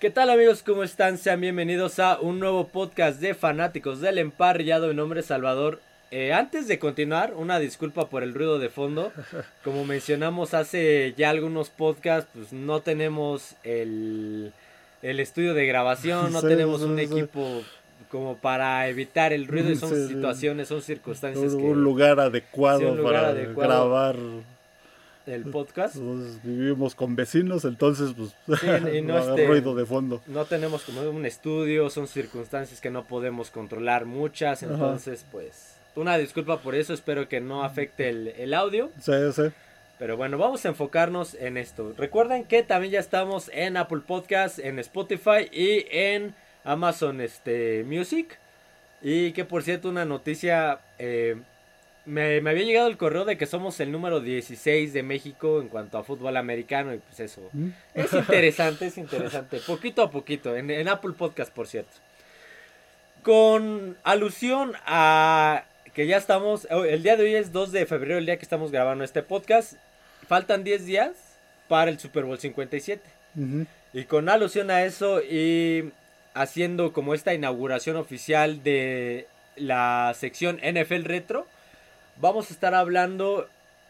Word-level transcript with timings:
¿Qué 0.00 0.10
tal 0.10 0.30
amigos? 0.30 0.62
¿Cómo 0.62 0.84
están? 0.84 1.18
Sean 1.18 1.40
bienvenidos 1.40 1.98
a 1.98 2.20
un 2.20 2.38
nuevo 2.38 2.68
podcast 2.68 3.20
de 3.20 3.34
fanáticos 3.34 4.00
del 4.00 4.18
emparrillado. 4.18 4.88
Mi 4.88 4.94
nombre 4.94 5.20
es 5.20 5.26
Salvador. 5.26 5.80
Eh, 6.10 6.32
antes 6.32 6.68
de 6.68 6.78
continuar, 6.78 7.34
una 7.34 7.58
disculpa 7.58 8.08
por 8.08 8.22
el 8.22 8.32
ruido 8.32 8.58
de 8.58 8.68
fondo. 8.68 9.12
Como 9.64 9.84
mencionamos 9.84 10.54
hace 10.54 11.14
ya 11.16 11.30
algunos 11.30 11.68
podcasts, 11.70 12.30
pues 12.32 12.52
no 12.52 12.80
tenemos 12.80 13.56
el, 13.64 14.52
el 15.02 15.20
estudio 15.20 15.52
de 15.54 15.66
grabación, 15.66 16.32
no 16.32 16.40
Sí, 16.42 16.46
tenemos 16.46 16.82
un 16.82 16.96
sí. 16.96 17.02
equipo 17.04 17.62
como 18.08 18.36
para 18.36 18.88
evitar 18.88 19.32
el 19.32 19.48
ruido 19.48 19.70
y 19.70 19.76
son 19.76 20.08
situaciones, 20.08 20.68
son 20.68 20.80
circunstancias 20.80 21.52
un, 21.54 21.60
que 21.60 21.66
un 21.66 21.82
lugar 21.82 22.20
adecuado 22.20 22.78
Sí, 22.78 22.84
un 22.86 22.98
lugar 22.98 23.14
para 23.14 23.28
adecuado. 23.28 23.90
grabar. 23.90 24.16
El 25.28 25.44
podcast 25.44 25.96
Pues, 25.96 26.42
vivimos 26.42 26.94
con 26.94 27.14
vecinos, 27.16 27.64
entonces 27.64 28.10
pues 28.16 28.34
Sí, 28.60 28.66
y 28.96 29.02
no 29.02 29.18
este- 29.30 29.46
ruido 29.46 29.74
de 29.74 29.84
fondo. 29.86 30.20
no 30.26 30.44
tenemos 30.46 30.82
como 30.82 31.02
un 31.02 31.26
estudio, 31.26 31.90
son 31.90 32.08
circunstancias 32.08 32.80
que 32.80 32.90
no 32.90 33.04
podemos 33.04 33.50
controlar 33.50 34.04
muchas, 34.06 34.62
Ajá. 34.62 34.72
entonces 34.72 35.24
pues 35.30 35.74
una 35.94 36.16
disculpa 36.18 36.58
por 36.60 36.74
eso, 36.74 36.94
espero 36.94 37.28
que 37.28 37.40
no 37.40 37.64
afecte 37.64 38.08
el, 38.08 38.28
el 38.28 38.54
audio, 38.54 38.90
Sí, 39.00 39.12
sí. 39.34 39.42
pero 39.98 40.16
bueno, 40.16 40.38
vamos 40.38 40.64
a 40.64 40.68
enfocarnos 40.68 41.34
en 41.34 41.56
esto. 41.56 41.92
Recuerden 41.98 42.44
que 42.44 42.62
también 42.62 42.92
ya 42.92 43.00
estamos 43.00 43.50
en 43.52 43.76
Apple 43.76 44.02
Podcast, 44.06 44.58
en 44.60 44.78
Spotify 44.78 45.48
y 45.52 45.86
en 45.90 46.34
Amazon 46.64 47.20
este, 47.20 47.82
Music. 47.84 48.38
Y 49.02 49.32
que 49.32 49.44
por 49.44 49.62
cierto, 49.64 49.88
una 49.88 50.04
noticia, 50.04 50.78
eh, 51.00 51.36
me, 52.08 52.40
me 52.40 52.50
había 52.50 52.64
llegado 52.64 52.88
el 52.88 52.96
correo 52.96 53.24
de 53.24 53.36
que 53.36 53.46
somos 53.46 53.78
el 53.80 53.92
número 53.92 54.20
16 54.20 54.92
de 54.92 55.02
México 55.02 55.60
en 55.60 55.68
cuanto 55.68 55.98
a 55.98 56.04
fútbol 56.04 56.36
americano 56.36 56.94
y 56.94 56.98
pues 56.98 57.20
eso. 57.20 57.42
¿Mm? 57.52 57.68
Es 57.94 58.12
interesante, 58.12 58.86
es 58.86 58.98
interesante. 58.98 59.60
Poquito 59.66 60.02
a 60.02 60.10
poquito, 60.10 60.56
en, 60.56 60.70
en 60.70 60.88
Apple 60.88 61.12
Podcast, 61.16 61.52
por 61.52 61.68
cierto. 61.68 61.92
Con 63.22 63.96
alusión 64.04 64.72
a 64.86 65.64
que 65.92 66.06
ya 66.06 66.16
estamos, 66.16 66.66
oh, 66.70 66.84
el 66.84 67.02
día 67.02 67.16
de 67.16 67.24
hoy 67.24 67.34
es 67.34 67.52
2 67.52 67.72
de 67.72 67.84
febrero, 67.84 68.18
el 68.18 68.26
día 68.26 68.36
que 68.36 68.44
estamos 68.44 68.70
grabando 68.70 69.04
este 69.04 69.22
podcast. 69.22 69.74
Faltan 70.26 70.64
10 70.64 70.86
días 70.86 71.10
para 71.68 71.90
el 71.90 71.98
Super 71.98 72.24
Bowl 72.24 72.38
57. 72.38 73.02
Ujú. 73.36 73.66
Y 73.92 74.04
con 74.04 74.28
alusión 74.28 74.70
a 74.70 74.84
eso 74.84 75.20
y 75.22 75.92
haciendo 76.34 76.92
como 76.92 77.14
esta 77.14 77.34
inauguración 77.34 77.96
oficial 77.96 78.62
de 78.62 79.26
la 79.56 80.14
sección 80.16 80.58
NFL 80.62 81.04
Retro, 81.04 81.46
vamos 82.20 82.50
a 82.50 82.52
estar 82.54 82.74
hablando 82.74 83.48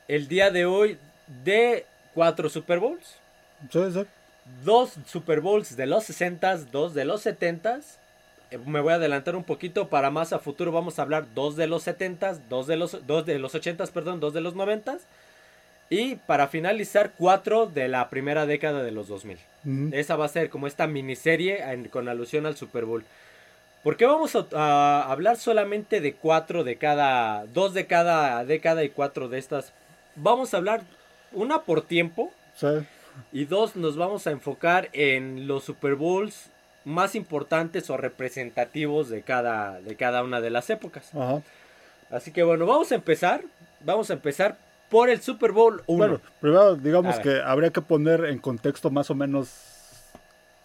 el 0.09 0.29
día 0.29 0.51
de 0.51 0.67
hoy 0.67 0.98
de 1.45 1.84
cuatro 2.15 2.48
Super 2.48 2.79
Bowls 2.79 3.17
Sí, 3.71 3.81
sí. 3.93 4.05
dos 4.65 4.95
Super 5.07 5.41
Bowls 5.41 5.77
de 5.77 5.87
los 5.87 6.09
60s, 6.09 6.67
dos 6.71 6.95
de 6.95 7.05
los 7.05 7.25
70s. 7.27 7.97
Eh, 8.51 8.59
Me 8.65 8.81
voy 8.81 8.93
a 8.93 8.97
adelantar 8.97 9.37
un 9.37 9.45
poquito 9.45 9.89
para 9.89 10.11
más 10.11 10.33
a 10.33 10.39
futuro 10.39 10.73
vamos 10.73 10.99
a 10.99 11.03
hablar 11.03 11.27
dos 11.34 11.56
de 11.56 11.67
los 11.67 11.87
70s, 11.87 12.39
dos 12.49 12.67
de 12.67 12.77
los 12.77 13.06
dos 13.06 13.27
de 13.27 13.39
los 13.39 13.55
80s, 13.55 13.91
perdón, 13.91 14.21
dos 14.21 14.33
de 14.33 14.41
los 14.41 14.55
90s 14.55 15.01
y 15.91 16.17
para 16.17 16.49
finalizar 16.49 17.12
cuatro 17.17 17.67
de 17.67 17.89
la 17.89 18.11
primera 18.11 18.45
década 18.47 18.83
de 18.83 18.91
los 18.93 19.09
2000. 19.09 19.39
Ujú. 19.65 19.91
Esa 19.93 20.17
va 20.17 20.27
a 20.27 20.29
ser 20.29 20.51
como 20.51 20.67
esta 20.67 20.87
miniserie 20.87 21.62
en- 21.73 21.89
con 21.89 22.09
alusión 22.09 22.45
al 22.47 22.56
Super 22.56 22.84
Bowl. 22.84 23.05
¿Por 23.89 23.97
qué 23.97 24.05
vamos 24.05 24.36
a, 24.36 24.44
a 24.53 25.11
hablar 25.11 25.39
solamente 25.39 26.03
de 26.03 26.12
cuatro 26.12 26.62
de 26.62 26.77
cada, 26.77 27.47
dos 27.47 27.72
de 27.72 27.86
cada 27.86 28.44
década 28.44 28.84
y 28.84 28.91
cuatro 28.91 29.31
de 29.31 29.39
estas? 29.39 29.72
Vamos 30.14 30.53
a 30.53 30.58
hablar 30.58 30.83
una 31.33 31.62
por 31.62 31.81
tiempo, 31.81 32.31
Sí. 32.55 32.66
y 33.33 33.47
dos, 33.47 33.77
nos 33.77 33.97
vamos 33.97 34.27
a 34.27 34.31
enfocar 34.31 34.91
en 34.92 35.48
los 35.48 35.64
Super 35.64 35.94
Bowls 35.94 36.50
más 36.84 37.14
importantes 37.14 37.89
o 37.89 37.97
representativos 37.97 39.09
de 39.09 39.22
cada, 39.22 39.81
de 39.81 39.97
cada 39.97 40.22
una 40.22 40.42
de 40.42 40.50
las 40.50 40.69
épocas. 40.69 41.11
Ajá. 41.14 41.41
Así 42.11 42.31
que 42.31 42.42
bueno, 42.42 42.66
vamos 42.66 42.92
a 42.92 42.94
empezar. 42.94 43.41
Vamos 43.81 44.10
a 44.10 44.12
empezar 44.12 44.59
por 44.91 45.09
el 45.09 45.22
Super 45.22 45.53
Bowl 45.53 45.82
1. 45.87 45.97
Bueno, 45.97 46.20
primero 46.43 46.76
digamos 46.76 47.19
que 47.20 47.41
habría 47.41 47.70
que 47.70 47.81
poner 47.81 48.26
en 48.26 48.38
contexto 48.38 48.91
más 48.91 49.10
o 49.10 49.15
menos 49.15 49.49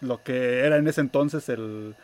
lo 0.02 0.22
que 0.22 0.60
era 0.60 0.76
en 0.76 0.86
ese 0.88 1.00
entonces 1.00 1.48
el, 1.48 1.94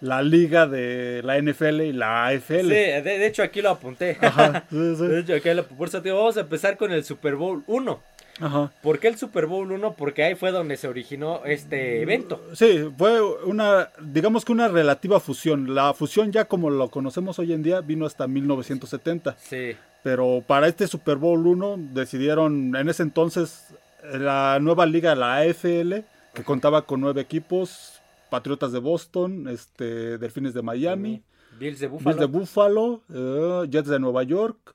la 0.00 0.22
liga 0.22 0.66
de 0.66 1.22
la 1.24 1.38
NFL 1.40 1.80
y 1.82 1.92
la 1.92 2.28
sí, 2.30 2.36
AFL. 2.36 2.68
de, 2.68 3.02
de 3.02 3.26
hecho 3.26 3.42
aquí 3.42 3.62
lo 3.62 3.70
apunté. 3.70 4.18
Ajá, 4.20 4.64
sí, 4.70 4.94
sí. 4.96 5.06
De 5.06 5.20
hecho, 5.20 5.34
aquí 5.34 5.52
lo, 5.54 5.64
por 5.66 5.88
eso 5.88 6.02
te 6.02 6.08
digo, 6.08 6.18
vamos 6.18 6.36
a 6.36 6.40
empezar 6.40 6.76
con 6.76 6.92
el 6.92 7.04
Super 7.04 7.36
Bowl 7.36 7.62
1. 7.66 8.00
Ajá. 8.38 8.70
¿Por 8.82 8.98
qué 8.98 9.08
el 9.08 9.16
Super 9.16 9.46
Bowl 9.46 9.72
1? 9.72 9.94
Porque 9.94 10.22
ahí 10.22 10.34
fue 10.34 10.50
donde 10.50 10.76
se 10.76 10.86
originó 10.88 11.40
este 11.46 12.02
evento. 12.02 12.42
Sí, 12.52 12.86
fue 12.98 13.22
una, 13.44 13.88
digamos 14.00 14.44
que 14.44 14.52
una 14.52 14.68
relativa 14.68 15.20
fusión. 15.20 15.74
La 15.74 15.94
fusión 15.94 16.32
ya 16.32 16.44
como 16.44 16.68
lo 16.68 16.90
conocemos 16.90 17.38
hoy 17.38 17.54
en 17.54 17.62
día 17.62 17.80
vino 17.80 18.04
hasta 18.04 18.26
1970. 18.26 19.36
Sí, 19.38 19.74
Pero 20.02 20.44
para 20.46 20.68
este 20.68 20.86
Super 20.86 21.16
Bowl 21.16 21.46
1 21.46 21.76
decidieron 21.94 22.76
en 22.76 22.88
ese 22.90 23.04
entonces 23.04 23.68
la 24.12 24.58
nueva 24.60 24.84
liga, 24.84 25.14
la 25.14 25.38
AFL, 25.38 25.94
que 26.34 26.44
contaba 26.44 26.82
con 26.82 27.00
nueve 27.00 27.22
equipos, 27.22 27.95
Patriotas 28.30 28.72
de 28.72 28.78
Boston, 28.78 29.48
este, 29.48 30.18
Delfines 30.18 30.54
de 30.54 30.62
Miami, 30.62 31.22
Bills 31.58 31.80
de 31.80 31.88
Bills 31.88 32.04
Buffalo. 32.04 32.16
de 32.20 32.26
Buffalo, 32.26 33.02
eh, 33.12 33.68
Jets 33.70 33.88
de 33.88 33.98
Nueva 33.98 34.22
York, 34.22 34.74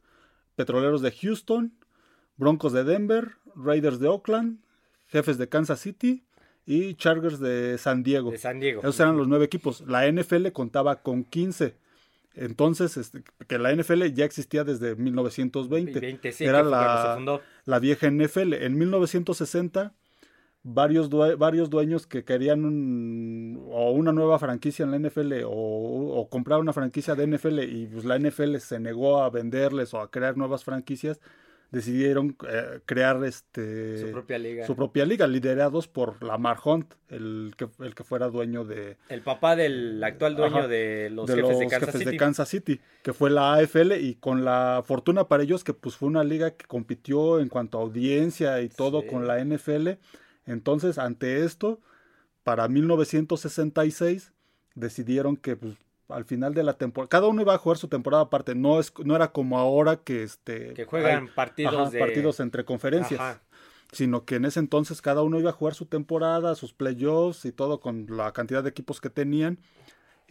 Petroleros 0.56 1.02
de 1.02 1.12
Houston, 1.12 1.74
Broncos 2.38 2.74
de 2.74 2.84
Denver, 2.84 3.34
Raiders 3.56 4.00
de 4.00 4.08
Oakland, 4.08 4.60
Jefes 5.08 5.38
de 5.38 5.50
Kansas 5.50 5.80
City 5.80 6.24
y 6.66 6.96
Chargers 6.96 7.40
de 7.40 7.78
San 7.78 8.04
Diego. 8.04 8.32
de 8.32 8.38
San 8.38 8.60
Diego. 8.60 8.82
Esos 8.82 9.00
eran 9.00 9.18
los 9.18 9.28
nueve 9.28 9.46
equipos. 9.46 9.82
La 9.88 10.10
NFL 10.10 10.48
contaba 10.52 11.02
con 11.02 11.24
15. 11.24 11.76
Entonces, 12.34 12.96
este, 12.96 13.24
que 13.48 13.60
la 13.60 13.74
NFL 13.74 14.06
ya 14.14 14.24
existía 14.24 14.64
desde 14.64 14.96
1920. 14.96 16.00
20, 16.00 16.32
sí, 16.32 16.46
Era 16.46 16.64
la, 16.64 17.42
la 17.66 17.80
vieja 17.80 18.10
NFL. 18.10 18.54
En 18.54 18.78
1960, 18.78 19.94
varios, 20.64 21.10
due- 21.10 21.36
varios 21.36 21.70
dueños 21.70 22.06
que 22.08 22.24
querían 22.24 22.66
un- 22.66 23.68
o 23.72 23.92
una 23.92 24.12
nueva 24.12 24.38
franquicia 24.40 24.84
en 24.86 24.92
la 24.92 24.98
NFL 24.98 25.44
o, 25.46 25.50
o 25.52 26.30
comprar 26.30 26.60
una 26.60 26.74
franquicia 26.74 27.16
de 27.16 27.24
NFL 27.26 27.60
y 27.64 27.88
pues, 27.88 28.06
la 28.06 28.18
NFL 28.20 28.58
se 28.60 28.80
negó 28.80 29.22
a 29.24 29.30
venderles 29.30 29.94
o 29.94 30.02
a 30.02 30.12
crear 30.12 30.38
nuevas 30.38 30.64
franquicias, 30.64 31.20
decidieron 31.72 32.36
eh, 32.50 32.82
crear 32.86 33.24
este 33.24 33.98
Su 34.06 34.12
propia 34.12 34.38
liga. 34.38 34.66
su 34.68 34.76
propia 34.76 35.06
liga, 35.06 35.26
liderados 35.26 35.88
por 35.88 36.22
Lamar 36.22 36.58
Hunt, 36.64 36.94
el 37.08 37.54
que, 37.58 37.70
el 37.80 37.96
que 37.96 38.04
fuera 38.04 38.28
dueño 38.28 38.66
de, 38.66 38.98
El 39.08 39.22
papá 39.22 39.56
del 39.56 40.04
actual 40.04 40.36
dueño 40.36 40.58
Ajá. 40.58 40.68
de 40.68 41.10
los 41.12 41.28
de 41.28 41.36
jefes 41.36 41.50
los 41.50 41.60
de 41.60 41.68
Kansas 41.68 41.80
jefes 41.88 42.00
City. 42.02 42.12
de 42.12 42.18
Kansas 42.18 42.50
City, 42.50 42.80
que 43.04 43.14
fue 43.14 43.30
la 43.30 43.54
AFL 43.54 43.94
y 44.02 44.16
con 44.16 44.44
la 44.44 44.84
fortuna 44.86 45.30
para 45.30 45.44
ellos 45.44 45.64
que 45.64 45.74
pues 45.74 45.96
fue 45.96 46.10
una 46.10 46.26
liga 46.26 46.52
que 46.52 46.66
compitió 46.66 47.40
en 47.40 47.48
cuanto 47.48 47.78
a 47.80 47.82
audiencia 47.84 48.62
y 48.62 48.68
todo 48.68 49.02
Sí. 49.02 49.08
con 49.08 49.26
la 49.26 49.40
NFL. 49.40 49.92
Entonces, 50.46 50.98
ante 50.98 51.44
esto, 51.44 51.80
para 52.44 52.68
1966 52.68 54.32
decidieron 54.76 55.38
que 55.38 55.56
pues, 55.56 55.76
al 56.10 56.26
final 56.26 56.54
de 56.54 56.64
la 56.64 56.74
temporada, 56.74 57.10
cada 57.10 57.28
uno 57.28 57.42
iba 57.42 57.54
a 57.54 57.58
jugar 57.58 57.78
su 57.78 57.88
temporada 57.88 58.24
aparte, 58.24 58.56
no 58.56 58.80
es 58.80 58.94
no 59.04 59.16
era 59.16 59.32
como 59.32 59.58
ahora 59.60 59.98
que 59.98 60.24
este 60.24 60.74
que 60.74 60.86
juegan 60.86 61.24
hay- 61.24 61.30
partidos 61.36 61.74
ajá, 61.76 61.90
de 61.90 62.00
partidos 62.00 62.40
entre 62.40 62.66
conferencias 62.66 63.20
Ajá. 63.20 63.42
sino 63.92 64.26
que 64.26 64.36
en 64.36 64.46
ese 64.46 64.60
entonces 64.60 65.02
cada 65.02 65.22
uno 65.22 65.40
iba 65.40 65.50
a 65.50 65.54
jugar 65.54 65.74
su 65.76 65.86
temporada, 65.86 66.56
sus 66.56 66.74
playoffs 66.74 67.46
y 67.46 67.52
todo 67.52 67.80
con 67.80 68.08
la 68.10 68.32
cantidad 68.34 68.64
de 68.64 68.70
equipos 68.70 69.00
que 69.02 69.10
tenían. 69.10 69.60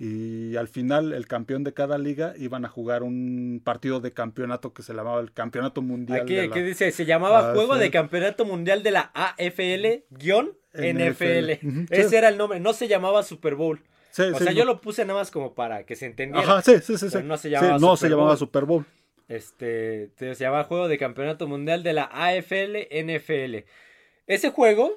Y 0.02 0.56
al 0.56 0.66
final 0.66 1.12
el 1.12 1.26
campeón 1.26 1.62
de 1.62 1.74
cada 1.74 1.98
liga 1.98 2.32
iban 2.38 2.64
a 2.64 2.68
jugar 2.68 3.02
un 3.02 3.60
partido 3.62 4.00
de 4.00 4.14
campeonato 4.14 4.72
que 4.72 4.82
se 4.82 4.94
llamaba 4.94 5.20
el 5.20 5.30
Campeonato 5.30 5.82
Mundial. 5.82 6.22
Aquí, 6.22 6.36
de 6.36 6.48
la- 6.48 6.56
dice, 6.56 6.90
se 6.90 7.04
llamaba 7.04 7.50
Ah, 7.50 7.54
Juego 7.54 7.74
sí. 7.74 7.80
de 7.80 7.90
Campeonato 7.90 8.46
Mundial 8.46 8.82
de 8.82 8.92
la 8.92 9.10
AFL-NFL. 9.14 11.50
Ese 11.90 12.08
sí. 12.08 12.16
era 12.16 12.28
el 12.28 12.38
nombre, 12.38 12.60
no 12.60 12.72
se 12.72 12.88
llamaba 12.88 13.22
Super 13.22 13.54
Bowl. 13.56 13.80
Sí, 14.10 14.22
O 14.22 14.38
sea, 14.38 14.46
no. 14.46 14.52
yo 14.52 14.64
lo 14.64 14.80
puse 14.80 15.04
nada 15.04 15.18
más 15.20 15.30
como 15.30 15.54
para 15.54 15.84
que 15.84 15.94
se 15.96 16.06
entendiera. 16.06 16.42
Ajá, 16.50 16.62
sí, 16.62 16.78
sí, 16.82 16.96
sí. 16.98 17.06
Pero 17.12 17.24
no 17.24 17.36
se 17.36 17.50
llamaba 17.50 17.78
no 17.78 17.96
Super 17.96 17.98
se 17.98 18.08
llamaba 18.08 18.28
Bowl. 18.30 18.38
Super 18.38 18.64
Bowl. 18.64 18.86
Este, 19.28 20.08
te- 20.16 20.34
se 20.34 20.44
llamaba 20.44 20.64
Juego 20.64 20.88
de 20.88 20.98
Campeonato 20.98 21.46
Mundial 21.46 21.82
de 21.84 21.92
la 21.92 22.10
AFL-NFL. 22.12 23.64
Ese 24.26 24.50
juego, 24.50 24.92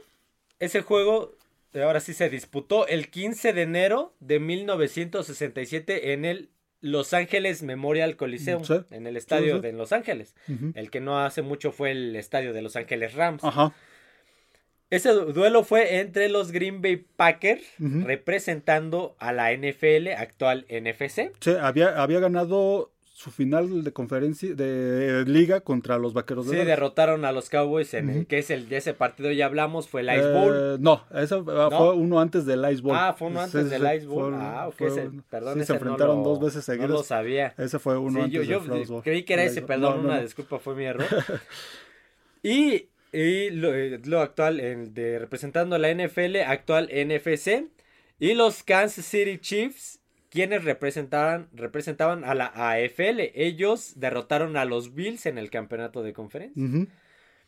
ese 0.59 0.81
juego, 0.81 1.35
ahora 1.81 1.99
sí 1.99 2.13
se 2.13 2.29
disputó 2.29 2.87
el 2.87 3.09
15 3.09 3.53
de 3.53 3.61
enero 3.63 4.13
de 4.19 4.39
1967 4.39 6.13
en 6.13 6.25
el 6.25 6.49
Los 6.81 7.13
Ángeles 7.13 7.63
Memorial 7.63 8.15
Coliseum, 8.17 8.63
Sí. 8.65 8.73
en 8.91 9.07
el 9.07 9.15
estadio 9.17 9.55
Sí, 9.55 9.61
sí. 9.61 9.67
de 9.67 9.73
Los 9.73 9.91
Ángeles. 9.93 10.35
El 10.75 10.91
que 10.91 10.99
no 10.99 11.19
hace 11.23 11.41
mucho 11.41 11.71
fue 11.71 11.91
el 11.91 12.15
estadio 12.15 12.51
de 12.53 12.61
Los 12.61 12.75
Ángeles 12.75 13.13
Rams. 13.13 13.43
Ajá. 13.43 13.73
Ese 14.89 15.09
du- 15.09 15.33
duelo 15.33 15.63
fue 15.63 15.97
entre 16.01 16.29
los 16.29 16.51
Green 16.51 16.81
Bay 16.83 16.97
Packers 16.97 17.63
representando 17.79 19.15
a 19.17 19.33
la 19.33 19.51
NFL, 19.51 20.09
actual 20.15 20.65
NFC. 20.69 21.31
Sí, 21.39 21.51
había, 21.59 22.01
había 22.01 22.19
ganado 22.19 22.92
su 23.13 23.29
final 23.29 23.83
de 23.83 23.93
conferencia 23.93 24.55
de 24.55 25.23
liga 25.27 25.61
contra 25.61 25.99
los 25.99 26.13
Vaqueros 26.13 26.47
de 26.47 26.59
Sí, 26.59 26.65
derrotaron 26.65 27.25
a 27.25 27.31
los 27.31 27.49
Cowboys 27.49 27.93
en 27.93 28.09
el 28.09 28.25
que 28.25 28.39
es 28.39 28.49
el 28.49 28.67
de 28.67 28.77
ese 28.77 28.95
partido 28.95 29.31
ya 29.31 29.45
hablamos, 29.45 29.87
fue 29.87 30.01
el 30.01 30.07
Ice 30.07 30.31
Bowl. 30.31 30.53
Eh, 30.55 30.77
no, 30.79 31.05
eso 31.13 31.45
ah, 31.47 31.69
fue 31.69 31.93
uno 31.93 32.19
antes 32.19 32.47
del 32.47 32.69
Ice 32.71 32.81
Bowl. 32.81 32.95
Ah, 32.97 33.13
fue 33.17 33.27
uno 33.27 33.41
antes 33.41 33.69
del 33.69 33.83
Ice 33.95 34.07
Bowl. 34.07 34.33
ah, 34.35 34.67
ok, 34.67 34.81
perdón, 35.29 35.59
sí, 35.59 35.65
se 35.65 35.73
enfrentaron 35.73 36.23
dos 36.23 36.39
veces 36.39 36.65
seguidos. 36.65 36.89
No 36.89 36.97
lo 36.97 37.03
sabía. 37.03 37.53
Ese 37.57 37.77
fue 37.77 37.97
uno 37.99 38.23
antes 38.23 38.47
yo, 38.47 38.59
del 38.59 38.85
Bowl. 38.85 39.03
creí 39.03 39.23
que 39.23 39.33
era 39.33 39.43
ese, 39.43 39.61
perdón, 39.61 40.05
una 40.05 40.19
disculpa, 40.19 40.57
fue 40.57 40.73
mi 40.73 40.85
error. 40.85 41.05
y 42.43 42.89
y 43.13 43.51
lo, 43.51 43.75
eh, 43.75 44.01
lo, 44.05 44.21
actual 44.21 44.57
de 44.57 45.19
representando 45.19 45.75
a 45.75 45.79
la 45.79 45.93
NFL, 45.93 46.37
actual 46.47 46.89
NFC 46.91 47.69
y 48.19 48.33
los 48.33 48.63
Kansas 48.63 49.05
City 49.05 49.37
Chiefs 49.37 49.99
quienes 50.33 50.65
representaban, 50.65 51.47
representaban 51.53 52.25
a 52.25 52.33
la 52.33 52.47
AFL. 52.55 53.19
Ellos 53.35 53.93
derrotaron 53.97 54.57
a 54.57 54.65
los 54.65 54.95
Bills 54.95 55.27
en 55.27 55.37
el 55.37 55.51
campeonato 55.51 56.01
de 56.01 56.13
conferencia. 56.13 56.87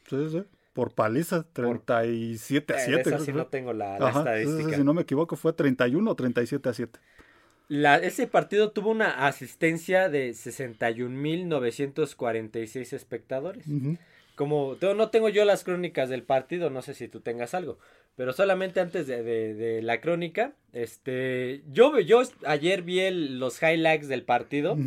Sí, 0.07 0.29
sí. 0.29 0.43
Por 0.73 0.93
paliza, 0.93 1.47
37 1.51 2.73
a 2.73 2.79
7. 2.79 3.01
Esa 3.01 3.19
sí 3.19 3.33
no 3.33 3.47
tengo 3.47 3.73
la, 3.73 3.97
estadística. 3.97 4.77
si 4.77 4.83
no 4.83 4.93
me 4.93 5.01
equivoco, 5.01 5.35
fue 5.35 5.53
31 5.53 6.11
o 6.11 6.15
37 6.15 6.69
a 6.69 6.73
7. 6.73 6.99
La, 7.69 7.97
ese 7.97 8.27
partido 8.27 8.69
tuvo 8.69 8.91
una 8.91 9.25
asistencia 9.25 10.07
de 10.07 10.29
61.946 10.29 12.93
espectadores. 12.93 13.65
Como 14.35 14.77
no 14.81 15.09
tengo 15.09 15.29
yo 15.29 15.45
las 15.45 15.63
crónicas 15.63 16.09
del 16.09 16.23
partido, 16.23 16.69
no 16.69 16.81
sé 16.81 16.93
si 16.93 17.07
tú 17.07 17.21
tengas 17.21 17.53
algo, 17.53 17.79
pero 18.15 18.31
solamente 18.33 18.79
antes 18.79 19.07
de, 19.07 19.79
la 19.81 19.99
crónica, 19.99 20.53
este, 20.71 21.63
yo, 21.71 21.99
yo 21.99 22.21
ayer 22.45 22.81
vi 22.81 23.09
los 23.09 23.61
highlights 23.61 24.07
del 24.07 24.23
partido 24.23 24.77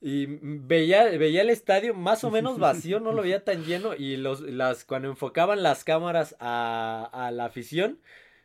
y 0.00 0.26
veía, 0.26 1.04
veía 1.04 1.42
el 1.42 1.50
estadio 1.50 1.94
más 1.94 2.24
o 2.24 2.30
menos 2.30 2.58
vacío, 2.60 2.98
no 3.00 3.12
lo 3.12 3.22
veía 3.22 3.44
tan 3.44 3.64
lleno 3.64 3.94
y 3.94 4.16
los, 4.16 4.40
las, 4.40 4.84
cuando 4.84 5.08
enfocaban 5.08 5.62
las 5.62 5.84
cámaras 5.84 6.34
a, 6.40 7.30
la 7.32 7.44
afición, 7.44 7.98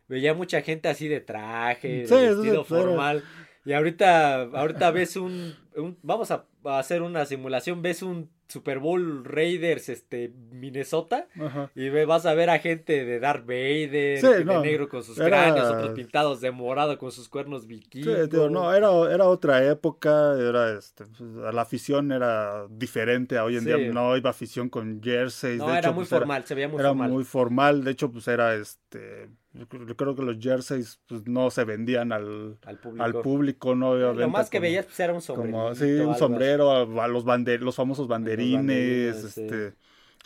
veía 0.07 0.33
mucha 0.33 0.62
gente 0.62 0.89
así 0.89 1.07
de 1.07 1.21
traje, 1.21 2.00
vestido 2.01 2.63
formal. 2.63 3.24
Y 3.66 3.74
ahorita, 3.74 4.44
ahorita 4.44 4.92
ves 4.92 5.16
un, 5.16 5.56
un 5.75 5.98
vamos 6.04 6.30
a 6.30 6.45
hacer 6.66 7.01
una 7.01 7.25
simulación, 7.25 7.81
ves 7.81 8.04
un 8.04 8.30
Super 8.47 8.80
Bowl 8.80 9.24
Raiders 9.25 9.89
este 9.89 10.31
Minnesota 10.51 11.27
y 11.75 11.89
vas 12.06 12.25
a 12.25 12.33
ver 12.33 12.50
a 12.50 12.59
gente 12.59 13.06
de 13.06 13.19
Darth 13.19 13.45
Vader 13.45 13.89
de 13.89 14.45
negro 14.62 14.88
con 14.88 15.03
sus 15.03 15.18
cráneos 15.18 15.68
otros 15.69 15.92
pintados 15.92 16.42
de 16.42 16.51
morado 16.51 16.97
con 16.97 17.12
sus 17.12 17.27
cuernos 17.30 17.68
vikingos 17.68 18.30
sí, 18.30 18.38
no 18.50 18.74
era, 18.74 18.89
era 19.12 19.25
otra 19.25 19.63
época 19.65 20.36
era 20.38 20.77
este 20.77 21.06
pues, 21.06 21.53
la 21.53 21.62
afición 21.62 22.12
era 22.12 22.68
diferente 22.69 23.39
hoy 23.39 23.57
en 23.57 23.65
día. 23.65 23.77
No 23.92 24.15
iba 24.15 24.30
afición 24.30 24.69
con 24.69 25.01
jerseys 25.01 25.57
no 25.57 25.75
era 25.75 25.92
muy 25.92 26.01
pues, 26.01 26.09
formal 26.09 26.45
se 26.45 26.56
veía 26.56 26.68
muy 26.68 26.80
era 26.80 26.89
formal. 26.89 27.12
muy 27.12 27.24
formal 27.24 27.83
de 27.83 27.92
hecho 27.92 28.12
pues 28.12 28.27
era 28.27 28.56
este 28.56 29.30
yo 29.57 29.96
creo 29.96 30.16
que 30.16 30.22
los 30.22 30.38
jerseys 30.40 31.00
pues, 31.07 31.28
no 31.28 31.50
se 31.50 31.63
vendían 31.63 32.12
al, 32.12 32.57
al 33.00 33.22
público. 33.22 33.75
no 33.75 33.96
Lo 33.96 34.30
más 34.30 34.50
que 34.50 34.60
veías 34.60 34.86
pues, 34.86 35.00
era 35.00 35.13
un 35.13 35.22
sombrero. 35.22 35.74
sí, 35.75 35.86
un 35.86 36.16
sombrero, 36.16 36.72
a, 37.02 37.07
los, 37.07 37.25
los 37.25 37.75
famosos 37.75 38.07
banderines, 38.07 39.24
este, 39.24 39.74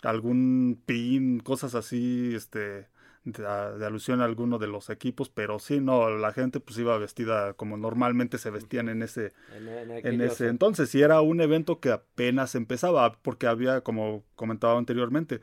algún 0.02 0.82
pin, 0.84 1.40
cosas 1.40 1.74
así, 1.74 2.32
este, 2.34 2.88
de, 3.24 3.86
alusión 3.86 4.20
a 4.20 4.24
alguno 4.24 4.58
de 4.58 4.66
los 4.66 4.90
equipos, 4.90 5.28
pero 5.28 5.58
sí, 5.58 5.80
no, 5.80 6.10
la 6.10 6.32
gente 6.32 6.58
pues 6.58 6.78
iba 6.78 6.96
vestida 6.98 7.52
como 7.54 7.76
normalmente 7.76 8.38
se 8.38 8.50
vestían 8.50 8.88
en 8.88 9.02
ese, 9.02 9.32
en, 9.56 10.20
ese 10.20 10.48
entonces. 10.48 10.90
Sí, 10.90 11.02
era 11.02 11.20
un 11.20 11.40
evento 11.40 11.80
que 11.80 11.90
apenas 11.90 12.54
empezaba, 12.54 13.12
porque 13.22 13.46
había, 13.46 13.82
como 13.82 14.24
comentaba 14.34 14.78
anteriormente, 14.78 15.40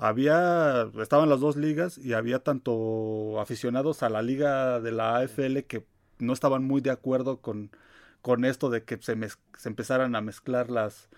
había, 0.00 0.90
estaban 1.00 1.28
las 1.28 1.40
dos 1.40 1.56
ligas 1.56 1.98
y 1.98 2.14
había 2.14 2.38
tanto 2.38 3.38
aficionados 3.38 4.02
a 4.02 4.08
la 4.08 4.22
liga 4.22 4.80
de 4.80 4.92
la 4.92 5.18
AFL 5.18 5.58
que 5.66 5.84
no 6.18 6.32
estaban 6.32 6.64
muy 6.64 6.80
de 6.80 6.90
acuerdo 6.90 7.42
con, 7.42 7.70
con 8.22 8.46
esto 8.46 8.70
de 8.70 8.82
que 8.84 8.96
se, 9.02 9.14
se 9.58 9.68
empezaran 9.68 10.16
a 10.16 10.22
mezclar 10.22 10.70
las, 10.70 11.10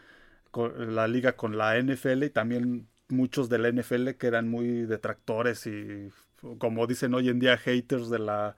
la 0.77 1.07
liga 1.07 1.37
con 1.37 1.57
la 1.57 1.81
NFL 1.81 2.25
y 2.25 2.31
también 2.31 2.89
muchos 3.09 3.49
de 3.49 3.59
la 3.59 3.71
NFL 3.71 4.11
que 4.19 4.27
eran 4.27 4.49
muy 4.49 4.83
detractores 4.83 5.65
y 5.69 6.11
como 6.59 6.89
dicen 6.89 7.15
hoy 7.15 7.29
en 7.29 7.39
día 7.39 7.57
haters 7.57 8.11
de 8.11 8.19
la, 8.19 8.57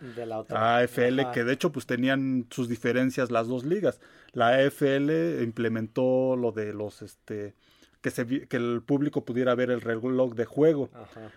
AFL 0.48 1.32
que 1.34 1.44
de 1.44 1.52
hecho 1.52 1.70
pues 1.70 1.84
tenían 1.84 2.46
sus 2.48 2.66
diferencias 2.66 3.30
las 3.30 3.46
dos 3.46 3.64
ligas. 3.64 4.00
La 4.32 4.54
AFL 4.54 5.42
implementó 5.42 6.34
lo 6.34 6.50
de 6.50 6.72
los 6.72 7.02
este 7.02 7.54
que, 8.04 8.10
se, 8.10 8.26
que 8.26 8.56
el 8.58 8.82
público 8.82 9.24
pudiera 9.24 9.54
ver 9.54 9.70
el 9.70 9.80
reloj 9.80 10.34
de 10.34 10.44
juego. 10.44 10.90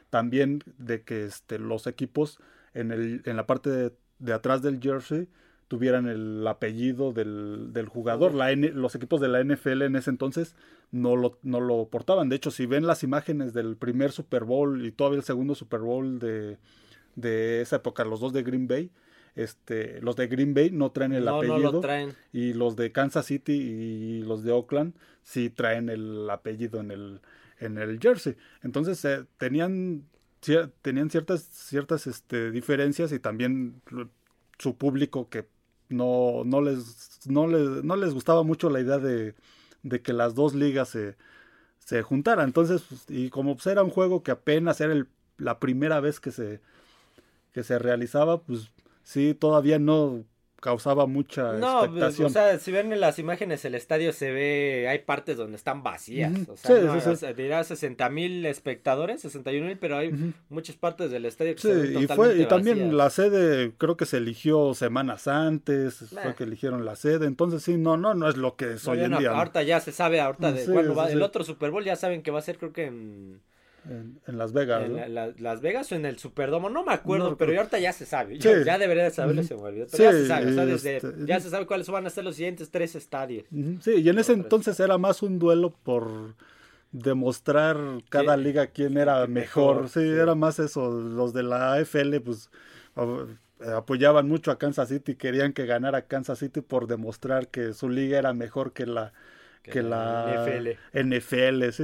También 0.09 0.61
de 0.77 1.01
que 1.01 1.23
este, 1.23 1.59
los 1.59 1.87
equipos 1.87 2.39
en, 2.73 2.91
el, 2.91 3.21
en 3.23 3.37
la 3.37 3.47
parte 3.47 3.93
de, 4.19 4.33
atrás 4.33 4.61
del 4.61 4.81
jersey 4.81 5.29
tuvieran 5.69 6.09
el 6.09 6.45
apellido 6.45 7.13
del, 7.13 7.71
del 7.71 7.87
jugador. 7.87 8.33
La 8.33 8.53
los 8.53 8.95
equipos 8.95 9.21
de 9.21 9.29
la 9.29 9.41
NFL 9.41 9.83
en 9.83 9.95
ese 9.95 10.09
entonces 10.09 10.57
no 10.91 11.15
lo, 11.15 11.39
no 11.41 11.61
lo 11.61 11.87
portaban. 11.87 12.27
De 12.27 12.35
hecho, 12.35 12.51
si 12.51 12.65
ven 12.65 12.85
las 12.85 13.01
imágenes 13.01 13.53
del 13.53 13.77
primer 13.77 14.11
Super 14.11 14.43
Bowl 14.43 14.85
y 14.85 14.91
todavía 14.91 15.19
el 15.19 15.23
segundo 15.23 15.55
Super 15.55 15.79
Bowl 15.79 16.19
de, 16.19 16.57
de 17.15 17.61
esa 17.61 17.77
época, 17.77 18.03
los 18.03 18.19
dos 18.19 18.33
de 18.33 18.43
Green 18.43 18.67
Bay, 18.67 18.91
este, 19.37 20.01
los 20.01 20.15
de 20.15 20.27
Green 20.27 20.55
Bay 20.55 20.71
no 20.71 20.91
traen 20.91 21.13
el 21.13 21.27
apellido. 21.27 21.79
Y 22.33 22.53
los 22.53 22.75
de 22.75 22.91
Kansas 22.91 23.27
City 23.27 23.53
y 23.53 24.21
los 24.23 24.43
de 24.43 24.51
Oakland 24.51 24.95
sí 25.21 25.51
traen 25.51 25.89
el 25.89 26.27
apellido 26.29 26.79
en 26.79 26.89
el, 26.89 27.21
en 27.59 27.77
el 27.77 27.99
jersey. 27.99 28.35
Entonces 28.63 29.05
eh, 29.05 29.25
tenían, 29.37 30.05
tenían 30.81 31.11
ciertas, 31.11 31.43
ciertas 31.43 32.07
este, 32.07 32.49
diferencias 32.49 33.11
y 33.11 33.19
también 33.19 33.79
su 34.57 34.75
público 34.75 35.29
que 35.29 35.45
no, 35.89 36.41
no, 36.43 36.59
les, 36.59 37.19
no, 37.27 37.47
les, 37.47 37.83
no 37.83 37.95
les 37.95 38.15
gustaba 38.15 38.41
mucho 38.41 38.71
la 38.71 38.81
idea 38.81 38.97
de, 38.97 39.35
de 39.83 40.01
que 40.01 40.13
las 40.13 40.33
dos 40.33 40.55
ligas 40.55 40.89
se, 40.89 41.15
se 41.77 42.01
juntaran. 42.01 42.47
Entonces, 42.47 42.83
pues, 42.89 43.05
y 43.07 43.29
como 43.29 43.53
pues, 43.53 43.67
era 43.67 43.83
un 43.83 43.91
juego 43.91 44.23
que 44.23 44.31
apenas 44.31 44.81
era 44.81 44.93
el, 44.93 45.07
la 45.37 45.59
primera 45.59 45.99
vez 45.99 46.19
que 46.19 46.31
se, 46.31 46.59
que 47.53 47.63
se 47.63 47.77
realizaba, 47.77 48.41
pues 48.41 48.71
sí, 49.07 49.33
todavía 49.33 49.79
no 49.79 50.25
causaba 50.59 51.05
mucha 51.05 51.53
no, 51.53 51.85
expectación. 51.85 52.27
o 52.27 52.29
sea, 52.29 52.59
si 52.59 52.71
ven 52.71 52.91
en 52.91 52.99
las 52.99 53.19
imágenes 53.19 53.63
el 53.63 53.75
estadio 53.75 54.11
se 54.11 54.31
ve, 54.31 54.87
hay 54.89 54.99
partes 54.99 55.37
donde 55.37 55.55
están 55.55 55.81
vacías, 55.81 56.33
o 56.49 56.57
sea, 56.57 56.99
sí, 56.99 57.15
sí, 57.15 57.15
sí. 57.15 57.33
dirá 57.37 57.63
60 57.63 58.09
mil 58.09 58.45
espectadores, 58.45 59.21
61 59.21 59.65
mil, 59.65 59.77
pero 59.77 59.97
hay 59.97 60.33
muchas 60.49 60.75
partes 60.75 61.09
del 61.09 61.25
estadio 61.25 61.55
que 61.55 61.61
sí, 61.61 61.67
se 61.69 62.01
y 62.01 62.07
fue, 62.07 62.37
y 62.37 62.45
también 62.47 62.97
la 62.97 63.09
sede 63.09 63.71
creo 63.77 63.95
que 63.95 64.05
se 64.05 64.17
eligió 64.17 64.73
semanas 64.73 65.29
antes, 65.29 66.09
fue 66.09 66.35
que 66.35 66.43
eligieron 66.43 66.83
la 66.83 66.97
sede, 66.97 67.27
entonces 67.27 67.63
sí, 67.63 67.77
no, 67.77 67.95
no, 67.95 68.13
no 68.13 68.27
es 68.27 68.35
lo 68.35 68.57
que 68.57 68.73
es 68.73 68.87
hoy 68.87 68.99
en 68.99 69.17
día. 69.17 69.31
Ahorita 69.31 69.63
ya 69.63 69.79
se 69.79 69.93
sabe, 69.93 70.19
ahorita 70.19 70.51
de 70.51 70.65
cuándo 70.65 70.95
va, 70.95 71.09
el 71.09 71.21
otro 71.21 71.45
Super 71.45 71.71
Bowl 71.71 71.85
ya 71.85 71.95
saben 71.95 72.23
que 72.23 72.31
va 72.31 72.39
a 72.39 72.41
ser 72.41 72.57
creo 72.57 72.73
que 72.73 72.87
en 72.87 73.41
en, 73.89 74.37
Las 74.37 74.53
Vegas. 74.53 74.83
En 74.85 75.15
Las 75.15 75.61
Vegas 75.61 75.91
o 75.91 75.95
en 75.95 76.05
el 76.05 76.17
Superdomo, 76.17 76.69
no 76.69 76.83
me 76.83 76.93
acuerdo, 76.93 77.37
pero 77.37 77.57
ahorita 77.57 77.79
ya 77.79 77.93
se 77.93 78.05
sabe. 78.05 78.37
Ya, 78.39 78.77
debería 78.77 79.03
de 79.03 79.11
saberlo, 79.11 79.43
se 79.43 79.55
me 79.55 79.61
olvidó. 79.61 79.87
Pero 79.91 80.03
ya 80.03 80.11
se 80.11 80.27
sabe, 80.27 80.73
este, 80.73 81.01
ya 81.25 81.39
se 81.39 81.49
sabe 81.49 81.65
cuáles 81.65 81.89
van 81.89 82.05
a 82.05 82.09
ser 82.09 82.23
los 82.23 82.35
siguientes 82.35 82.69
tres 82.69 82.95
estadios. 82.95 83.45
Sí, 83.81 83.95
y 83.95 84.09
en 84.09 84.19
ese 84.19 84.33
entonces 84.33 84.79
era 84.79 84.97
más 84.97 85.21
un 85.23 85.39
duelo 85.39 85.73
por 85.83 86.35
demostrar 86.91 87.77
cada 88.09 88.37
liga 88.37 88.67
quién 88.67 88.97
era 88.97 89.25
mejor. 89.27 89.89
Sí, 89.89 90.01
era 90.01 90.35
más 90.35 90.59
eso. 90.59 90.91
Los 90.91 91.33
de 91.33 91.43
la 91.43 91.73
AFL, 91.73 92.17
pues 92.23 92.49
apoyaban 93.75 94.27
mucho 94.27 94.51
a 94.51 94.57
Kansas 94.57 94.89
City, 94.89 95.15
querían 95.15 95.53
que 95.53 95.65
ganara 95.65 96.03
Kansas 96.03 96.39
City 96.39 96.61
por 96.61 96.87
demostrar 96.87 97.47
que 97.47 97.73
su 97.73 97.89
liga 97.89 98.19
era 98.19 98.33
mejor 98.33 98.73
que 98.73 98.85
la 98.85 99.13
que 99.71 99.83
la 99.83 100.45
NFL. 100.91 101.71
sí, 101.71 101.83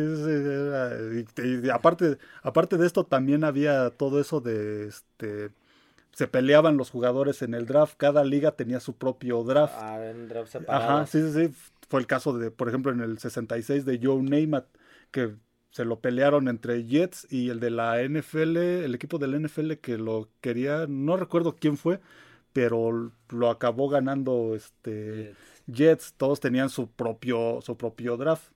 sí, 1.35 1.63
y, 1.63 1.69
aparte, 1.69 2.17
aparte 2.41 2.77
de 2.77 2.87
esto 2.87 3.05
también 3.05 3.43
había 3.43 3.89
todo 3.91 4.19
eso 4.19 4.41
de 4.41 4.87
este 4.87 5.51
se 6.13 6.27
peleaban 6.27 6.77
los 6.77 6.91
jugadores 6.91 7.41
en 7.41 7.53
el 7.55 7.65
draft, 7.65 7.95
cada 7.97 8.23
liga 8.23 8.51
tenía 8.51 8.79
su 8.79 8.95
propio 8.95 9.43
draft. 9.43 9.75
Ah, 9.77 9.99
en 10.05 10.27
draft 10.27 10.55
Ajá, 10.67 11.05
sí, 11.07 11.21
sí, 11.21 11.47
sí. 11.47 11.55
Fue 11.89 11.99
el 11.99 12.07
caso 12.07 12.37
de, 12.37 12.51
por 12.51 12.69
ejemplo, 12.69 12.91
en 12.91 13.01
el 13.01 13.17
66 13.17 13.83
de 13.83 13.99
Joe 14.01 14.21
Namath, 14.21 14.67
que 15.11 15.35
se 15.71 15.85
lo 15.85 15.99
pelearon 15.99 16.47
entre 16.47 16.85
Jets 16.85 17.27
y 17.31 17.49
el 17.49 17.59
de 17.59 17.71
la 17.71 18.01
NFL, 18.03 18.57
el 18.57 18.93
equipo 18.93 19.17
del 19.17 19.41
NFL 19.41 19.73
que 19.73 19.97
lo 19.97 20.29
quería, 20.39 20.85
no 20.87 21.17
recuerdo 21.17 21.55
quién 21.55 21.77
fue, 21.77 21.99
pero 22.53 23.11
lo 23.29 23.49
acabó 23.49 23.89
ganando 23.89 24.53
este 24.55 25.33
Jets, 25.33 25.52
todos 26.17 26.39
tenían 26.39 26.69
su 26.69 26.89
propio, 26.89 27.59
su 27.61 27.77
propio 27.77 28.17
draft. 28.17 28.51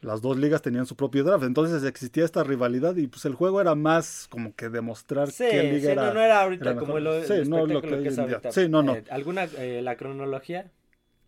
Las 0.00 0.20
dos 0.20 0.36
ligas 0.36 0.62
tenían 0.62 0.84
su 0.84 0.96
propio 0.96 1.22
draft, 1.22 1.44
entonces 1.44 1.84
existía 1.84 2.24
esta 2.24 2.42
rivalidad 2.42 2.96
y 2.96 3.06
pues 3.06 3.24
el 3.24 3.34
juego 3.34 3.60
era 3.60 3.76
más 3.76 4.26
como 4.28 4.52
que 4.56 4.68
demostrar 4.68 5.28
qué 5.32 5.62
liga 5.62 5.80
sí, 5.80 5.86
era. 5.86 6.06
No, 6.06 6.14
no 6.14 6.20
era 6.20 6.42
ahorita 6.42 6.74
como 6.74 6.98
lo, 6.98 7.22
sí, 7.22 7.34
no, 7.46 7.66
lo 7.66 7.80
que, 7.80 8.08
es 8.08 8.18
ahorita. 8.18 8.50
Sí, 8.50 8.68
no, 8.68 8.82
no. 8.82 8.96
Eh, 8.96 9.04
¿Alguna, 9.10 9.44
eh, 9.44 9.80
la 9.80 9.96
cronología, 9.96 10.72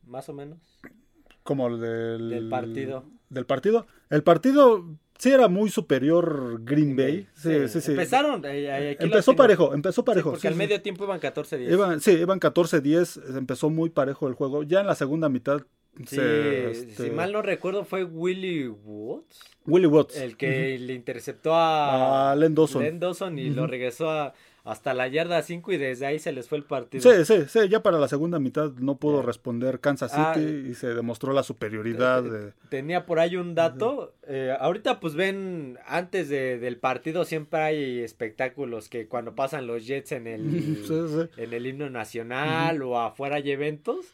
más 0.06 0.28
o 0.28 0.32
menos? 0.32 0.58
Como 1.44 1.68
el 1.68 1.80
del, 1.80 2.30
Del 2.30 2.48
partido. 2.48 3.04
Del 3.28 3.46
partido. 3.46 3.86
El 4.10 4.24
partido 4.24 4.84
sí 5.18 5.30
era 5.30 5.48
muy 5.48 5.70
superior 5.70 6.60
Green 6.62 6.96
Bay. 6.96 7.26
Sí, 7.34 7.68
sí, 7.68 7.80
sí. 7.80 7.90
Empezaron. 7.92 8.44
eh, 8.44 8.66
eh, 8.92 8.96
Empezó 9.00 9.34
parejo, 9.36 9.74
empezó 9.74 10.04
parejo. 10.04 10.32
porque 10.32 10.48
al 10.48 10.54
medio 10.56 10.80
tiempo 10.82 11.04
iban 11.04 11.20
14-10. 11.20 11.72
Iban, 11.72 12.00
sí, 12.00 12.12
iban 12.12 12.40
14-10, 12.40 13.36
empezó 13.38 13.70
muy 13.70 13.90
parejo 13.90 14.28
el 14.28 14.34
juego. 14.34 14.62
Ya 14.62 14.80
en 14.80 14.86
la 14.86 14.94
segunda 14.94 15.28
mitad, 15.28 15.62
Sí, 16.06 16.16
se, 16.16 16.70
este, 16.72 17.04
si 17.04 17.10
mal 17.12 17.32
no 17.32 17.40
recuerdo, 17.40 17.84
fue 17.84 18.02
Willy 18.02 18.66
Woods 18.66 19.38
Willie 19.64 19.86
Watts 19.86 20.16
el 20.16 20.36
que 20.36 20.76
le 20.76 20.92
interceptó 20.92 21.54
a, 21.54 22.32
a 22.32 22.34
Len 22.34 22.52
Dawson. 22.52 22.82
Len 22.82 22.98
Dawson 22.98 23.38
y 23.38 23.50
lo 23.50 23.68
regresó 23.68 24.10
a- 24.10 24.34
hasta 24.64 24.94
la 24.94 25.06
yarda 25.08 25.42
5 25.42 25.72
y 25.72 25.76
desde 25.76 26.06
ahí 26.06 26.18
se 26.18 26.32
les 26.32 26.48
fue 26.48 26.56
el 26.58 26.64
partido. 26.64 27.02
Sí, 27.02 27.24
sí, 27.26 27.44
sí, 27.48 27.68
ya 27.68 27.82
para 27.82 27.98
la 27.98 28.08
segunda 28.08 28.38
mitad 28.38 28.72
no 28.78 28.96
pudo 28.96 29.20
responder 29.22 29.78
Kansas 29.80 30.10
City 30.10 30.22
Ah, 30.24 30.68
y 30.70 30.74
se 30.74 30.88
demostró 30.94 31.32
la 31.34 31.42
superioridad. 31.42 32.22
de- 32.22 32.52
Tenía 32.70 33.04
por 33.04 33.18
ahí 33.18 33.36
un 33.36 33.54
dato. 33.54 34.14
eh, 34.26 34.56
ahorita 34.58 35.00
pues 35.00 35.14
ven, 35.14 35.78
antes 35.86 36.30
de- 36.30 36.58
del 36.58 36.78
partido 36.78 37.26
siempre 37.26 37.60
hay 37.60 37.98
espectáculos 38.00 38.88
que 38.88 39.06
cuando 39.06 39.34
pasan 39.34 39.66
los 39.66 39.86
Jets 39.86 40.12
en 40.12 40.26
el, 40.26 40.40
Sí, 40.88 40.94
sí. 41.08 41.42
en 41.42 41.52
el 41.52 41.66
himno 41.66 41.90
nacional 41.90 42.82
o 42.82 42.98
afuera 42.98 43.36
hay 43.36 43.50
eventos. 43.50 44.06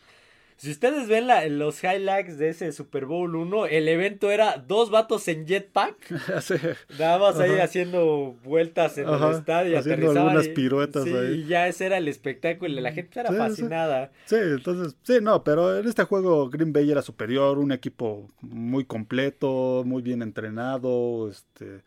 Si 0.62 0.71
ustedes 0.71 1.09
ven 1.09 1.26
la- 1.26 1.47
los 1.49 1.83
highlights 1.83 2.37
de 2.37 2.50
ese 2.50 2.71
Super 2.73 3.07
Bowl 3.07 3.35
1, 3.35 3.64
el 3.64 3.88
evento 3.88 4.31
era 4.31 4.59
dos 4.59 4.90
vatos 4.90 5.26
en 5.29 5.47
jetpack. 5.47 5.97
Sí. 6.43 6.55
Nada 6.99 7.19
más 7.19 7.38
ahí 7.40 7.59
haciendo 7.61 8.37
vueltas 8.45 8.99
en 8.99 9.09
Ajá, 9.09 9.31
el 9.31 9.37
estadio. 9.37 9.79
haciendo 9.79 10.11
algunas 10.11 10.49
y- 10.49 10.50
piruetas 10.50 11.05
sí, 11.05 11.14
ahí. 11.14 11.33
y 11.33 11.47
ya 11.47 11.67
ese 11.67 11.87
era 11.87 11.97
el 11.97 12.09
espectáculo. 12.09 12.79
La 12.79 12.93
gente 12.93 13.19
era 13.21 13.31
Sí, 13.31 13.37
fascinada. 13.37 14.12
Sí, 14.26 14.37
entonces, 14.38 14.95
sí, 15.02 15.14
no, 15.23 15.43
pero 15.45 15.79
en 15.79 15.88
este 15.88 16.05
juego 16.05 16.50
Green 16.50 16.75
Bay 16.75 16.90
era 16.90 17.00
superior, 17.00 17.59
un 17.59 17.73
equipo 17.73 18.29
muy 18.43 18.85
completo, 18.85 19.83
muy 19.87 20.02
bien 20.02 20.21
entrenado, 20.21 21.31
este, 21.31 21.81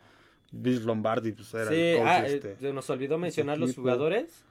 Vince 0.50 0.82
Lombardi 0.84 1.30
pues 1.30 1.54
era 1.54 1.68
Sí, 1.68 1.74
el 1.76 1.98
coach, 1.98 2.08
ah, 2.08 2.26
este, 2.26 2.52
eh, 2.52 2.56
se 2.60 2.72
nos 2.72 2.90
olvidó 2.90 3.18
mencionar 3.18 3.56
los 3.58 3.72
jugadores. 3.76 4.44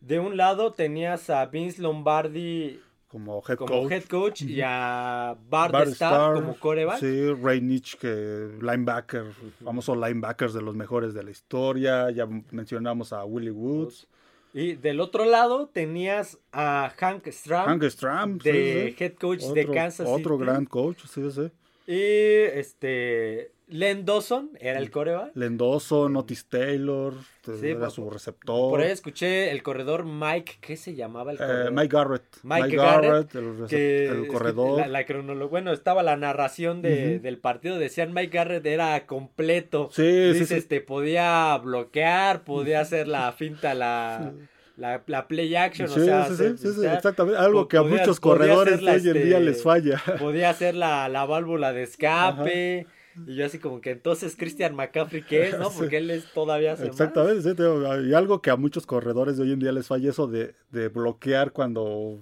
De 0.00 0.18
un 0.18 0.36
lado 0.36 0.72
tenías 0.72 1.30
a 1.30 1.46
Vince 1.46 1.80
Lombardi 1.82 2.80
como 3.08 3.42
head 3.48 3.56
como 3.56 3.82
coach. 3.82 3.90
head 3.92 4.04
coach 4.04 4.42
y 4.42 4.60
a 4.62 5.34
Bart, 5.48 5.72
Bart 5.72 5.88
Starr 5.88 6.12
Starr, 6.12 6.34
como 6.34 6.54
coreback. 6.58 6.98
Sí, 7.00 7.32
Ray 7.42 7.60
Nitch, 7.62 7.96
que 7.96 8.50
linebacker, 8.60 9.32
famoso 9.64 9.94
linebackers 9.96 10.52
de 10.54 10.60
los 10.62 10.74
mejores 10.76 11.14
de 11.14 11.22
la 11.24 11.30
historia. 11.30 12.10
Ya 12.10 12.26
mencionamos 12.50 13.12
a 13.12 13.24
Willie 13.24 13.50
Woods, 13.50 14.06
Y 14.54 14.74
del 14.74 15.00
otro 15.00 15.24
lado 15.24 15.68
tenías 15.68 16.38
a 16.52 16.92
Hank 16.96 17.26
Stram 17.28 17.66
Hank 17.66 17.82
Stram, 17.84 18.38
de 18.38 18.94
sí. 18.98 19.04
head 19.04 19.14
coach 19.14 19.40
de 19.42 19.62
Otro- 19.62 19.74
Kansas 19.74 20.06
Otro 20.08 20.36
City. 20.36 20.44
gran 20.46 20.64
coach, 20.66 21.00
sí, 21.06 21.30
sí. 21.30 21.50
Y 21.86 22.58
este 22.58 23.52
Len 23.70 24.04
Dawson 24.06 24.50
era 24.60 24.78
el 24.78 24.90
coreback. 24.90 25.32
Lendoso, 25.34 26.02
Otis 26.02 26.46
Taylor, 26.46 27.14
Sí, 27.44 27.68
era 27.70 27.80
por- 27.80 27.90
su 27.90 28.08
receptor. 28.10 28.70
Por 28.70 28.80
ahí 28.80 28.90
escuché 28.90 29.50
el 29.50 29.62
corredor 29.62 30.04
Mike, 30.04 30.54
¿qué 30.60 30.76
se 30.76 30.94
llamaba 30.94 31.32
el 31.32 31.36
Eh, 31.36 31.40
corredor? 31.40 31.72
Mike 31.72 31.96
Garrett. 31.96 32.22
Mike 32.42 32.76
Garrett, 32.76 33.34
el, 33.34 33.66
que 33.68 34.06
el 34.08 34.26
corredor. 34.28 34.80
la, 34.80 34.88
la 34.88 35.04
cronología, 35.06 35.48
bueno, 35.50 35.72
estaba 35.72 36.02
la 36.02 36.16
narración 36.16 36.80
de, 36.82 37.18
del 37.18 37.38
partido, 37.38 37.78
decían 37.78 38.12
Mike 38.14 38.36
Garrett 38.36 38.64
era 38.66 39.06
completo. 39.06 39.90
Sí, 39.92 40.02
sí, 40.02 40.32
Dice, 40.38 40.46
sí. 40.46 40.54
este, 40.54 40.80
podía 40.80 41.56
bloquear, 41.58 42.44
podía 42.44 42.80
hacer 42.80 43.06
la 43.08 43.32
finta, 43.38 43.74
la, 43.74 44.32
la, 44.76 45.02
la 45.06 45.28
play 45.28 45.54
action, 45.56 45.88
Sí, 45.88 46.00
o 46.00 46.04
sea, 46.04 46.24
sí, 46.26 46.56
sí, 46.56 46.86
exactamente. 46.86 47.38
Algo 47.38 47.68
que 47.68 47.76
a 47.76 47.82
muchos 47.82 48.18
corredores 48.20 48.80
hoy 48.82 48.88
en 49.08 49.12
día 49.14 49.38
este, 49.38 49.40
les 49.40 49.62
falla. 49.62 50.02
podía 50.18 50.50
hacer 50.50 50.74
la, 50.74 51.08
la 51.08 51.24
válvula 51.26 51.72
de 51.72 51.82
escape. 51.82 52.86
Y 53.26 53.34
yo 53.34 53.46
así 53.46 53.58
como 53.58 53.80
que 53.80 53.90
entonces 53.90 54.36
Christian 54.36 54.74
McCaffrey, 54.74 55.22
¿qué 55.22 55.48
es? 55.48 55.58
¿No? 55.58 55.70
Porque 55.76 55.98
él 55.98 56.10
es 56.10 56.24
todavía 56.32 56.72
hace 56.72 56.84
más. 56.84 56.92
Exactamente, 56.92 57.54
digo, 57.54 58.00
y 58.02 58.14
algo 58.14 58.40
que 58.40 58.50
a 58.50 58.56
muchos 58.56 58.86
corredores 58.86 59.36
de 59.36 59.42
hoy 59.44 59.52
en 59.52 59.58
día 59.58 59.72
les 59.72 59.86
falla 59.86 60.10
eso 60.10 60.26
de, 60.26 60.54
de 60.70 60.88
bloquear 60.88 61.52
cuando 61.52 62.20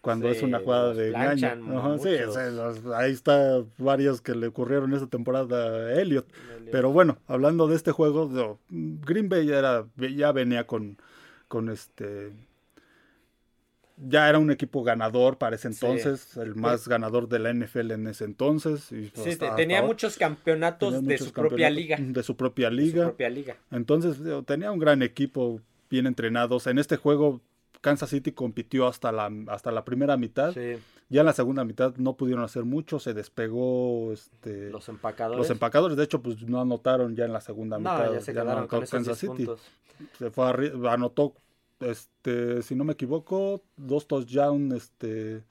cuando 0.00 0.30
Sí, 0.30 0.36
es 0.36 0.42
una 0.42 0.58
jugada 0.60 0.92
de 0.92 1.08
engaño. 1.08 1.48
sí, 1.98 2.08
muchos. 2.10 2.34
sí, 2.34 2.40
los- 2.54 2.84
ahí 2.94 3.10
está 3.10 3.64
varios 3.78 4.20
que 4.20 4.34
le 4.34 4.48
ocurrieron 4.48 4.92
esta 4.92 5.06
temporada 5.06 5.64
a 5.88 5.94
Elliot. 6.00 6.26
Pero 6.70 6.92
bueno, 6.92 7.16
hablando 7.26 7.66
de 7.68 7.76
este 7.76 7.90
juego, 7.90 8.58
Green 8.68 9.30
Bay 9.30 9.46
ya, 9.46 9.58
era, 9.58 9.86
ya 9.96 10.32
venía 10.32 10.66
con, 10.66 10.98
con 11.48 11.70
este... 11.70 12.32
Ya 13.96 14.28
era 14.28 14.38
un 14.40 14.50
equipo 14.50 14.82
ganador 14.82 15.38
para 15.38 15.54
ese 15.54 15.72
Sí. 15.72 15.78
entonces, 15.86 16.36
el 16.36 16.56
más 16.56 16.88
ganador 16.88 17.28
de 17.28 17.38
la 17.38 17.50
NFL 17.50 17.92
en 17.92 18.06
ese 18.08 18.24
entonces. 18.24 18.90
y 18.90 19.10
Sí, 19.14 19.30
hasta- 19.30 19.54
tenía 19.54 19.76
hasta- 19.78 19.86
muchos 19.86 20.16
campeonatos 20.16 20.94
tenía 20.94 21.08
de 21.08 21.14
muchos 21.14 21.26
su 21.28 21.32
propia 21.32 21.70
liga. 21.70 21.96
De 22.00 22.22
su 22.24 22.36
propia 22.36 22.70
de 22.70 22.76
su 22.76 22.82
liga. 22.82 23.04
propia 23.04 23.30
liga. 23.30 23.56
Entonces 23.70 24.18
tenía 24.46 24.72
un 24.72 24.78
gran 24.80 25.02
equipo, 25.02 25.60
bien 25.90 26.06
entrenados. 26.08 26.66
En 26.66 26.78
este 26.78 26.96
juego 26.96 27.40
Kansas 27.80 28.08
City 28.10 28.32
compitió 28.32 28.88
hasta 28.88 29.12
la, 29.12 29.30
hasta 29.48 29.70
la 29.70 29.84
primera 29.84 30.16
mitad. 30.16 30.52
Sí, 30.54 30.76
Ya 31.10 31.20
en 31.20 31.26
la 31.26 31.34
segunda 31.34 31.64
mitad 31.64 31.94
no 31.96 32.16
pudieron 32.16 32.42
hacer 32.42 32.64
mucho, 32.64 32.98
se 32.98 33.12
despegó 33.14 34.10
este, 34.12 34.64
los, 34.64 34.72
los 34.72 34.88
empacadores. 34.88 35.50
empacadores. 35.50 35.96
De 35.98 36.04
hecho, 36.04 36.20
pues 36.22 36.42
no 36.48 36.60
anotaron 36.62 37.14
ya 37.14 37.26
en 37.26 37.32
la 37.34 37.42
segunda 37.42 37.78
no, 37.78 37.92
mitad. 37.92 38.12
ya 38.12 38.20
se 38.20 38.32
no 38.32 38.42
quedaron 38.42 38.66
con 38.66 38.82
esos 38.82 38.90
10 38.90 39.04
Kansas 39.06 39.18
City. 39.18 39.44
puntos. 39.46 39.60
Se 40.18 40.30
fue 40.30 40.46
anotó, 40.90 41.34
este, 41.84 42.62
si 42.62 42.74
no 42.74 42.84
me 42.84 42.92
equivoco, 42.94 43.62
dos 43.76 44.06
touchdowns, 44.08 44.74
este, 44.74 45.42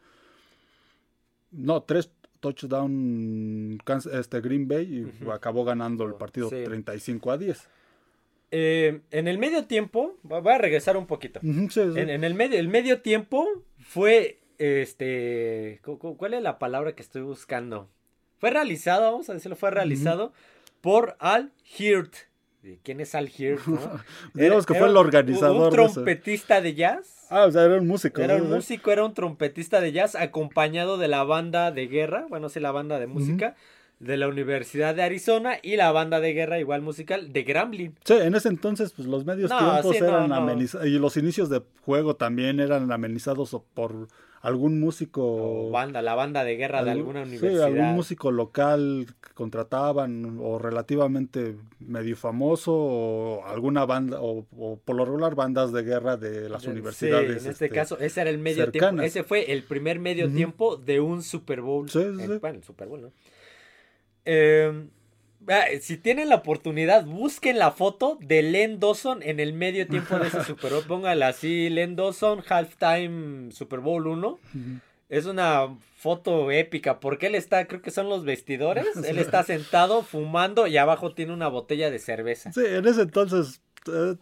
no, 1.51 1.83
tres 1.83 2.09
touchdown 2.39 3.77
este, 4.11 4.41
Green 4.41 4.67
Bay 4.67 5.07
y 5.23 5.29
acabó 5.29 5.63
ganando 5.63 6.05
el 6.05 6.15
partido 6.15 6.49
Sí. 6.49 6.63
35 6.65 7.31
a 7.31 7.37
10. 7.37 7.67
Eh, 8.51 9.01
en 9.11 9.27
el 9.27 9.37
medio 9.37 9.65
tiempo, 9.65 10.17
voy 10.23 10.51
a 10.53 10.57
regresar 10.57 10.97
un 10.97 11.07
poquito. 11.07 11.39
Ujú, 11.41 11.69
sí, 11.71 11.81
sí. 11.93 11.99
En, 11.99 12.09
en 12.09 12.23
el 12.23 12.33
medio, 12.33 12.59
el 12.59 12.67
medio 12.67 13.01
tiempo 13.01 13.47
fue, 13.79 14.39
este, 14.57 15.79
cu- 15.83 15.97
cu- 15.97 16.17
¿cuál 16.17 16.33
es 16.35 16.41
la 16.43 16.59
palabra 16.59 16.93
que 16.95 17.01
estoy 17.01 17.21
buscando? 17.21 17.89
Fue 18.39 18.51
realizado, 18.51 19.11
vamos 19.11 19.29
a 19.29 19.33
decirlo, 19.33 19.55
fue 19.55 19.71
realizado 19.71 20.33
por 20.81 21.15
Al 21.19 21.51
Hirt. 21.77 22.13
¿Quién 22.83 23.01
es 23.01 23.13
Al 23.15 23.29
Hirt? 23.35 23.65
no? 23.65 23.79
Digamos 24.33 24.65
que 24.65 24.73
fue 24.75 24.87
el 24.87 24.97
organizador 24.97 25.67
Un 25.67 25.69
trompetista 25.71 26.61
de 26.61 26.73
jazz. 26.73 27.27
Ah, 27.29 27.45
o 27.45 27.51
sea, 27.51 27.63
era 27.63 27.77
un 27.77 27.87
músico. 27.87 28.21
Era 28.21 28.35
un 28.35 28.49
músico, 28.49 28.91
era 28.91 29.03
un 29.05 29.13
trompetista 29.13 29.81
de 29.81 29.91
jazz 29.91 30.15
acompañado 30.15 30.97
de 30.97 31.07
la 31.07 31.23
banda 31.23 31.71
de 31.71 31.87
guerra, 31.87 32.25
bueno, 32.29 32.49
sí, 32.49 32.59
la 32.59 32.71
banda 32.71 32.99
de 32.99 33.07
música 33.07 33.55
de 33.99 34.17
la 34.17 34.27
Universidad 34.27 34.95
de 34.95 35.01
Arizona 35.03 35.57
y 35.61 35.77
la 35.77 35.91
banda 35.91 36.19
de 36.19 36.33
guerra 36.33 36.59
igual 36.59 36.81
musical 36.81 37.31
de 37.31 37.43
Grambling. 37.43 37.95
Sí, 38.03 38.13
en 38.13 38.35
ese 38.35 38.49
entonces, 38.49 38.91
pues 38.93 39.07
los 39.07 39.23
medios 39.23 39.49
No, 39.49 39.57
tiempos 39.59 39.95
sí, 39.95 40.03
eran 40.03 40.29
no. 40.29 40.35
amenizados. 40.35 40.87
Y 40.87 40.99
los 40.99 41.15
inicios 41.15 41.49
de 41.49 41.61
juego 41.85 42.15
también 42.15 42.59
eran 42.59 42.91
amenizados 42.91 43.55
por 43.73 44.07
algún 44.43 44.77
músico. 44.79 45.67
O 45.67 45.71
banda, 45.71 46.01
la 46.01 46.15
banda 46.15 46.43
de 46.43 46.57
guerra 46.57 46.83
de 46.83 46.91
alguna 46.91 47.23
sí, 47.23 47.29
universidad. 47.29 47.63
algún 47.63 47.93
músico 47.95 48.29
local 48.29 49.07
que 49.21 49.33
contrataban 49.33 50.37
o 50.41 50.59
relativamente 50.59 51.55
medio 51.79 52.15
famoso 52.17 52.73
o 52.75 53.45
alguna 53.45 53.85
banda 53.85 54.19
o, 54.21 54.45
o 54.57 54.75
por 54.83 54.97
lo 54.97 55.05
regular 55.05 55.33
bandas 55.33 55.71
de 55.71 55.81
guerra 55.83 56.17
de 56.17 56.49
las 56.49 56.63
Sí, 56.63 56.69
universidades. 56.69 57.45
en 57.45 57.51
este, 57.51 57.69
caso, 57.69 57.97
ese 57.99 58.19
era 58.21 58.29
el 58.29 58.37
medio 58.37 58.69
tiempo. 58.69 59.01
Ese 59.01 59.23
fue 59.23 59.51
el 59.53 59.63
primer 59.63 59.99
medio 59.99 60.29
tiempo 60.29 60.75
de 60.75 60.99
un 60.99 61.23
Super 61.23 61.61
Bowl. 61.61 61.89
Sí, 61.89 62.01
sí, 62.03 62.27
sí. 62.27 62.37
Bueno, 62.41 62.57
el 62.57 62.63
Super 62.63 62.89
Bowl, 62.89 63.01
¿no? 63.01 63.11
Eh, 64.25 64.87
si 65.81 65.97
tienen 65.97 66.29
la 66.29 66.35
oportunidad, 66.35 67.05
busquen 67.05 67.59
la 67.59 67.71
foto 67.71 68.17
de 68.21 68.41
Len 68.41 68.79
Dawson 68.79 69.21
en 69.23 69.39
el 69.39 69.53
medio 69.53 69.87
tiempo 69.87 70.17
de 70.19 70.27
ese 70.27 70.43
Super 70.45 70.71
Bowl. 70.71 70.83
Póngala 70.83 71.29
así, 71.29 71.69
Len 71.69 71.95
Dawson, 71.95 72.43
halftime 72.47 73.51
Super 73.51 73.79
Bowl 73.79 74.07
1. 74.07 74.27
Ujú. 74.27 74.39
Es 75.09 75.25
una 75.25 75.77
foto 75.95 76.49
épica 76.51 76.99
porque 76.99 77.27
él 77.27 77.35
está, 77.35 77.67
creo 77.67 77.81
que 77.81 77.91
son 77.91 78.09
los 78.09 78.25
vestidores. 78.25 78.87
Él 79.07 79.19
está 79.19 79.43
sentado 79.43 80.01
fumando 80.01 80.65
y 80.65 80.77
abajo 80.77 81.13
tiene 81.13 81.33
una 81.33 81.47
botella 81.47 81.91
de 81.91 81.99
cerveza. 81.99 82.51
Sí, 82.51 82.61
en 82.65 82.87
ese 82.87 83.03
entonces 83.03 83.57
eh, 83.57 83.72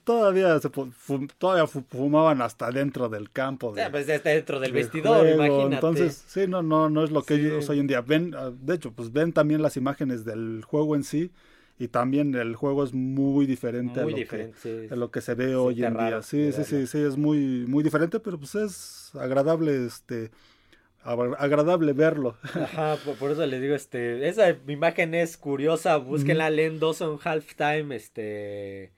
todavía 0.03 0.59
se 0.59 0.69
fu- 0.69 0.91
fu- 0.91 1.27
todavía 1.37 1.67
fu- 1.67 1.83
fumaban 1.89 2.41
hasta 2.41 2.71
dentro 2.71 3.09
del 3.09 3.29
campo. 3.31 3.71
De- 3.71 3.81
sea, 3.81 3.91
pues 3.91 4.07
está 4.09 4.29
dentro 4.29 4.59
del 4.59 4.71
vestidor, 4.71 5.19
juego. 5.21 5.35
imagínate. 5.35 5.75
Entonces, 5.75 6.23
sí, 6.27 6.47
no, 6.47 6.61
no, 6.63 6.89
no 6.89 7.03
es 7.03 7.11
lo 7.11 7.23
que 7.23 7.35
Sí. 7.35 7.41
ellos 7.45 7.69
hoy 7.69 7.79
en 7.79 7.87
día 7.87 8.01
ven. 8.01 8.33
ah, 8.37 8.51
De 8.51 8.75
hecho, 8.75 8.91
pues 8.91 9.11
ven 9.11 9.33
también 9.33 9.61
las 9.61 9.77
imágenes 9.77 10.25
del 10.25 10.63
juego 10.65 10.95
en 10.95 11.03
sí. 11.03 11.31
Y 11.79 11.87
también 11.87 12.35
el 12.35 12.55
juego 12.55 12.83
es 12.83 12.93
muy 12.93 13.47
diferente, 13.47 14.01
a, 14.01 14.03
lo 14.03 14.09
diferente. 14.09 14.55
sí. 14.61 14.87
Que, 14.87 14.93
a 14.93 14.95
lo 14.97 15.09
que 15.09 15.19
se 15.19 15.33
ve 15.33 15.55
hoy 15.55 15.83
en 15.83 15.97
día. 15.97 16.21
Sí, 16.21 16.51
sí, 16.51 16.63
sí, 16.63 16.85
sí, 16.85 16.99
es 16.99 17.17
muy, 17.17 17.65
muy 17.67 17.83
diferente, 17.83 18.19
pero 18.19 18.37
pues 18.37 18.53
es 18.53 19.11
agradable, 19.15 19.87
este, 19.87 20.29
agra- 21.03 21.35
agradable 21.39 21.93
verlo. 21.93 22.37
Ajá, 22.53 22.97
por, 23.03 23.15
por 23.15 23.31
eso 23.31 23.43
les 23.47 23.59
digo, 23.61 23.73
este, 23.73 24.27
esa 24.29 24.55
imagen 24.67 25.15
es 25.15 25.37
curiosa, 25.37 25.97
búsquenla, 25.97 26.51
Len 26.51 26.79
Dawson 26.79 27.17
halftime, 27.23 27.95
este, 27.95 28.91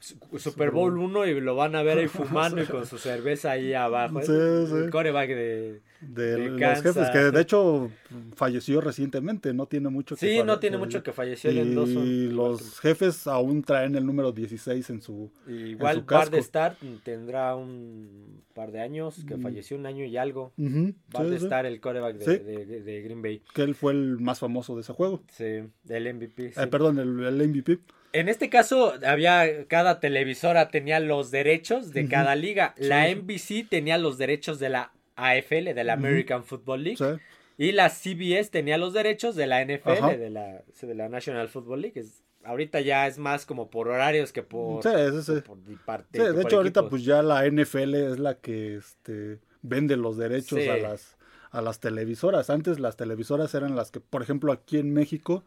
Super 0.00 0.70
Bowl 0.70 0.96
1 0.96 1.26
y 1.26 1.40
lo 1.40 1.56
van 1.56 1.74
a 1.74 1.82
ver 1.82 1.98
ahí 1.98 2.06
fumando 2.08 2.62
y 2.62 2.66
con 2.66 2.86
su 2.86 2.98
cerveza 2.98 3.52
ahí 3.52 3.74
abajo. 3.74 4.20
Sí, 4.20 4.26
sí. 4.26 4.74
El 4.76 4.90
coreback 4.90 5.28
de, 5.28 5.80
de, 6.00 6.26
de 6.36 6.48
los 6.50 6.60
Kansas. 6.60 6.82
jefes, 6.94 7.10
que 7.10 7.18
de 7.32 7.40
hecho 7.40 7.90
falleció 8.36 8.80
recientemente, 8.80 9.52
no 9.52 9.66
tiene 9.66 9.88
mucho 9.88 10.14
que 10.16 10.26
Sí, 10.28 10.42
no 10.44 10.60
tiene 10.60 10.78
mucho 10.78 11.02
que 11.02 11.12
falleció 11.12 11.50
el 11.50 11.58
endoso. 11.58 12.04
Y 12.04 12.28
los 12.30 12.78
jefes 12.80 13.26
aún 13.26 13.62
traen 13.62 13.96
el 13.96 14.06
número 14.06 14.30
16 14.32 14.88
en 14.90 15.02
su... 15.02 15.32
Igual 15.48 16.02
Bar 16.02 16.30
de. 16.30 16.38
Star 16.38 16.76
tendrá 17.02 17.56
un 17.56 18.42
par 18.54 18.70
de 18.70 18.80
años, 18.80 19.24
que 19.26 19.36
Mm. 19.36 19.42
falleció 19.42 19.76
un 19.76 19.86
año 19.86 20.04
y 20.04 20.16
algo. 20.16 20.52
Ujú, 20.56 20.94
Bar 21.12 21.24
sí, 21.24 21.30
de 21.30 21.36
Star, 21.36 21.66
el 21.66 21.80
coreback 21.80 22.16
de, 22.18 22.38
de- 22.38 22.82
de- 22.82 23.02
Green 23.02 23.20
Bay. 23.22 23.42
Que 23.54 23.62
él 23.62 23.74
fue 23.74 23.92
el 23.92 24.18
más 24.20 24.38
famoso 24.38 24.74
de 24.76 24.82
ese 24.82 24.92
juego. 24.92 25.22
Sí, 25.32 25.44
del 25.84 26.14
MVP. 26.14 26.52
Eh, 26.56 26.66
perdón, 26.68 26.98
el, 27.00 27.24
el 27.24 27.48
MVP. 27.48 27.80
En 28.18 28.28
este 28.28 28.48
caso, 28.50 28.94
había 29.06 29.66
cada 29.66 30.00
televisora 30.00 30.68
tenía 30.68 31.00
los 31.00 31.30
derechos 31.30 31.92
de 31.92 32.08
cada 32.08 32.34
liga. 32.36 32.74
Sí, 32.76 32.84
La. 32.84 33.08
NBC 33.08 33.68
tenía 33.68 33.98
los 33.98 34.18
derechos 34.18 34.58
de 34.58 34.68
la 34.70 34.92
AFL, 35.16 35.74
de 35.74 35.84
la. 35.84 35.92
American 35.94 36.44
Football 36.44 36.84
League. 36.84 36.96
Sí. 36.98 37.20
Y 37.60 37.72
la 37.72 37.88
CBS 37.90 38.50
tenía 38.50 38.78
los 38.78 38.92
derechos 38.92 39.34
de 39.34 39.46
la 39.48 39.60
NFL, 39.64 39.90
Ajá. 39.90 40.16
de 40.16 40.30
la, 40.30 40.62
sí, 40.72 40.86
de 40.86 40.94
la 40.94 41.08
National 41.08 41.48
Football 41.48 41.80
League. 41.82 42.00
Es- 42.00 42.22
ahorita 42.44 42.80
ya 42.80 43.06
es 43.08 43.18
más 43.18 43.44
como 43.44 43.68
por 43.68 43.88
horarios 43.88 44.32
que 44.32 44.42
por... 44.44 44.82
Sí, 44.82 44.88
sí, 45.12 45.22
sí. 45.34 45.40
por 45.42 45.62
di- 45.64 45.74
parte- 45.84 46.18
de 46.22 46.32
por 46.32 46.40
hecho 46.42 46.56
ahorita 46.58 46.88
pues 46.88 47.04
ya 47.04 47.20
la 47.22 47.44
NFL 47.46 47.94
es 47.94 48.18
la 48.20 48.36
que 48.36 48.76
este, 48.76 49.38
vende 49.60 49.96
los 49.96 50.16
derechos 50.16 50.60
a 50.68 50.76
las 50.76 51.16
a 51.50 51.60
las 51.62 51.80
televisoras. 51.80 52.48
Antes 52.50 52.78
las 52.78 52.96
televisoras 52.96 53.54
eran 53.54 53.74
las 53.74 53.90
que, 53.90 54.00
por 54.00 54.22
ejemplo, 54.22 54.52
aquí 54.52 54.78
en 54.78 54.92
México 54.92 55.44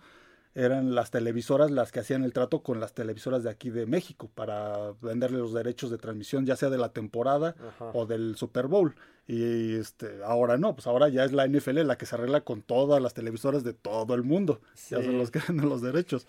eran 0.54 0.96
las 0.96 1.12
televisoras 1.12 1.72
las 1.72 1.92
que 1.92 2.02
hacían 2.02 2.24
el 2.24 2.34
trato 2.34 2.62
con 2.62 2.80
las 2.80 2.94
televisoras 2.94 3.44
de 3.44 3.50
aquí 3.50 3.70
de 3.70 3.86
México 3.86 4.30
para 4.34 4.94
venderle 5.02 5.38
los 5.38 5.54
derechos 5.54 5.92
de 5.92 5.98
transmisión, 5.98 6.46
ya 6.46 6.56
sea 6.56 6.70
de 6.70 6.78
la 6.78 6.90
temporada 6.90 7.56
Ajá. 7.70 7.92
o 7.94 8.06
del 8.06 8.36
Super 8.36 8.68
Bowl. 8.68 8.96
Y 9.28 9.76
este, 9.76 10.20
ahora 10.26 10.58
no, 10.58 10.76
pues 10.76 10.88
ahora 10.88 11.08
ya 11.08 11.24
es 11.24 11.32
la 11.32 11.48
NFL 11.48 11.86
la 11.86 11.98
que 11.98 12.06
se 12.06 12.16
arregla 12.16 12.42
con 12.42 12.62
todas 12.62 13.02
las 13.02 13.14
televisoras 13.14 13.64
de 13.64 13.74
todo 13.74 14.14
el 14.14 14.24
mundo. 14.24 14.60
Ya 14.90 15.02
son 15.02 15.18
los 15.18 15.32
que 15.32 15.40
venden 15.48 15.70
los 15.70 15.82
derechos. 15.82 16.28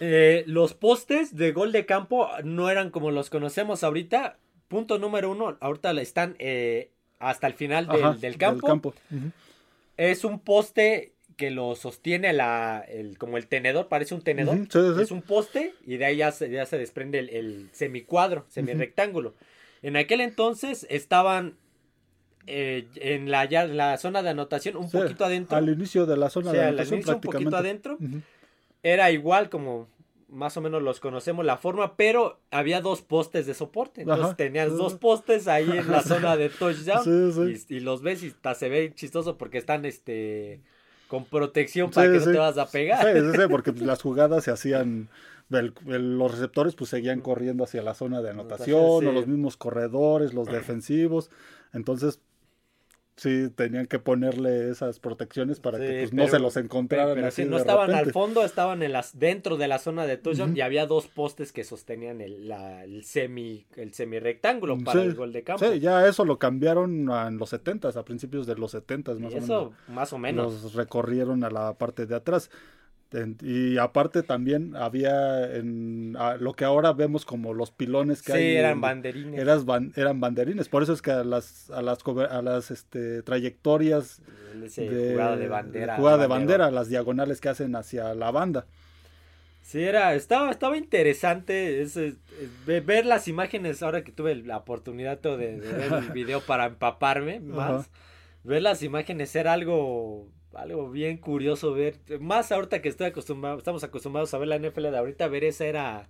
Eh, 0.00 0.42
los 0.46 0.74
postes 0.74 1.36
de 1.36 1.52
gol 1.52 1.70
de 1.70 1.86
campo 1.86 2.28
no 2.42 2.68
eran 2.68 2.90
como 2.90 3.12
los 3.12 3.30
conocemos 3.30 3.84
ahorita. 3.84 4.38
Punto 4.66 4.98
número 4.98 5.30
uno, 5.30 5.56
ahorita 5.60 5.92
están 6.00 6.34
eh, 6.40 6.90
hasta 7.20 7.46
el 7.46 7.54
final 7.54 7.86
del, 7.86 8.04
Ajá, 8.04 8.18
del 8.18 8.38
campo. 8.38 8.94
Es 9.96 10.24
un 10.24 10.40
poste 10.40 11.12
que 11.36 11.50
lo 11.50 11.74
sostiene 11.74 12.32
la, 12.32 12.84
el, 12.88 13.18
como 13.18 13.36
el 13.36 13.46
tenedor, 13.46 13.88
parece 13.88 14.14
un 14.14 14.22
tenedor. 14.22 14.56
Sí, 14.70 14.80
sí. 14.96 15.00
Es 15.02 15.10
un 15.10 15.22
poste 15.22 15.74
y 15.86 15.96
de 15.96 16.04
ahí 16.04 16.16
ya 16.18 16.32
se, 16.32 16.50
ya 16.50 16.66
se 16.66 16.78
desprende 16.78 17.18
el, 17.18 17.28
el 17.30 17.68
semicuadro, 17.72 18.44
semirectángulo. 18.48 19.34
En 19.82 19.96
aquel 19.96 20.20
entonces 20.20 20.86
estaban 20.90 21.56
eh, 22.46 22.86
en, 22.96 23.30
la, 23.30 23.44
ya- 23.44 23.64
en 23.64 23.76
la 23.76 23.96
zona 23.98 24.22
de 24.22 24.30
anotación, 24.30 24.76
un 24.76 24.90
Sí, 24.90 24.98
poquito 24.98 25.24
adentro. 25.24 25.56
Al 25.56 25.68
inicio 25.68 26.06
de 26.06 26.16
la 26.16 26.30
zona 26.30 26.50
Sí, 26.50 26.56
de 26.56 26.62
al 26.62 26.68
anotación 26.68 26.94
inicio 26.98 27.14
un 27.16 27.20
poquito 27.20 27.56
adentro. 27.56 27.98
Era 28.82 29.10
igual 29.10 29.48
como 29.48 29.88
más 30.28 30.56
o 30.56 30.60
menos 30.62 30.82
los 30.82 30.98
conocemos 30.98 31.44
la 31.44 31.58
forma, 31.58 31.96
pero 31.96 32.40
había 32.50 32.80
dos 32.80 33.02
postes 33.02 33.46
de 33.46 33.54
soporte. 33.54 34.00
Entonces 34.02 34.24
Ajá. 34.26 34.36
tenías 34.36 34.70
Sí, 34.70 34.76
dos 34.76 34.94
postes 34.94 35.46
ahí 35.46 35.70
en 35.70 35.90
la 35.90 36.02
zona 36.02 36.36
de 36.36 36.48
touchdown. 36.48 37.04
Sí, 37.04 37.32
sí. 37.32 37.64
Y, 37.70 37.76
y 37.76 37.80
los 37.80 38.02
ves 38.02 38.22
y 38.22 38.28
hasta 38.28 38.54
se 38.54 38.68
ve 38.68 38.92
chistoso 38.94 39.36
porque 39.38 39.58
están 39.58 39.84
este 39.84 40.60
con 41.12 41.26
protección 41.26 41.90
para 41.90 42.06
Sí, 42.06 42.12
que 42.14 42.24
no 42.24 42.32
te 42.32 42.38
vas 42.38 42.56
a 42.56 42.64
pegar. 42.64 43.04
Sí, 43.06 43.20
sí, 43.20 43.38
sí, 43.42 43.46
porque 43.50 43.72
las 43.84 44.00
jugadas 44.00 44.44
se 44.44 44.50
hacían, 44.50 45.10
el- 45.50 45.74
el- 45.86 46.16
los 46.16 46.32
receptores 46.32 46.74
pues 46.74 46.88
seguían 46.88 47.20
corriendo 47.20 47.64
hacia 47.64 47.82
la 47.82 47.92
zona 47.92 48.22
de 48.22 48.30
anotación, 48.30 49.06
o 49.06 49.12
los 49.12 49.26
mismos 49.26 49.58
corredores, 49.58 50.32
los 50.32 50.48
defensivos, 50.50 51.30
entonces 51.74 52.18
sí 53.22 53.50
tenían 53.54 53.86
que 53.86 53.98
ponerle 53.98 54.70
esas 54.70 54.98
protecciones 54.98 55.60
para 55.60 55.78
Sí, 55.78 55.84
que 55.84 55.98
pues, 56.00 56.12
no 56.12 56.26
se 56.28 56.38
los 56.38 56.56
encontraran 56.56 57.14
Pero 57.14 57.26
así 57.28 57.42
sí, 57.44 57.48
no 57.48 57.56
de 57.56 57.60
estaban 57.62 57.94
al 57.94 58.12
fondo, 58.12 58.44
estaban 58.44 58.82
en 58.82 58.92
las, 58.92 59.18
dentro 59.18 59.56
de 59.56 59.68
la 59.68 59.78
zona 59.78 60.06
de 60.06 60.16
touchdown 60.16 60.56
y 60.56 60.60
había 60.60 60.86
dos 60.86 61.06
postes 61.06 61.52
que 61.52 61.64
sostenían 61.64 62.20
el, 62.20 62.48
la- 62.48 62.84
el 62.84 63.04
semi 63.04 63.64
el 63.76 63.94
semi 63.94 64.18
rectángulo 64.18 64.76
para 64.78 65.00
Sí, 65.00 65.06
el 65.06 65.14
gol 65.14 65.32
de 65.32 65.42
campo. 65.42 65.64
Sí, 65.64 65.78
ya 65.80 66.06
eso 66.06 66.24
lo 66.24 66.38
cambiaron 66.38 67.10
a- 67.10 67.28
en 67.28 67.38
los 67.38 67.50
70 67.50 67.88
a 67.88 68.04
principios 68.04 68.46
de 68.46 68.56
los 68.56 68.72
70 68.72 69.14
más 69.14 69.32
Y 69.32 69.36
o 69.36 69.38
eso 69.38 69.46
menos. 69.66 69.72
más 69.88 70.12
o 70.12 70.18
menos. 70.18 70.62
Los 70.62 70.74
recorrieron 70.74 71.44
a 71.44 71.50
la 71.50 71.74
parte 71.74 72.06
de 72.06 72.14
atrás. 72.16 72.50
Y 73.42 73.76
aparte 73.78 74.22
también 74.22 74.74
había 74.76 75.54
en 75.56 76.16
a- 76.18 76.36
lo 76.36 76.54
que 76.54 76.64
ahora 76.64 76.92
vemos 76.92 77.24
como 77.24 77.52
los 77.54 77.70
pilones 77.70 78.22
que 78.22 78.32
Sí, 78.32 78.38
hay. 78.38 78.56
eran 78.56 78.72
en- 78.72 78.80
banderines. 78.80 79.40
eras 79.40 79.66
ban- 79.66 79.92
eran 79.96 80.20
banderines. 80.20 80.68
Por 80.68 80.82
eso 80.82 80.92
es 80.94 81.02
que 81.02 81.10
a 81.10 81.22
las, 81.24 81.70
a 81.70 81.82
las, 81.82 81.98
a 82.30 82.42
las 82.42 82.70
este, 82.70 83.22
trayectorias 83.22 84.22
de, 84.54 85.10
jugada 85.12 85.36
de 85.36 85.48
bandera. 85.48 85.92
de 85.94 85.98
jugada 85.98 86.18
de 86.18 86.26
bandera. 86.26 86.64
bandera, 86.64 86.70
las 86.70 86.88
diagonales 86.88 87.40
que 87.40 87.48
hacen 87.50 87.76
hacia 87.76 88.14
la 88.14 88.30
banda. 88.30 88.66
Sí, 89.60 89.80
era, 89.82 90.14
estaba, 90.14 90.50
estaba 90.50 90.76
interesante 90.76 91.86
ve- 92.66 92.80
ver 92.80 93.06
las 93.06 93.28
imágenes 93.28 93.82
ahora 93.82 94.02
que 94.02 94.10
tuve 94.10 94.34
la 94.34 94.56
oportunidad 94.56 95.20
de, 95.20 95.36
de 95.36 95.58
ver 95.60 95.92
el 95.92 96.10
video 96.12 96.40
para 96.40 96.66
empaparme 96.66 97.40
más. 97.40 97.88
Ver 98.42 98.62
las 98.62 98.82
imágenes 98.82 99.36
era 99.36 99.52
algo, 99.52 100.26
algo 100.54 100.90
bien 100.90 101.16
curioso 101.16 101.72
ver. 101.72 101.98
Más 102.20 102.52
ahorita 102.52 102.82
que 102.82 102.88
estoy 102.88 103.08
acostumbrado, 103.08 103.58
estamos 103.58 103.84
acostumbrados 103.84 104.32
a 104.34 104.38
ver 104.38 104.48
la 104.48 104.58
NFL 104.58 104.82
de 104.82 104.98
ahorita, 104.98 105.28
ver 105.28 105.44
esa 105.44 105.66
era, 105.66 106.08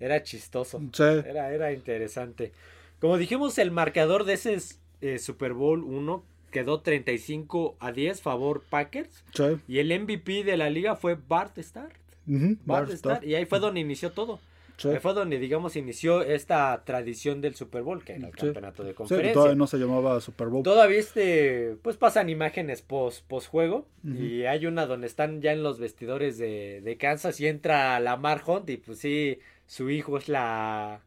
era 0.00 0.22
chistoso. 0.22 0.80
Sí, 0.92 1.02
Era, 1.02 1.52
era 1.52 1.72
interesante. 1.72 2.52
Como 3.00 3.18
dijimos, 3.18 3.58
el 3.58 3.70
marcador 3.70 4.24
de 4.24 4.34
ese 4.34 4.58
eh, 5.00 5.18
Super 5.18 5.54
Bowl 5.54 5.82
1 5.82 6.24
quedó 6.50 6.80
35 6.80 7.76
a 7.80 7.92
10 7.92 8.20
favor 8.20 8.62
Packers. 8.68 9.24
sí. 9.34 9.44
Y 9.66 9.78
el 9.78 9.98
MVP 10.00 10.44
de 10.44 10.56
la 10.56 10.70
liga 10.70 10.96
fue 10.96 11.16
Bart 11.16 11.56
Starr. 11.58 11.92
Bart 12.26 12.90
Starr. 12.90 13.24
Y 13.24 13.34
ahí 13.34 13.46
fue 13.46 13.58
donde 13.58 13.80
inició 13.80 14.12
todo. 14.12 14.38
Sí. 14.78 14.88
Ahí 14.88 14.98
fue 14.98 15.14
donde, 15.14 15.38
digamos, 15.38 15.76
inició 15.76 16.22
esta 16.22 16.82
tradición 16.84 17.40
del 17.40 17.54
Super 17.54 17.82
Bowl, 17.82 18.02
que 18.04 18.14
era 18.14 18.26
el 18.28 18.32
Sí. 18.34 18.40
campeonato 18.46 18.82
de 18.82 18.90
Sí, 18.90 18.94
conferencia. 18.96 19.32
todavía 19.34 19.54
no 19.56 19.66
se 19.66 19.78
llamaba 19.78 20.20
Super 20.20 20.48
Bowl. 20.48 20.62
Todavía 20.64 20.98
este, 20.98 21.76
pues 21.82 21.96
pasan 21.96 22.28
imágenes 22.28 22.82
post, 22.82 23.24
post 23.28 23.48
juego 23.48 23.86
y 24.04 24.44
hay 24.44 24.66
una 24.66 24.86
donde 24.86 25.06
están 25.06 25.40
ya 25.40 25.52
en 25.52 25.62
los 25.62 25.78
vestidores 25.78 26.38
de, 26.38 26.80
de 26.82 26.96
Kansas 26.96 27.38
y 27.40 27.46
entra 27.46 28.00
Lamar 28.00 28.42
Hunt 28.46 28.68
y 28.70 28.76
pues 28.78 28.98
sí, 28.98 29.38
su 29.66 29.88
hijo 29.90 30.18
es 30.18 30.28
la, 30.28 31.00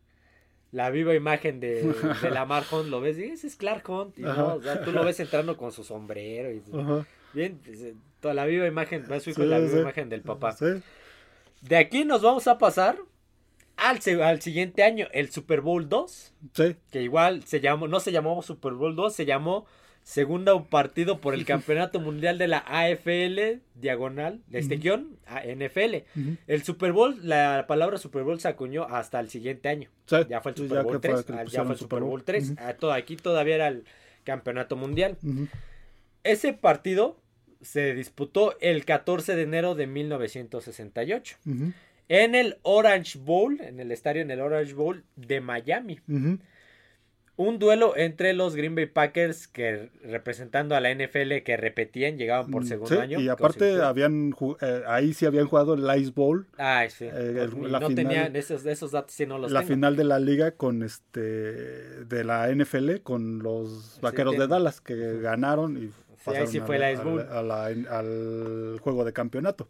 la 0.71 0.89
viva 0.91 1.13
imagen 1.15 1.59
de, 1.59 1.83
de 2.21 2.29
Lamar 2.31 2.63
Hunt, 2.71 2.87
lo 2.89 3.01
ves 3.01 3.17
y 3.17 3.23
ese 3.25 3.47
es 3.47 3.55
Clark 3.57 3.89
Hunt 3.89 4.17
y 4.19 4.21
no, 4.21 4.55
o 4.55 4.61
sea, 4.61 4.83
tú 4.83 4.91
lo 4.91 5.03
ves 5.03 5.19
entrando 5.19 5.57
con 5.57 5.71
su 5.71 5.83
sombrero 5.83 6.51
y 6.51 6.61
Ajá. 6.73 7.05
bien, 7.33 7.59
pues, 7.65 7.79
toda 8.21 8.33
la 8.33 8.45
viva 8.45 8.65
imagen, 8.67 9.05
su 9.05 9.13
hijo 9.13 9.19
Sí, 9.21 9.41
es 9.41 9.47
la 9.49 9.57
viva 9.59 9.71
sí. 9.71 9.79
imagen 9.79 10.07
del 10.09 10.21
papá. 10.21 10.53
Sí. 10.53 10.65
De 11.61 11.77
aquí 11.77 12.05
nos 12.05 12.21
vamos 12.21 12.47
a 12.47 12.57
pasar 12.57 12.97
al, 13.77 13.99
al 14.21 14.41
siguiente 14.41 14.83
año, 14.83 15.07
el 15.13 15.29
Super 15.31 15.61
Bowl 15.61 15.87
2 15.89 16.33
Sí. 16.53 16.75
que 16.91 17.01
igual 17.01 17.43
se 17.43 17.59
llamó, 17.59 17.87
no 17.87 17.99
se 17.99 18.11
llamó 18.11 18.41
Super 18.41 18.73
Bowl 18.73 18.95
2, 18.95 19.13
se 19.15 19.25
llamó 19.25 19.65
segundo 20.03 20.65
partido 20.65 21.19
por 21.19 21.33
el 21.33 21.45
campeonato 21.45 21.99
mundial 21.99 22.37
de 22.37 22.47
la 22.47 22.59
AFL 22.59 23.61
diagonal, 23.73 24.41
de 24.47 24.59
este 24.59 24.77
guion, 24.77 25.17
a 25.25 25.41
NFL. 25.43 26.03
El 26.47 26.63
Super 26.63 26.91
Bowl, 26.91 27.17
la 27.27 27.65
palabra 27.67 27.97
Super 27.97 28.23
Bowl 28.23 28.39
se 28.39 28.47
acuñó 28.47 28.83
hasta 28.83 29.19
el 29.19 29.29
siguiente 29.29 29.67
año. 29.69 29.89
Sí. 30.05 30.17
Ya 30.29 30.41
fue 30.41 30.51
el 30.51 30.57
Super 30.57 30.83
Bowl 30.83 31.01
que 31.01 31.09
fue 31.09 31.23
3. 31.23 31.25
que 31.25 31.33
le 31.33 31.39
ah, 31.39 31.45
ya 31.45 31.63
fue 31.63 31.73
el 31.73 31.79
Super 31.79 32.01
Bowl 32.01 32.23
3. 32.23 32.49
Ujú. 32.51 32.55
Ah, 32.59 32.73
todo, 32.73 32.93
aquí 32.93 33.15
todavía 33.15 33.55
era 33.55 33.67
el 33.69 33.83
campeonato 34.23 34.75
mundial. 34.75 35.17
Ese 36.23 36.53
partido 36.53 37.17
se 37.61 37.93
disputó 37.95 38.55
el 38.61 38.85
14 38.85 39.35
de 39.35 39.41
enero 39.41 39.73
de 39.73 39.87
1968 39.87 41.37
Ujú. 41.47 41.73
En 42.09 42.35
el 42.35 42.57
Orange 42.61 43.17
Bowl, 43.19 43.59
en 43.61 43.79
el 43.79 43.91
estadio 43.91 44.21
en 44.21 44.31
el 44.31 44.39
Orange 44.41 44.73
Bowl 44.73 45.03
de 45.15 45.41
Miami. 45.41 45.99
Un 47.37 47.59
duelo 47.59 47.97
entre 47.97 48.31
los 48.31 48.55
Green 48.55 48.75
Bay 48.75 48.85
Packers 48.85 49.49
que 49.49 49.89
representando 50.03 50.73
a 50.73 50.79
la 50.79 50.89
NFL 50.89 51.43
que 51.43 51.57
repetían, 51.57 52.17
llegaban 52.17 52.49
por 52.49 52.63
Mm, 52.63 52.67
segundo 52.67 52.95
sí, 52.95 53.01
año. 53.01 53.19
Y 53.19 53.27
aparte 53.27 53.81
habían 53.81 54.33
eh, 54.61 54.83
ahí 54.87 55.13
sí 55.13 55.25
habían 55.25 55.45
jugado 55.45 55.73
el 55.73 55.99
Ice 56.01 56.11
Bowl, 56.15 56.47
Ay, 56.55 56.89
sí. 56.91 57.03
eh, 57.03 57.11
el- 57.13 57.71
la 57.73 57.81
no 57.81 57.89
final- 57.89 57.95
tenían 57.95 58.35
esos, 58.37 58.65
esos 58.65 58.91
datos, 58.91 59.13
sí, 59.13 59.25
no 59.25 59.37
los 59.37 59.51
la 59.51 59.59
tengo. 59.59 59.73
final 59.73 59.97
de 59.97 60.03
la 60.05 60.19
liga 60.19 60.51
con 60.51 60.81
este 60.81 61.19
de 61.19 62.23
la 62.23 62.49
NFL 62.49 63.01
con 63.03 63.39
los 63.39 63.99
Vaqueros 64.01 64.37
de 64.37 64.47
Dallas 64.47 64.79
que 64.79 65.19
ganaron 65.19 65.75
y 65.75 65.81
ahí 65.81 65.91
pasaron 66.23 66.47
sí 66.47 66.59
al- 66.59 66.65
fue 66.65 66.77
el 66.77 66.93
Ice 66.93 67.01
a 67.31 67.41
la- 67.43 67.65
al 67.65 68.77
juego 68.79 69.03
de 69.03 69.11
campeonato. 69.11 69.67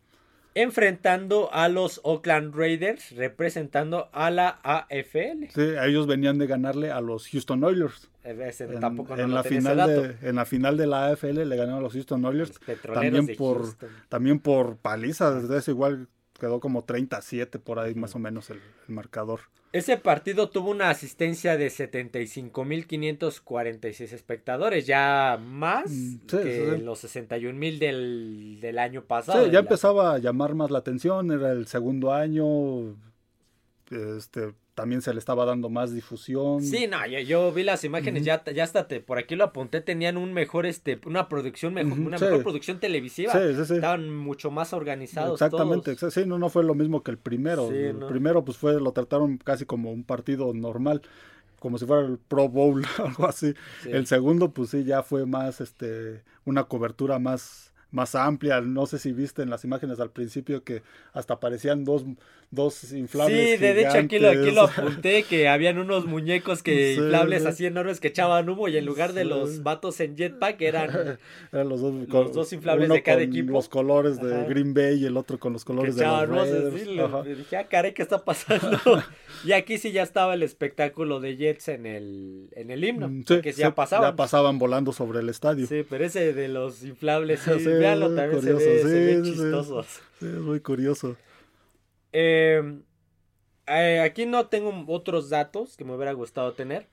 Enfrentando 0.56 1.54
a 1.54 1.70
los 1.70 2.00
Oakland 2.04 2.56
Raiders, 2.56 3.12
representando 3.12 4.10
a 4.14 4.32
la 4.32 4.60
AFL. 4.64 5.50
Sí, 5.54 5.74
ellos 5.84 6.08
venían 6.08 6.38
de 6.38 6.48
ganarle 6.48 6.92
a 6.92 7.02
los 7.02 7.28
Houston 7.30 7.64
Oilers. 7.64 8.10
Eh, 8.24 8.36
ese 8.48 8.64
En, 8.64 8.80
tampoco 8.80 9.16
no 9.16 9.22
en 9.22 9.30
lo 9.30 9.36
la 9.36 9.44
final 9.44 9.78
de, 9.88 10.28
en 10.28 10.36
la 10.36 10.46
final 10.46 10.78
de 10.78 10.88
la 10.88 11.08
AFL 11.08 11.44
le 11.44 11.56
ganaron 11.56 11.80
a 11.80 11.82
los 11.82 11.94
Houston 11.94 12.26
Oilers 12.26 12.60
Los 12.68 12.82
también 12.82 13.26
de 13.28 13.36
por 13.36 13.58
Houston. 13.64 13.90
también 14.10 14.40
por 14.40 14.78
paliza, 14.78 15.32
desde 15.40 15.58
eso 15.58 15.72
igual 15.72 16.08
quedó 16.40 16.60
como 16.60 16.84
37 16.84 17.60
por 17.60 17.78
ahí 17.80 17.94
más 17.94 18.16
o 18.16 18.20
menos 18.20 18.50
el, 18.50 18.62
el 18.88 18.96
marcador. 18.96 19.42
Ese 19.78 19.98
partido 19.98 20.50
tuvo 20.50 20.72
una 20.72 20.90
asistencia 20.90 21.58
de 21.58 21.68
75.546 21.70 24.14
espectadores, 24.14 24.86
ya 24.88 25.38
más 25.42 25.90
Mm, 25.92 26.12
sí, 26.28 26.38
que 26.44 26.76
sí, 26.78 26.82
los 26.84 27.04
61.000 27.04 27.80
del, 27.80 28.58
del 28.62 28.80
año 28.80 29.04
pasado. 29.04 29.40
Sí, 29.40 29.46
ya 29.48 29.54
la- 29.54 29.60
empezaba 29.60 30.14
a 30.14 30.18
llamar 30.20 30.56
más 30.56 30.72
la 30.72 30.80
atención, 30.80 31.32
era 31.32 31.52
el 31.52 31.68
segundo 31.68 32.14
año, 32.14 32.96
este, 33.92 34.54
también 34.76 35.02
se 35.02 35.14
le 35.14 35.20
estaba 35.20 35.46
dando 35.46 35.70
más 35.70 35.94
difusión. 35.94 36.62
Sí, 36.62 36.86
no, 36.88 37.08
yo, 37.08 37.20
yo 37.20 37.52
vi 37.54 37.64
las 37.64 37.84
imágenes, 37.86 38.22
Ujú. 38.22 38.28
ya, 38.28 38.44
ya 38.54 38.64
hasta 38.66 38.88
te, 38.88 39.00
por 39.00 39.18
aquí 39.18 39.36
lo 39.36 39.46
apunté, 39.46 39.80
tenían 39.82 40.18
un 40.18 40.34
mejor, 40.34 40.66
este, 40.66 41.00
una 41.06 41.30
producción 41.30 41.74
mejor, 41.74 41.98
una 41.98 42.18
sí. 42.18 42.26
mejor 42.26 42.44
producción 42.44 42.80
televisiva. 42.80 43.32
Sí, 43.32 43.56
sí, 43.56 43.66
sí. 43.66 43.76
Estaban 43.76 44.14
mucho 44.14 44.52
más 44.52 44.74
organizados 44.74 45.42
Exactamente, 45.42 45.96
todos. 45.96 46.14
sí, 46.14 46.26
no, 46.26 46.38
no 46.38 46.50
fue 46.50 46.64
lo 46.64 46.76
mismo 46.76 47.02
que 47.04 47.12
el 47.12 47.18
primero. 47.18 47.72
El 47.72 48.00
no. 48.00 48.08
primero 48.08 48.44
pues 48.44 48.58
fue, 48.58 48.80
lo 48.80 48.92
trataron 48.92 49.38
casi 49.38 49.66
como 49.66 49.92
un 49.92 50.04
partido 50.04 50.54
normal, 50.54 51.02
como 51.60 51.78
si 51.78 51.86
fuera 51.86 52.06
el 52.06 52.18
Pro 52.18 52.50
Bowl, 52.50 52.86
algo 52.98 53.28
así. 53.28 53.54
Sí. 53.82 53.90
El 53.92 54.06
segundo 54.08 54.52
pues 54.52 54.72
sí 54.72 54.84
ya 54.84 55.04
fue 55.04 55.26
más, 55.26 55.62
este, 55.62 56.22
una 56.44 56.66
cobertura 56.66 57.18
más, 57.18 57.72
más 57.92 58.16
amplia. 58.16 58.62
No 58.62 58.86
sé 58.86 59.00
si 59.00 59.14
viste 59.14 59.42
en 59.42 59.50
las 59.50 59.64
imágenes 59.64 60.00
al 60.00 60.12
principio 60.12 60.64
que 60.64 60.82
hasta 61.14 61.36
aparecían 61.36 61.84
dos, 61.86 62.04
dos 62.52 62.92
inflables. 62.94 63.52
Sí, 63.52 63.58
de, 63.58 63.82
hecho 63.82 63.98
aquí 63.98 64.20
lo, 64.20 64.30
aquí 64.30 64.52
lo 64.52 64.64
apunté, 64.64 65.24
que 65.24 65.48
habían 65.48 65.78
unos 65.78 66.06
muñecos 66.06 66.62
que 66.64 66.94
Sí, 66.96 67.02
inflables 67.02 67.44
sí. 67.44 67.48
así 67.48 67.66
enormes 67.66 68.00
que 68.00 68.10
echaban 68.10 68.50
humo 68.50 68.68
y 68.68 68.78
en 68.78 68.86
lugar 68.86 69.14
de 69.14 69.26
los 69.26 69.64
vatos 69.64 70.00
en 70.00 70.16
jetpack 70.18 70.62
eran 70.62 71.18
Eran 71.52 71.70
los 71.70 71.82
dos, 71.82 71.94
Los 72.08 72.34
dos 72.34 72.54
inflables 72.54 72.86
uno 72.88 72.96
de 72.96 73.04
cada 73.04 73.18
con 73.20 73.28
equipo. 73.30 73.52
los 73.54 73.70
colores 73.70 74.22
de 74.22 74.34
Ajá. 74.36 74.46
Green 74.46 74.74
Bay 74.74 74.96
y 75.02 75.06
el 75.06 75.16
otro 75.18 75.40
con 75.40 75.54
los 75.54 75.64
que 75.64 75.68
colores 75.68 75.96
de 75.96 76.06
los 76.06 76.30
Raiders. 76.30 76.88
lo- 76.88 77.24
dije, 77.24 77.58
ah, 77.58 77.68
caray, 77.68 77.94
¿qué 77.94 78.02
está 78.02 78.24
pasando? 78.26 78.80
y 79.46 79.52
aquí 79.54 79.78
sí 79.78 79.92
ya 79.92 80.04
estaba 80.04 80.34
el 80.34 80.44
espectáculo 80.44 81.20
de 81.20 81.38
Jets 81.38 81.70
en 81.70 81.86
el, 81.86 82.50
en 82.56 82.72
el 82.72 82.84
himno, 82.84 83.08
Mm, 83.10 83.24
que 83.42 83.52
ya 83.54 83.74
pasaban. 83.76 84.12
Ya 84.12 84.16
pasaban 84.16 84.60
volando 84.60 84.92
sobre 84.94 85.20
el 85.20 85.30
estadio. 85.30 85.68
Sí, 85.68 85.86
pero 85.90 86.06
ese 86.06 86.34
de 86.34 86.48
los 86.48 86.84
inflables, 86.84 87.42
Sí, 87.42 87.52
véanlo, 87.80 88.16
también 88.16 88.42
se 88.42 88.52
curioso, 88.54 88.60
se 88.66 88.84
ve 88.84 89.24
sí. 89.24 90.02
Sí, 90.20 90.26
es 90.26 90.40
muy 90.42 90.60
curioso. 90.60 91.16
Eh, 92.14 92.80
eh, 93.68 94.00
aquí 94.00 94.26
no 94.26 94.48
tengo 94.48 94.72
otros 94.88 95.30
datos 95.30 95.76
que 95.78 95.84
me 95.86 95.96
hubiera 95.96 96.14
gustado 96.14 96.54
tener, 96.54 96.88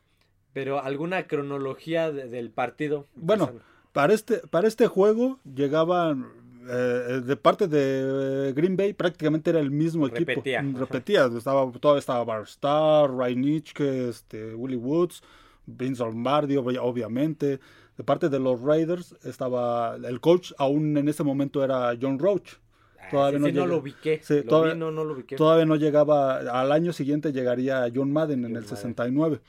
pero 0.53 0.83
alguna 0.83 1.27
cronología 1.27 2.11
de- 2.11 2.29
del 2.29 2.51
partido. 2.51 3.07
Bueno, 3.14 3.53
Para 3.92 4.14
este, 4.14 4.38
para 4.49 4.68
este 4.68 4.87
juego 4.87 5.38
llegaban 5.45 6.27
eh, 6.71 7.21
de 7.27 7.37
parte 7.37 7.66
de 7.68 8.53
Green 8.55 8.77
Bay 8.77 8.92
prácticamente 8.95 9.51
era 9.51 9.59
el 9.61 9.71
mismo 9.73 10.07
equipo. 10.07 10.31
Repetía, 10.31 10.62
Mm. 10.62 10.77
Repetía. 10.77 11.25
Estaba, 11.37 11.71
todavía 11.73 11.99
estaba 11.99 12.25
Barstar, 12.25 13.11
Ray 13.11 13.35
Nitschke, 13.37 14.09
este, 14.09 14.55
Willie 14.55 14.77
Woods, 14.79 15.23
Vince 15.66 16.03
Lombardi, 16.05 16.55
obvi- 16.55 16.79
obviamente. 16.81 17.59
De 17.96 18.05
parte 18.05 18.28
de 18.28 18.38
los 18.38 18.61
Raiders 18.61 19.14
estaba 19.22 19.96
el 19.96 20.20
coach, 20.20 20.52
aún 20.59 20.96
en 20.96 21.09
ese 21.09 21.22
momento 21.24 21.62
era 21.62 21.92
John 22.00 22.18
Roach. 22.18 22.55
Ah, 22.98 23.09
todavía 23.11 23.38
sí, 23.38 23.42
no 23.42 23.46
sí, 23.48 23.52
no 23.52 23.61
llega. 23.62 23.74
lo 23.74 23.81
ubiqué. 23.81 24.20
Sí, 24.22 24.35
lo 24.37 24.44
todavía- 24.44 24.72
vi, 24.74 24.81
no, 24.81 24.90
no 24.90 25.05
lo 25.05 25.12
ubiqué. 25.14 25.37
Todavía 25.37 25.66
no 25.66 25.76
llegaba, 25.76 26.38
al 26.38 26.72
año 26.72 26.92
siguiente 26.92 27.33
llegaría 27.33 27.87
John 27.94 28.12
Madden 28.12 28.40
en 28.40 28.57
el 28.57 28.62
Madden. 28.62 28.68
69. 28.68 29.40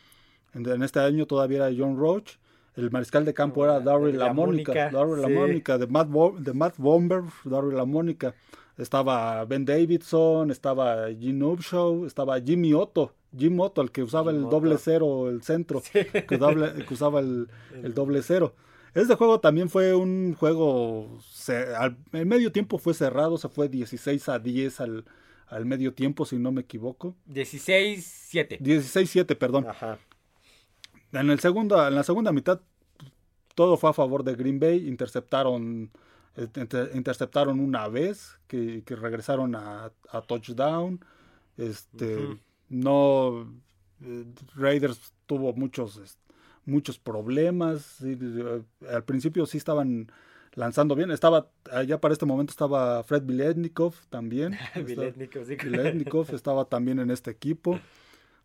En, 0.53 0.67
en 0.69 0.83
este 0.83 0.99
año 0.99 1.25
todavía 1.25 1.67
era 1.67 1.75
John 1.77 1.97
Roach. 1.97 2.33
El 2.75 2.89
mariscal 2.91 3.23
de 3.23 3.33
campo 3.35 3.63
era 3.63 3.75
la- 3.79 3.79
Darryl 3.85 4.17
la. 4.17 4.33
Mónica, 4.33 4.89
Darryl 4.91 5.15
sí. 5.15 5.21
LaMónica, 5.21 5.77
de 5.77 5.87
Matt, 5.87 6.09
Bo- 6.09 6.35
de 6.37 6.53
Matt 6.53 6.75
Bomber, 6.77 7.21
Darryl 7.45 7.77
LaMónica. 7.77 8.33
Estaba 8.77 9.45
Ben 9.45 9.65
Davidson, 9.65 10.49
estaba 10.51 11.07
Gene 11.13 11.45
Upshaw, 11.45 12.05
estaba 12.05 12.39
Jimmy 12.41 12.73
Otto. 12.73 13.13
Jim 13.37 13.59
Otto, 13.59 13.81
el 13.81 13.91
que 13.91 14.03
usaba 14.03 14.31
Jim 14.31 14.39
el 14.41 14.45
Otto. 14.47 14.55
doble 14.59 14.77
cero, 14.79 15.29
el 15.29 15.41
centro, 15.43 15.79
Sí. 15.81 16.05
que, 16.05 16.39
doble- 16.39 16.85
que 16.85 16.93
usaba 16.93 17.19
el, 17.21 17.47
el 17.83 17.93
doble 17.93 18.21
cero. 18.23 18.55
Este 18.95 19.15
juego 19.15 19.39
también 19.39 19.69
fue 19.69 19.95
un 19.95 20.35
juego, 20.35 21.17
ce- 21.21 21.73
al, 21.75 21.97
el 22.11 22.25
medio 22.27 22.51
tiempo 22.51 22.77
fue 22.77 22.93
cerrado, 22.93 23.37
se 23.37 23.49
fue 23.49 23.67
16 23.69 24.29
a 24.29 24.37
10 24.39 24.81
al, 24.81 25.05
al 25.47 25.65
medio 25.65 25.93
tiempo, 25.93 26.25
si 26.25 26.37
no 26.37 26.51
me 26.51 26.61
equivoco. 26.61 27.15
16-7. 27.31 28.59
16-7, 28.59 29.35
perdón. 29.37 29.67
Ajá. 29.67 29.97
En, 31.11 31.29
el 31.31 31.39
segundo, 31.39 31.87
en 31.87 31.95
la 31.95 32.03
segunda 32.03 32.31
mitad, 32.31 32.59
todo 33.55 33.77
fue 33.77 33.89
a 33.89 33.93
favor 33.93 34.23
de 34.23 34.35
Green 34.35 34.59
Bay. 34.59 34.87
Interceptaron, 34.87 35.63
inter- 35.63 36.01
interceptaron 36.93 37.59
una 37.59 37.87
vez, 37.87 38.39
que, 38.47 38.83
que 38.83 38.95
regresaron 38.95 39.55
a, 39.55 39.91
a 40.09 40.21
touchdown. 40.21 40.99
Este, 41.57 42.39
no, 42.69 43.47
eh, 44.01 44.25
Raiders 44.55 45.13
tuvo 45.25 45.53
muchos, 45.53 46.17
muchos 46.65 46.97
problemas. 46.97 47.97
eh, 48.01 48.63
al 48.89 49.03
principio 49.03 49.45
sí 49.45 49.57
estaban 49.57 50.11
lanzando 50.55 50.95
bien. 50.95 51.11
Estaba, 51.11 51.49
ya 51.87 51.99
para 51.99 52.13
este 52.13 52.25
momento 52.25 52.51
estaba 52.51 53.03
Fred 53.03 53.23
Biletnikov 53.23 53.93
también. 54.09 54.57
Biletnikov, 54.85 55.45
sí. 55.45 55.55
Biletnikov 55.55 56.27
estaba 56.33 56.65
también 56.65 56.99
en 56.99 57.11
este 57.11 57.31
equipo. 57.31 57.79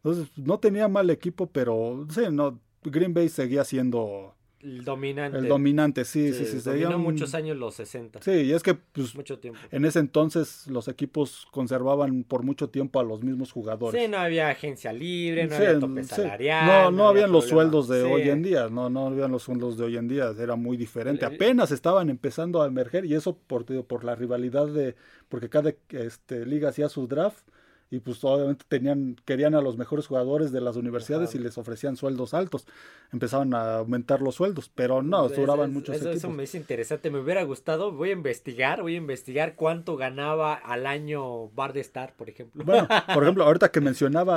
Entonces, 0.03 0.29
no 0.37 0.59
tenía 0.59 0.89
mal 0.89 1.11
equipo, 1.11 1.47
pero 1.47 2.07
sí, 2.11 2.23
no, 2.31 2.61
Green 2.85 3.15
Bay 3.15 3.29
seguía 3.29 3.65
siendo 3.65 4.35
El 4.61 4.85
dominante. 4.85 5.39
el 5.39 5.47
dominante, 5.47 6.05
sí, 6.05 6.33
sí, 6.33 6.45
sí. 6.45 6.61
seguía 6.61 6.87
dominó 6.89 6.99
muchos 6.99 7.33
años 7.35 7.57
los 7.57 7.75
60. 7.77 8.21
Sí, 8.23 8.31
y 8.33 8.53
es 8.53 8.63
que 8.65 8.75
pues, 8.75 9.15
Mucho 9.15 9.39
tiempo. 9.39 9.61
en 9.71 9.85
ese 9.85 10.01
entonces 10.01 10.67
los 10.67 10.89
equipos 10.89 11.47
conservaban 11.53 12.25
por 12.25 12.43
mucho 12.43 12.69
tiempo 12.69 12.99
a 12.99 13.05
los 13.05 13.23
mismos 13.23 13.53
jugadores. 13.53 14.01
Sí, 14.03 14.09
no 14.09 14.19
había 14.19 14.49
agencia 14.49 14.93
libre, 14.93 15.47
no 15.47 15.57
Sí, 15.57 15.63
había 15.65 15.79
tope 15.79 16.03
sí. 16.03 16.09
salarial. 16.09 16.67
No, 16.67 16.91
no, 16.91 17.09
había 17.09 17.23
habían 17.25 17.33
los 17.33 17.45
problema. 17.47 17.71
sueldos 17.71 17.89
de 17.89 18.03
Sí. 18.05 18.11
hoy 18.13 18.29
en 18.31 18.43
día, 18.43 18.69
no, 18.69 18.91
no 18.91 19.07
habían 19.07 19.31
los 19.31 19.45
sueldos 19.45 19.79
de 19.79 19.85
hoy 19.85 19.97
en 19.97 20.09
día, 20.09 20.33
era 20.39 20.57
muy 20.57 20.77
diferente. 20.77 21.25
Apenas 21.25 21.71
estaban 21.71 22.11
empezando 22.11 22.61
a 22.61 22.67
emerger 22.67 23.05
y 23.05 23.15
eso 23.15 23.37
por, 23.39 23.65
por 23.87 24.03
la 24.03 24.17
rivalidad 24.17 24.67
de, 24.67 24.97
porque 25.29 25.49
cada 25.49 25.73
este, 25.91 26.45
liga 26.47 26.71
hacía 26.71 26.89
su 26.89 27.07
draft 27.07 27.47
y 27.91 28.01
pues 28.01 28.23
obviamente 28.23 28.65
tenían, 28.69 29.17
querían 29.25 29.55
a 29.55 29.63
los 29.63 29.79
mejores 29.79 30.07
jugadores 30.07 30.53
de 30.53 30.61
las 30.61 30.77
universidades 30.77 31.31
Ajá. 31.31 31.39
y 31.39 31.41
les 31.43 31.57
ofrecían 31.57 31.97
sueldos 31.97 32.35
altos. 32.35 32.67
Empezaban 33.13 33.55
a 33.55 33.77
aumentar 33.79 34.21
los 34.21 34.35
sueldos, 34.35 34.71
pero 34.75 35.03
no, 35.03 35.27
Eso- 35.27 35.41
duraban 35.41 35.73
muchos 35.73 35.97
eso, 35.97 36.05
equipos. 36.11 36.19
eso 36.25 36.29
me 36.29 36.43
dice 36.43 36.59
interesante. 36.59 37.11
Me 37.11 37.19
hubiera 37.21 37.43
gustado. 37.45 37.91
Voy 37.93 38.11
a 38.11 38.13
investigar. 38.13 38.83
Voy 38.83 38.95
a 38.95 38.99
investigar 38.99 39.55
cuánto 39.57 39.97
ganaba 39.97 40.53
al 40.55 40.87
año 40.87 41.49
Bar 41.51 41.73
de 41.73 41.81
Star, 41.81 42.13
por 42.15 42.29
ejemplo. 42.29 42.63
Bueno, 42.65 42.87
por 43.15 43.23
ejemplo, 43.23 43.45
ahorita 43.45 43.71
que 43.71 43.81
mencionaba 43.81 44.37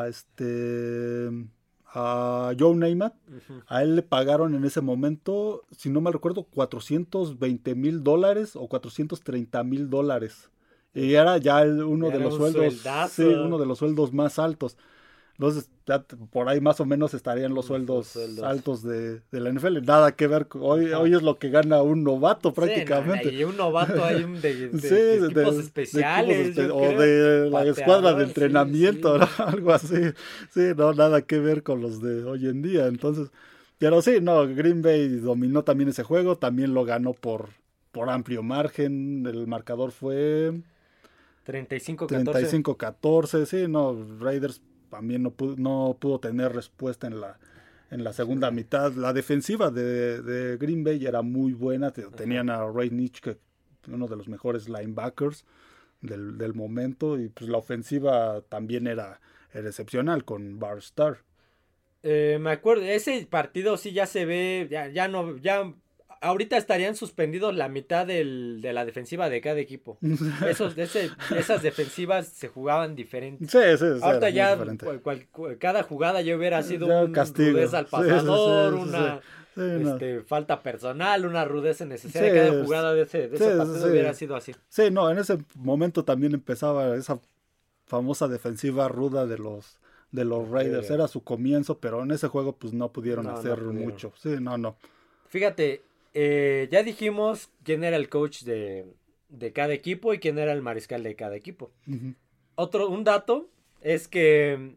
a, 0.00 0.02
a 0.04 0.08
este 0.08 1.28
a 1.96 2.52
Joe 2.58 2.72
Ujú. 2.74 3.62
a 3.68 3.82
él 3.82 3.94
le 3.94 4.02
pagaron 4.02 4.54
en 4.56 4.64
ese 4.64 4.80
momento, 4.80 5.62
si 5.70 5.90
no 5.90 6.00
mal 6.00 6.12
recuerdo, 6.12 6.42
420 6.42 7.74
mil 7.76 8.02
dólares 8.02 8.56
o 8.56 8.66
430 8.66 9.62
mil 9.62 9.88
dólares. 9.90 10.50
Y 10.94 11.14
era 11.14 11.38
ya 11.38 11.62
uno 11.62 12.10
de 12.10 12.20
los 12.20 12.34
un 12.34 12.38
sueldos, 12.52 12.74
sueldazo. 12.74 13.14
sí, 13.22 13.28
uno 13.28 13.58
de 13.58 13.66
los 13.66 13.78
sueldos 13.78 14.12
más 14.12 14.38
altos. 14.38 14.76
Entonces, 15.36 15.68
ya 15.84 16.00
por 16.30 16.48
ahí 16.48 16.60
más 16.60 16.78
o 16.80 16.86
menos 16.86 17.12
estarían 17.12 17.54
los 17.54 17.66
sueldos, 17.66 18.06
sueldos. 18.06 18.44
altos 18.44 18.84
de, 18.84 19.20
de 19.32 19.40
la 19.40 19.50
NFL. 19.50 19.82
Nada 19.84 20.12
que 20.14 20.28
ver, 20.28 20.46
hoy, 20.60 20.86
Ajá. 20.86 21.00
hoy 21.00 21.12
es 21.12 21.22
lo 21.22 21.38
que 21.40 21.50
gana 21.50 21.82
un 21.82 22.04
novato 22.04 22.50
Sí, 22.50 22.54
no, 22.60 22.62
prácticamente. 22.64 23.32
y 23.34 23.42
un 23.42 23.56
novato 23.56 24.04
hay 24.04 24.22
un 24.22 24.40
de, 24.40 24.68
de- 24.68 24.78
Sí, 24.78 25.24
equipos 25.24 25.56
especiales. 25.56 26.56
equipos 26.56 26.64
espe- 26.64 26.68
yo 26.68 26.76
o 26.76 27.00
de 27.00 27.50
la 27.50 27.64
escuadra 27.64 28.12
de 28.14 28.24
sí, 28.26 28.30
entrenamiento, 28.30 29.18
sí. 29.18 29.26
¿no? 29.38 29.44
algo 29.46 29.72
así. 29.72 29.96
Sí, 30.50 30.60
no, 30.76 30.92
nada 30.94 31.22
que 31.22 31.40
ver 31.40 31.64
con 31.64 31.80
los 31.80 32.00
de 32.00 32.22
hoy 32.22 32.46
en 32.46 32.62
día. 32.62 32.86
Entonces, 32.86 33.32
pero 33.78 34.00
sí, 34.02 34.18
no, 34.22 34.46
Green 34.46 34.82
Bay 34.82 35.08
dominó 35.16 35.64
también 35.64 35.88
ese 35.90 36.04
juego, 36.04 36.38
también 36.38 36.74
lo 36.74 36.84
ganó 36.84 37.12
por, 37.12 37.48
por 37.90 38.08
amplio 38.08 38.44
margen. 38.44 39.26
El 39.26 39.48
marcador 39.48 39.90
fue 39.90 40.52
35-14. 41.44 42.32
35-14. 42.32 43.44
Sí, 43.46 43.66
no, 43.68 43.96
Raiders 44.20 44.62
también 44.90 45.22
no 45.22 45.30
pudo, 45.32 45.56
no 45.56 45.96
pudo 46.00 46.20
tener 46.20 46.52
respuesta 46.52 47.06
en 47.06 47.20
la 47.20 47.38
en 47.90 48.02
la 48.02 48.12
segunda 48.12 48.50
mitad. 48.50 48.92
La 48.94 49.12
defensiva 49.12 49.70
de, 49.70 50.20
de 50.22 50.56
Green 50.56 50.82
Bay 50.82 51.04
era 51.06 51.22
muy 51.22 51.52
buena. 51.52 51.92
Te- 51.92 52.02
Tenían 52.08 52.50
a 52.50 52.66
Ray 52.66 52.90
Nitschke, 52.90 53.38
uno 53.88 54.08
de 54.08 54.16
los 54.16 54.26
mejores 54.26 54.68
linebackers 54.68 55.44
del, 56.00 56.36
del 56.38 56.54
momento. 56.54 57.20
Y 57.20 57.28
pues 57.28 57.48
la 57.48 57.58
ofensiva 57.58 58.40
también 58.48 58.88
era, 58.88 59.20
era 59.52 59.68
excepcional 59.68 60.24
con 60.24 60.58
Barstar. 60.58 61.18
Eh, 62.02 62.38
me 62.40 62.50
acuerdo, 62.50 62.82
ese 62.84 63.26
partido 63.26 63.76
sí 63.76 63.92
ya 63.92 64.06
se 64.06 64.24
ve, 64.26 64.66
ya, 64.70 64.88
ya 64.88 65.06
no, 65.06 65.36
ya, 65.36 65.72
ahorita 66.24 66.56
estarían 66.56 66.96
suspendidos 66.96 67.54
la 67.54 67.68
mitad 67.68 68.06
del, 68.06 68.60
de 68.60 68.72
la 68.72 68.84
defensiva 68.84 69.28
de 69.28 69.40
cada 69.40 69.60
equipo. 69.60 69.98
Esos, 70.48 70.76
ese- 70.78 71.10
esas 71.36 71.62
defensivas 71.62 72.28
se 72.28 72.48
jugaban 72.48 72.96
diferentes. 72.96 73.50
Sí, 73.50 73.58
sí, 73.78 73.84
sí, 73.96 74.00
Ahorita 74.02 74.30
ya 74.30 74.52
diferente. 74.56 74.84
cual- 74.84 75.00
cual- 75.02 75.26
cual- 75.30 75.58
cada 75.58 75.82
jugada 75.82 76.20
ya 76.22 76.36
hubiera 76.36 76.62
sido 76.62 76.88
Ya 76.88 77.04
un 77.04 77.12
castigo. 77.12 77.52
rudeza 77.52 77.78
al 77.78 77.86
pasador, 77.86 78.72
sí, 78.74 78.78
sí. 78.82 78.88
una 78.88 79.20
Sí, 79.54 79.60
no. 79.60 79.92
este, 79.92 80.20
falta 80.22 80.62
personal, 80.64 81.24
una 81.26 81.44
rudeza 81.44 81.84
necesaria. 81.84 82.32
Cada 82.50 82.64
jugada 82.64 82.92
de 82.92 83.02
ese, 83.02 83.28
de 83.28 83.36
ese 83.36 83.56
partido 83.56 83.86
hubiera 83.88 84.12
sido 84.14 84.34
así. 84.34 84.52
Sí, 84.68 84.90
no, 84.90 85.08
en 85.10 85.18
ese 85.18 85.38
momento 85.54 86.04
también 86.04 86.34
empezaba 86.34 86.96
esa 86.96 87.20
famosa 87.86 88.26
defensiva 88.28 88.88
ruda 88.88 89.26
de 89.26 89.38
los 89.38 89.78
de 90.10 90.24
los 90.24 90.48
Raiders. 90.48 90.90
Era 90.90 91.06
su 91.08 91.22
comienzo, 91.24 91.78
pero 91.78 92.02
en 92.02 92.10
ese 92.12 92.28
juego 92.28 92.56
pues 92.56 92.72
no 92.72 92.90
pudieron 92.92 93.26
hacer 93.28 93.60
mucho. 93.62 94.12
Sí, 94.16 94.36
no, 94.40 94.56
no. 94.58 94.76
Fíjate, 95.28 95.82
eh, 96.14 96.68
ya 96.70 96.82
dijimos 96.82 97.50
quién 97.64 97.84
era 97.84 97.96
el 97.96 98.08
coach 98.08 98.42
de, 98.42 98.86
de, 99.28 99.52
cada 99.52 99.74
equipo 99.74 100.14
y 100.14 100.18
quién 100.18 100.38
era 100.38 100.52
el 100.52 100.62
mariscal 100.62 101.02
de 101.02 101.16
cada 101.16 101.36
equipo. 101.36 101.72
Otro, 102.54 102.88
un 102.88 103.04
dato 103.04 103.50
es 103.80 104.08
que 104.08 104.76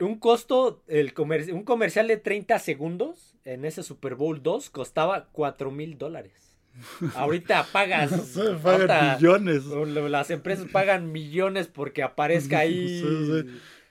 un 0.00 0.18
costo, 0.18 0.82
el 0.88 1.14
un 1.52 1.64
comercial 1.64 2.08
de 2.08 2.16
30 2.16 2.58
segundos 2.58 3.36
en 3.44 3.64
ese 3.64 3.82
Super 3.82 4.14
Bowl 4.14 4.42
2 4.42 4.70
costaba 4.70 5.28
4 5.32 5.70
mil 5.70 5.96
dólares. 5.96 6.56
Ahorita 7.14 7.66
pagas. 7.72 8.10
pagan 8.62 9.16
millones. 9.16 9.64
Las 9.64 10.30
empresas 10.30 10.66
pagan 10.70 11.12
millones 11.12 11.68
porque 11.68 12.02
aparezca 12.02 12.60
ahí 12.60 13.02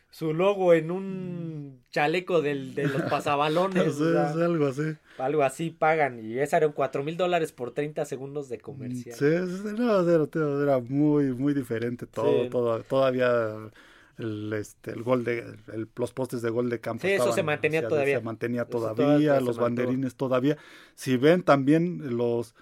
su 0.10 0.34
logo 0.34 0.74
en 0.74 0.92
un 0.92 1.84
chaleco 1.92 2.42
del, 2.42 2.74
de 2.74 2.88
los 2.88 3.02
pasabalones. 3.10 4.00
algo 4.02 4.68
así. 4.68 4.96
Algo 5.18 5.44
así 5.44 5.70
pagan. 5.70 6.20
Y 6.26 6.40
esa 6.40 6.58
eran 6.58 6.72
4 6.72 7.04
mil 7.04 7.18
dólares 7.18 7.52
por 7.52 7.72
30 7.72 8.06
segundos 8.06 8.50
de 8.50 8.60
comercial. 8.60 9.16
Sí, 9.16 9.26
no, 9.78 10.62
era, 10.64 10.80
muy, 10.80 11.34
muy 11.34 11.54
diferente 11.54 12.08
todo, 12.08 12.50
todo. 12.50 12.82
Todavía 12.84 13.70
el, 14.18 14.54
este, 14.54 14.92
el 14.92 15.04
gol 15.04 15.24
de 15.24 15.46
los 15.96 16.14
postes 16.14 16.42
de 16.42 16.50
gol 16.50 16.70
de 16.70 16.80
campo. 16.80 17.02
Sí, 17.06 17.14
eso 17.14 17.32
se 17.32 17.44
mantenía 17.44 17.88
todavía. 17.88 18.20
Se 18.20 18.24
mantenía 18.24 18.66
todavía, 18.66 19.40
los 19.40 19.58
banderines 19.58 20.16
todavía. 20.16 20.58
Si 20.96 21.18
ven 21.18 21.44
también 21.44 22.18
los, 22.18 22.56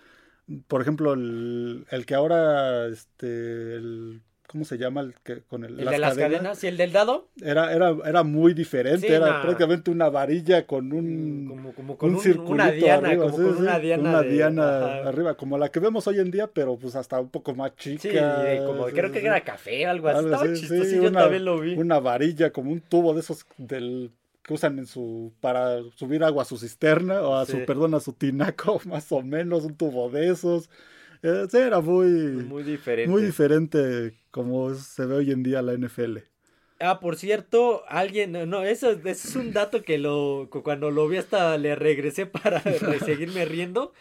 por 0.67 0.81
ejemplo, 0.81 1.13
el, 1.13 1.85
el 1.89 2.05
que 2.05 2.15
ahora, 2.15 2.87
este, 2.87 3.75
el 3.75 4.21
¿Cómo 4.47 4.63
se 4.63 4.77
llama 4.77 5.01
el 5.01 5.13
que 5.25 5.41
con 5.41 5.65
el, 5.65 5.77
¿El 5.77 5.85
de 5.87 5.97
las 5.97 6.15
cadenas? 6.15 6.63
¿Y 6.63 6.67
el 6.67 6.77
del 6.77 6.93
dado? 6.93 7.27
Era, 7.41 7.73
era, 7.73 7.93
era 8.05 8.23
muy 8.23 8.53
diferente, 8.53 9.13
era 9.13 9.41
prácticamente 9.41 9.91
una 9.91 10.09
varilla 10.09 10.65
con 10.65 10.93
un, 10.93 11.47
como, 11.49 11.73
como 11.73 11.97
con 11.97 12.15
un, 12.15 12.39
una 12.39 12.71
diana, 12.71 13.09
arriba, 13.09 13.25
como 13.25 13.35
con 13.35 13.57
una 13.57 13.77
diana, 13.77 14.09
una 14.09 14.21
diana 14.21 14.95
arriba, 14.99 15.35
como 15.35 15.57
la 15.57 15.69
que 15.69 15.81
vemos 15.81 16.07
hoy 16.07 16.19
en 16.19 16.31
día, 16.31 16.47
pero 16.47 16.77
pues 16.77 16.95
hasta 16.95 17.19
un 17.19 17.29
poco 17.29 17.53
más 17.55 17.75
chica. 17.75 18.45
Sí, 18.49 18.65
como 18.65 18.85
creo 18.85 19.11
que 19.11 19.19
era 19.19 19.41
café 19.41 19.85
o 19.85 19.89
algo 19.89 20.07
así. 20.07 20.23
Estaba 20.23 20.53
chistoso, 20.53 20.95
yo 20.95 21.11
también 21.11 21.43
lo 21.43 21.59
vi. 21.59 21.73
Una 21.75 21.99
varilla, 21.99 22.49
como 22.51 22.71
un 22.71 22.79
tubo 22.79 23.13
de 23.13 23.19
esos 23.19 23.45
del 23.57 24.11
que 24.43 24.53
usan 24.53 24.79
en 24.79 24.85
su 24.85 25.33
para 25.41 25.81
subir 25.97 26.23
agua 26.23 26.43
a 26.43 26.45
su 26.45 26.57
cisterna 26.57 27.19
o 27.21 27.35
a 27.35 27.45
su 27.45 27.65
perdón 27.65 27.95
a 27.95 27.99
su 27.99 28.13
tinaco 28.13 28.79
más 28.85 29.11
o 29.11 29.21
menos 29.21 29.65
un 29.65 29.75
tubo 29.75 30.09
de 30.09 30.29
esos 30.29 30.69
eh, 31.23 31.47
era 31.53 31.81
muy, 31.81 32.07
muy 32.07 32.63
diferente. 32.63 33.11
Muy 33.11 33.23
diferente 33.23 34.13
como 34.37 34.75
se 34.75 35.07
ve 35.07 35.15
hoy 35.15 35.31
en 35.31 35.41
día 35.41 35.63
la 35.63 35.73
NFL. 35.73 36.19
Ah, 36.79 36.99
por 36.99 37.15
cierto, 37.15 37.81
alguien, 37.87 38.33
no, 38.33 38.63
eso, 38.63 38.91
es 38.91 39.35
un 39.35 39.51
dato 39.51 39.81
que 39.81 39.97
lo, 39.97 40.47
cuando 40.63 40.91
lo 40.91 41.07
vi 41.07 41.17
hasta 41.17 41.57
le 41.57 41.73
regresé 41.73 42.27
para 42.27 42.61
seguirme 43.03 43.45
riendo. 43.45 43.93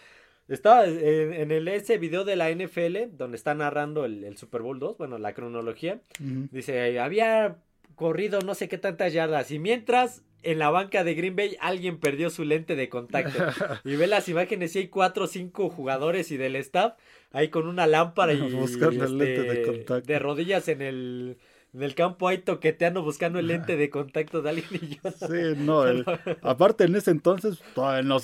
Estaba 0.46 0.84
en, 0.84 1.50
el, 1.50 1.68
ese 1.68 1.96
video 1.96 2.26
de 2.26 2.36
la 2.36 2.50
NFL, 2.50 3.16
donde 3.16 3.38
está 3.38 3.54
narrando 3.54 4.04
el, 4.04 4.36
Super 4.36 4.60
Bowl 4.60 4.78
2, 4.78 4.98
bueno, 4.98 5.16
la 5.16 5.32
cronología. 5.32 6.02
Dice, 6.18 7.00
había 7.00 7.56
corrido 7.94 8.42
no 8.42 8.54
sé 8.54 8.68
qué 8.68 8.76
tantas 8.76 9.14
yardas. 9.14 9.50
Y 9.50 9.58
mientras 9.58 10.22
en 10.46 10.58
la 10.60 10.70
banca 10.70 11.04
de 11.04 11.14
Green 11.14 11.36
Bay 11.36 11.56
alguien 11.60 11.98
perdió 11.98 12.30
su 12.30 12.44
lente 12.44 12.76
de 12.76 12.88
contacto. 12.88 13.38
y 13.84 13.96
ve 13.96 14.06
las 14.06 14.28
imágenes 14.28 14.74
y 14.76 14.80
hay 14.80 14.88
cuatro 14.88 15.24
o 15.24 15.26
cinco 15.26 15.68
jugadores 15.68 16.30
y 16.30 16.36
del 16.36 16.56
staff 16.56 16.94
ahí 17.32 17.48
con 17.48 17.66
una 17.66 17.86
lámpara 17.86 18.32
y, 18.32 18.40
Buscando 18.52 19.04
el 19.04 19.18
lente 19.18 19.42
de, 19.42 19.48
este, 19.48 19.62
contacto. 19.62 20.06
de 20.06 20.18
rodillas 20.18 20.68
en 20.68 20.82
el 20.82 21.38
en 21.74 21.82
el 21.82 21.94
campo 21.94 22.28
ahí 22.28 22.38
toqueteando 22.38 23.02
buscando 23.02 23.38
el 23.38 23.48
lente 23.48 23.76
de 23.76 23.90
contacto 23.90 24.40
de 24.40 24.48
alguien 24.48 24.80
y 24.82 24.88
yo. 24.94 25.10
Sí, 25.10 25.58
no, 25.58 25.82
aparte 26.42 26.84
en 26.84 26.94
ese 26.94 27.10
entonces 27.10 27.60
todavía 27.74 28.02
no 28.02 28.18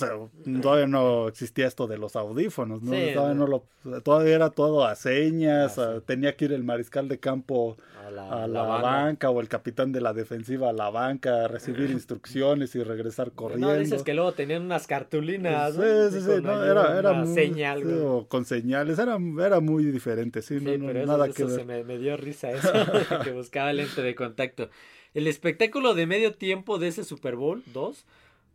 todavía 0.61 0.87
no 0.87 1.27
existía 1.27 1.67
esto 1.67 1.85
de 1.85 1.97
los 1.97 2.15
audífonos, 2.15 2.81
¿no? 2.81 2.91
todavía 3.13 3.35
no 3.35 3.47
lo 3.47 3.65
todavía 4.01 4.35
era 4.35 4.49
todo 4.49 4.85
a 4.85 4.95
señas, 4.95 5.77
ah, 5.77 6.01
tenía 6.05 6.35
que 6.35 6.45
ir 6.45 6.53
el 6.53 6.63
mariscal 6.63 7.07
de 7.07 7.19
campo 7.19 7.77
a 8.07 8.47
la, 8.47 8.63
banca 8.63 9.29
o 9.29 9.39
el 9.41 9.47
capitán 9.47 9.91
de 9.91 10.01
la 10.01 10.13
defensiva 10.13 10.69
a 10.69 10.73
la 10.73 10.89
banca 10.89 11.45
a 11.45 11.47
recibir 11.47 11.89
instrucciones 11.91 12.75
y 12.75 12.83
regresar 12.83 13.31
corriendo. 13.31 13.67
No 13.67 13.77
dices 13.77 14.03
que 14.03 14.13
luego 14.13 14.33
tenían 14.33 14.63
unas 14.63 14.87
cartulinas, 14.87 15.75
Sí, 15.75 15.81
sí, 16.11 16.21
sí, 16.21 16.41
no, 16.41 16.63
era, 16.63 16.97
era 16.97 17.13
muy, 17.13 17.33
señal, 17.33 17.83
con 18.27 18.45
señales, 18.45 18.99
era, 18.99 19.17
era 19.39 19.59
muy 19.59 19.85
diferente, 19.85 20.41
sí, 20.41 20.55
no, 20.55 20.85
pero 20.85 21.05
nada 21.05 21.27
que 21.27 21.47
Se 21.47 21.63
me, 21.63 21.83
me, 21.83 21.97
dio 21.97 22.17
risa 22.17 22.51
eso, 22.51 22.71
que 23.23 23.31
buscaba 23.31 23.73
lente 23.73 24.01
de 24.01 24.15
contacto. 24.15 24.69
El 25.13 25.27
espectáculo 25.27 25.93
de 25.93 26.07
medio 26.07 26.33
tiempo 26.33 26.79
de 26.79 26.87
ese 26.87 27.03
Super 27.03 27.35
Bowl 27.35 27.63
2 27.73 28.05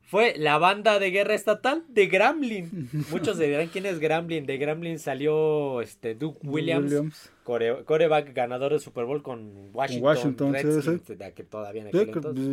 fue 0.09 0.39
la 0.39 0.57
banda 0.57 0.99
de 0.99 1.11
guerra 1.11 1.35
estatal 1.35 1.85
de 1.87 2.07
Gremlin. 2.07 2.89
Muchos 3.11 3.39
dirán 3.39 3.69
quién 3.69 3.85
es 3.85 3.99
Gremlin. 3.99 4.47
De 4.47 4.57
Gremlin 4.57 4.99
salió 4.99 5.83
este 5.83 6.15
Duke 6.15 6.47
Williams, 6.47 7.31
coreback 7.45 8.33
ganador 8.33 8.73
del 8.73 8.81
Super 8.81 9.05
Bowl 9.05 9.23
con 9.23 9.69
Washington, 9.75 10.55
Redskins, 10.55 11.03
que 11.35 11.45
todavía 11.45 11.83
en 11.87 11.91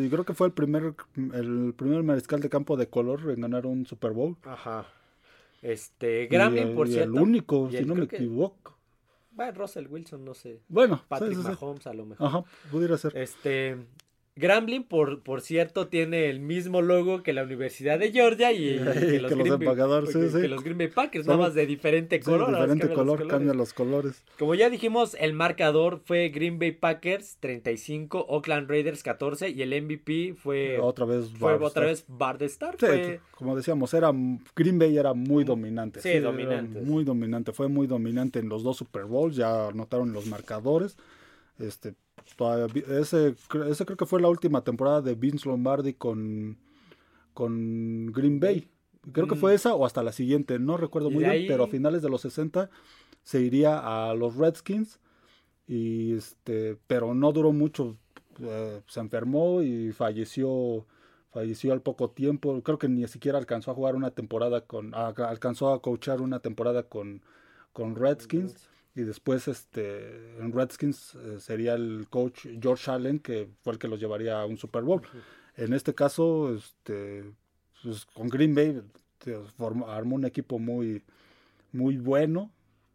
creo 0.10 0.26
que 0.26 0.34
fue 0.34 0.48
el 0.48 0.54
primer 0.54 0.96
el 1.16 1.74
primer 1.78 2.04
mariscal 2.04 2.42
de 2.42 2.50
campo 2.50 2.76
de 2.76 2.88
color 2.88 3.22
en 3.32 3.40
ganar 3.40 3.66
un 3.66 3.86
Super 3.86 4.12
Bowl. 4.12 4.36
Ajá. 4.44 4.86
Este, 5.62 6.28
Gremlin, 6.28 6.76
por 6.76 6.90
cierto. 6.90 7.14
El 7.14 7.22
único, 7.22 7.72
si 7.72 7.86
no 7.86 7.96
me 7.96 8.04
equivoco. 8.04 8.78
Bueno, 9.32 9.54
Russell 9.54 9.88
Wilson, 9.88 10.26
no 10.26 10.34
sé. 10.34 10.60
Bueno, 10.68 11.04
Patrick 11.08 11.38
Mahomes 11.38 11.88
a 11.88 11.94
lo 11.94 12.06
mejor. 12.06 12.28
Ajá, 12.28 12.44
pudiera 12.70 12.98
ser. 12.98 13.16
Este, 13.18 13.78
Grambling, 14.38 14.84
por, 14.84 15.24
por 15.24 15.40
cierto, 15.40 15.88
tiene 15.88 16.30
el 16.30 16.42
mismo 16.42 16.82
logo 16.82 17.24
que 17.24 17.32
la 17.32 17.44
Universidad 17.44 17.98
de 17.98 18.12
Georgia 18.12 18.52
y, 18.52 18.78
que, 18.78 19.20
los, 19.22 19.32
Green 19.32 20.78
Bay, 20.78 20.90
Packers, 20.90 21.26
nada 21.26 21.40
más 21.40 21.54
de 21.54 21.66
diferente 21.66 22.20
color. 22.20 22.52
De 22.52 22.58
diferente 22.58 22.94
color, 22.94 23.28
cambia 23.30 23.54
los 23.54 23.72
colores. 23.72 24.26
Como 24.38 24.54
ya 24.54 24.70
dijimos, 24.70 25.16
el 25.22 25.32
marcador 25.32 26.02
fue 26.04 26.28
Green 26.30 26.60
Bay 26.60 26.74
Packers 26.74 27.38
35, 27.40 28.26
Oakland 28.28 28.70
Raiders 28.70 29.04
14 29.04 29.52
y 29.52 29.62
el 29.62 29.82
MVP 29.82 30.34
fue 30.34 30.80
otra 30.82 31.06
vez 31.06 31.32
fue 31.40 31.54
otra 31.54 31.86
vez 31.86 32.04
Bardestar. 32.10 32.76
Sí, 32.78 33.20
como 33.32 33.56
decíamos, 33.56 33.94
era 33.94 34.12
Green 34.54 34.78
Bay 34.78 34.98
era 34.98 35.14
muy 35.14 35.46
dominante. 35.46 36.02
Sí, 36.02 36.20
dominante. 36.20 36.82
Muy 36.82 37.06
dominante, 37.06 37.54
fue 37.54 37.70
muy 37.70 37.88
dominante 37.88 38.40
en 38.40 38.50
los 38.50 38.64
dos 38.64 38.76
Super 38.76 39.06
Bowls, 39.06 39.38
ya 39.38 39.70
notaron 39.74 40.12
los 40.12 40.26
marcadores. 40.26 40.98
Este, 41.58 41.94
ese, 42.90 43.36
ese 43.70 43.86
creo 43.86 43.98
que 43.98 44.06
fue 44.06 44.22
la 44.22 44.30
última 44.30 44.64
temporada 44.64 45.02
de 45.02 45.16
Vince 45.16 45.48
Lombardi 45.48 45.94
con, 45.94 46.58
con 47.34 48.08
Green 48.08 48.40
Bay. 48.40 48.70
Creo 49.12 49.28
que 49.28 49.36
fue 49.36 49.52
mm. 49.52 49.56
esa 49.56 49.76
o 49.76 49.86
hasta 49.86 50.02
la 50.02 50.12
siguiente, 50.12 50.58
no 50.58 50.78
recuerdo 50.78 51.12
muy 51.12 51.24
bien, 51.24 51.46
pero 51.48 51.66
a 51.66 51.68
finales 51.68 52.02
de 52.02 52.10
los 52.10 52.22
60 52.22 52.70
se 53.22 53.42
iría 53.42 53.80
a 53.80 54.14
los 54.16 54.36
Redskins 54.36 55.00
y 55.68 56.14
este, 56.14 56.78
pero 56.88 57.14
no 57.14 57.32
duró 57.32 57.52
mucho, 57.52 57.98
eh, 58.40 58.82
se 58.88 59.00
enfermó 59.00 59.62
y 59.62 59.92
falleció 59.92 60.86
falleció 61.32 61.74
al 61.74 61.82
poco 61.82 62.12
tiempo, 62.12 62.62
creo 62.64 62.80
que 62.80 62.88
ni 62.88 63.06
siquiera 63.08 63.38
alcanzó 63.38 63.70
a 63.70 63.76
jugar 63.76 63.96
una 63.96 64.12
temporada 64.12 64.62
con 64.62 64.96
alcanzó 64.96 65.74
a 65.74 65.82
coachar 65.82 66.22
una 66.22 66.40
temporada 66.40 66.84
con 66.84 67.22
con 67.74 67.96
Redskins 67.96 68.70
y 68.96 69.04
después 69.04 69.48
este 69.48 70.38
en 70.40 70.54
Redskins 70.54 71.16
eh, 71.16 71.40
sería 71.40 71.74
el 71.74 72.08
coach 72.10 72.48
George 72.62 72.90
Allen 72.90 73.20
que 73.20 73.50
fue 73.62 73.74
el 73.74 73.80
que 73.80 73.90
los 73.90 74.00
llevaría 74.00 74.40
a 74.40 74.46
un 74.46 74.58
Super 74.58 74.84
Bowl. 74.84 75.02
En 75.58 75.74
este 75.74 75.94
caso, 75.94 76.56
este 76.56 77.24
pues, 77.84 78.06
con 78.06 78.30
Green 78.30 78.56
Bay 78.56 78.82
armó 79.88 80.16
un 80.16 80.26
equipo 80.26 80.60
muy 80.60 81.04
muy 81.74 81.98
bueno 81.98 82.52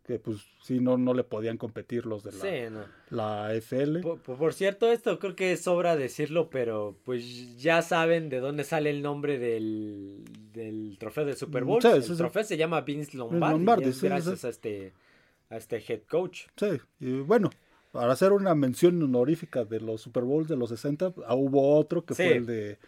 que 0.07 0.19
pues 0.19 0.39
sí 0.63 0.81
no 0.81 0.97
no 0.97 1.13
le 1.13 1.23
podían 1.23 1.59
competir 1.59 2.07
los 2.07 2.25
de 2.25 2.33
la, 2.33 2.89
la 3.11 3.55
FL. 3.55 4.01
Por, 4.01 4.55
cierto, 4.55 4.91
esto 4.91 5.19
creo 5.19 5.37
que 5.37 5.57
sobra 5.59 5.97
decirlo, 5.97 6.49
pero 6.49 6.97
pues 7.05 7.61
ya 7.61 7.83
saben 7.83 8.31
de 8.31 8.41
dónde 8.41 8.65
sale 8.65 8.89
el 8.89 9.03
nombre 9.03 9.39
del, 9.39 10.25
del 10.53 10.97
trofeo 10.99 11.27
del 11.27 11.37
Super 11.37 11.65
Bowl. 11.65 11.85
el 11.85 12.17
trofeo 12.17 12.43
se 12.43 12.57
llama 12.57 12.81
Vince 12.81 13.19
Lombardi, 13.19 13.93
gracias 14.01 14.45
a 14.47 14.49
este 14.49 14.95
a 15.51 15.57
este 15.57 15.83
head 15.87 16.03
coach. 16.09 16.47
Sí, 16.57 16.81
y 17.01 17.21
bueno, 17.21 17.51
para 17.93 18.13
hacer 18.13 18.33
una 18.33 18.55
mención 18.55 19.03
honorífica 19.03 19.65
de 19.65 19.81
los 19.81 20.01
Super 20.01 20.23
Bowls 20.23 20.49
de 20.49 20.57
los 20.57 20.71
60, 20.71 21.13
ah, 21.27 21.35
hubo 21.35 21.77
otro 21.77 22.05
que 22.05 22.15
fue 22.15 22.37
el 22.37 22.47
de, 22.47 22.79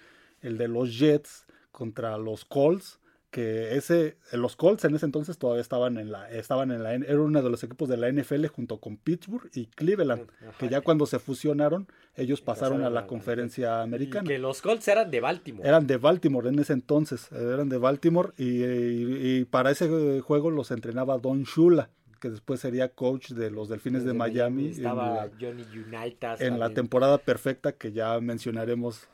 el 0.40 0.56
de 0.56 0.68
los 0.68 0.98
Jets 0.98 1.46
contra 1.70 2.16
los 2.16 2.44
Colts 2.44 2.98
que 3.32 3.76
ese 3.78 4.18
los 4.32 4.56
Colts 4.56 4.84
en 4.84 4.94
ese 4.94 5.06
entonces 5.06 5.38
todavía 5.38 5.62
estaban 5.62 5.96
en 5.96 6.12
la 6.12 6.30
estaban 6.30 6.70
en 6.70 6.82
la 6.82 6.94
era 6.94 7.18
uno 7.18 7.42
de 7.42 7.48
los 7.48 7.64
equipos 7.64 7.88
de 7.88 7.96
la 7.96 8.12
NFL 8.12 8.44
junto 8.48 8.78
con 8.78 8.98
Pittsburgh 8.98 9.48
y 9.54 9.66
Cleveland 9.68 10.28
que 10.58 10.68
ya 10.68 10.82
cuando 10.82 11.06
se 11.06 11.18
fusionaron 11.18 11.88
ellos 12.14 12.42
pasaron 12.42 12.84
a 12.84 12.90
la 12.90 13.06
conferencia 13.06 13.80
americana. 13.80 14.28
Que 14.28 14.38
los 14.38 14.60
Colts 14.60 14.86
eran 14.86 15.10
de 15.10 15.20
Baltimore. 15.20 15.66
Eran 15.66 15.86
de 15.86 15.96
Baltimore 15.96 16.46
en 16.50 16.58
ese 16.58 16.74
entonces 16.74 17.32
eran 17.32 17.70
de 17.70 17.78
Baltimore 17.78 18.32
y, 18.36 18.64
y 18.64 19.44
para 19.46 19.70
ese 19.70 20.20
juego 20.20 20.50
los 20.50 20.70
entrenaba 20.70 21.16
Don 21.16 21.44
Shula 21.44 21.88
que 22.22 22.30
después 22.30 22.60
sería 22.60 22.88
coach 22.88 23.32
de 23.32 23.50
los 23.50 23.68
Delfines 23.68 24.04
de, 24.04 24.14
Miami. 24.14 24.68
Estaba 24.68 25.28
Johnny 25.40 25.64
Unitas. 25.64 26.40
En 26.40 26.60
la 26.60 26.70
temporada 26.70 27.18
perfecta 27.18 27.72
que 27.72 27.90
ya 27.90 28.20
mencionaremos 28.20 29.08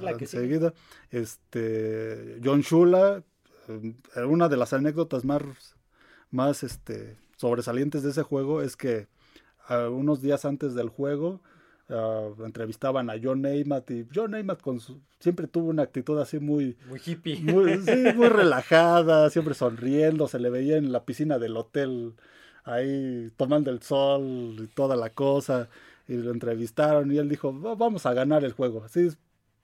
eh, 0.00 0.16
enseguida. 0.18 0.72
Este, 1.10 2.40
John 2.42 2.62
Shula, 2.62 3.22
eh, 3.68 4.22
una 4.24 4.48
de 4.48 4.56
las 4.56 4.72
anécdotas 4.72 5.26
más, 5.26 5.42
más 6.30 6.62
este, 6.62 7.18
sobresalientes 7.36 8.02
de 8.02 8.12
ese 8.12 8.22
juego 8.22 8.62
es 8.62 8.76
que 8.76 9.08
uh, 9.68 9.90
unos 9.90 10.22
días 10.22 10.46
antes 10.46 10.74
del 10.74 10.88
juego 10.88 11.42
uh, 11.90 12.44
entrevistaban 12.44 13.10
a 13.10 13.14
John 13.22 13.42
Neymat 13.42 13.90
y 13.90 14.06
John 14.14 14.32
Neymat 14.32 14.60
con 14.60 14.80
su, 14.80 15.00
siempre 15.20 15.46
tuvo 15.46 15.68
una 15.68 15.82
actitud 15.82 16.18
así 16.20 16.38
muy 16.38 16.76
muy 16.88 17.00
hippie. 17.04 17.40
muy, 17.40 17.78
sí, 17.84 18.04
muy 18.14 18.28
relajada 18.28 19.30
siempre 19.30 19.54
sonriendo 19.54 20.28
se 20.28 20.38
le 20.38 20.50
veía 20.50 20.76
en 20.76 20.92
la 20.92 21.04
piscina 21.04 21.38
del 21.38 21.56
hotel 21.56 22.14
ahí 22.64 23.30
tomando 23.36 23.70
el 23.70 23.82
sol 23.82 24.56
y 24.58 24.66
toda 24.68 24.96
la 24.96 25.10
cosa 25.10 25.68
y 26.06 26.14
lo 26.14 26.30
entrevistaron 26.30 27.12
y 27.12 27.18
él 27.18 27.28
dijo 27.28 27.52
vamos 27.52 28.06
a 28.06 28.14
ganar 28.14 28.44
el 28.44 28.52
juego 28.52 28.84
así 28.84 29.08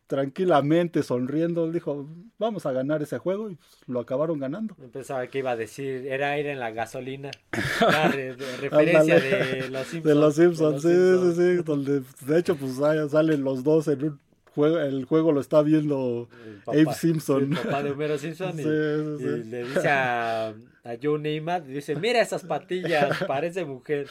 tranquilamente, 0.07 1.03
sonriendo, 1.03 1.71
dijo, 1.71 2.07
vamos 2.39 2.67
a 2.67 2.73
ganar 2.73 3.03
ese 3.03 3.19
juego 3.19 3.51
y 3.51 3.57
pues, 3.57 3.69
lo 3.87 4.01
acabaron 4.01 4.39
ganando. 4.39 4.75
Pensaba 4.93 5.27
que 5.27 5.39
iba 5.39 5.53
a 5.53 5.57
decir, 5.57 6.07
era 6.07 6.33
aire 6.33 6.53
en 6.53 6.61
la 6.61 6.71
gasolina. 6.71 7.31
referencia 8.61 9.21
de 9.21 9.71
los 9.71 9.87
Simpsons. 9.87 10.05
De 10.05 10.15
los 10.15 10.35
Simpsons, 10.35 10.83
sí, 10.83 10.89
sí, 10.89 11.35
sí, 11.35 11.63
donde 11.63 12.03
de 12.27 12.39
hecho 12.39 12.57
pues 12.57 12.77
salen 13.11 13.45
los 13.45 13.65
dos 13.65 13.89
en 13.89 14.05
un 14.05 14.21
juego, 14.55 14.79
el 14.79 15.05
juego 15.05 15.33
lo 15.33 15.41
está 15.41 15.63
viendo 15.63 16.29
Abe 16.67 16.93
Simpson. 16.95 17.53
El 17.53 17.59
papá 17.59 17.83
de 17.83 17.91
Homero 17.91 18.19
Simpson 18.19 18.59
y, 18.59 18.63
y 18.63 19.45
le 19.45 19.65
dice 19.65 19.89
a 19.89 20.55
a 20.85 20.97
Joe 21.03 21.19
Neymar 21.19 21.65
dice, 21.65 21.97
mira 21.97 22.21
esas 22.21 22.45
patillas, 22.45 23.25
parece 23.27 23.65
mujer. 23.65 24.07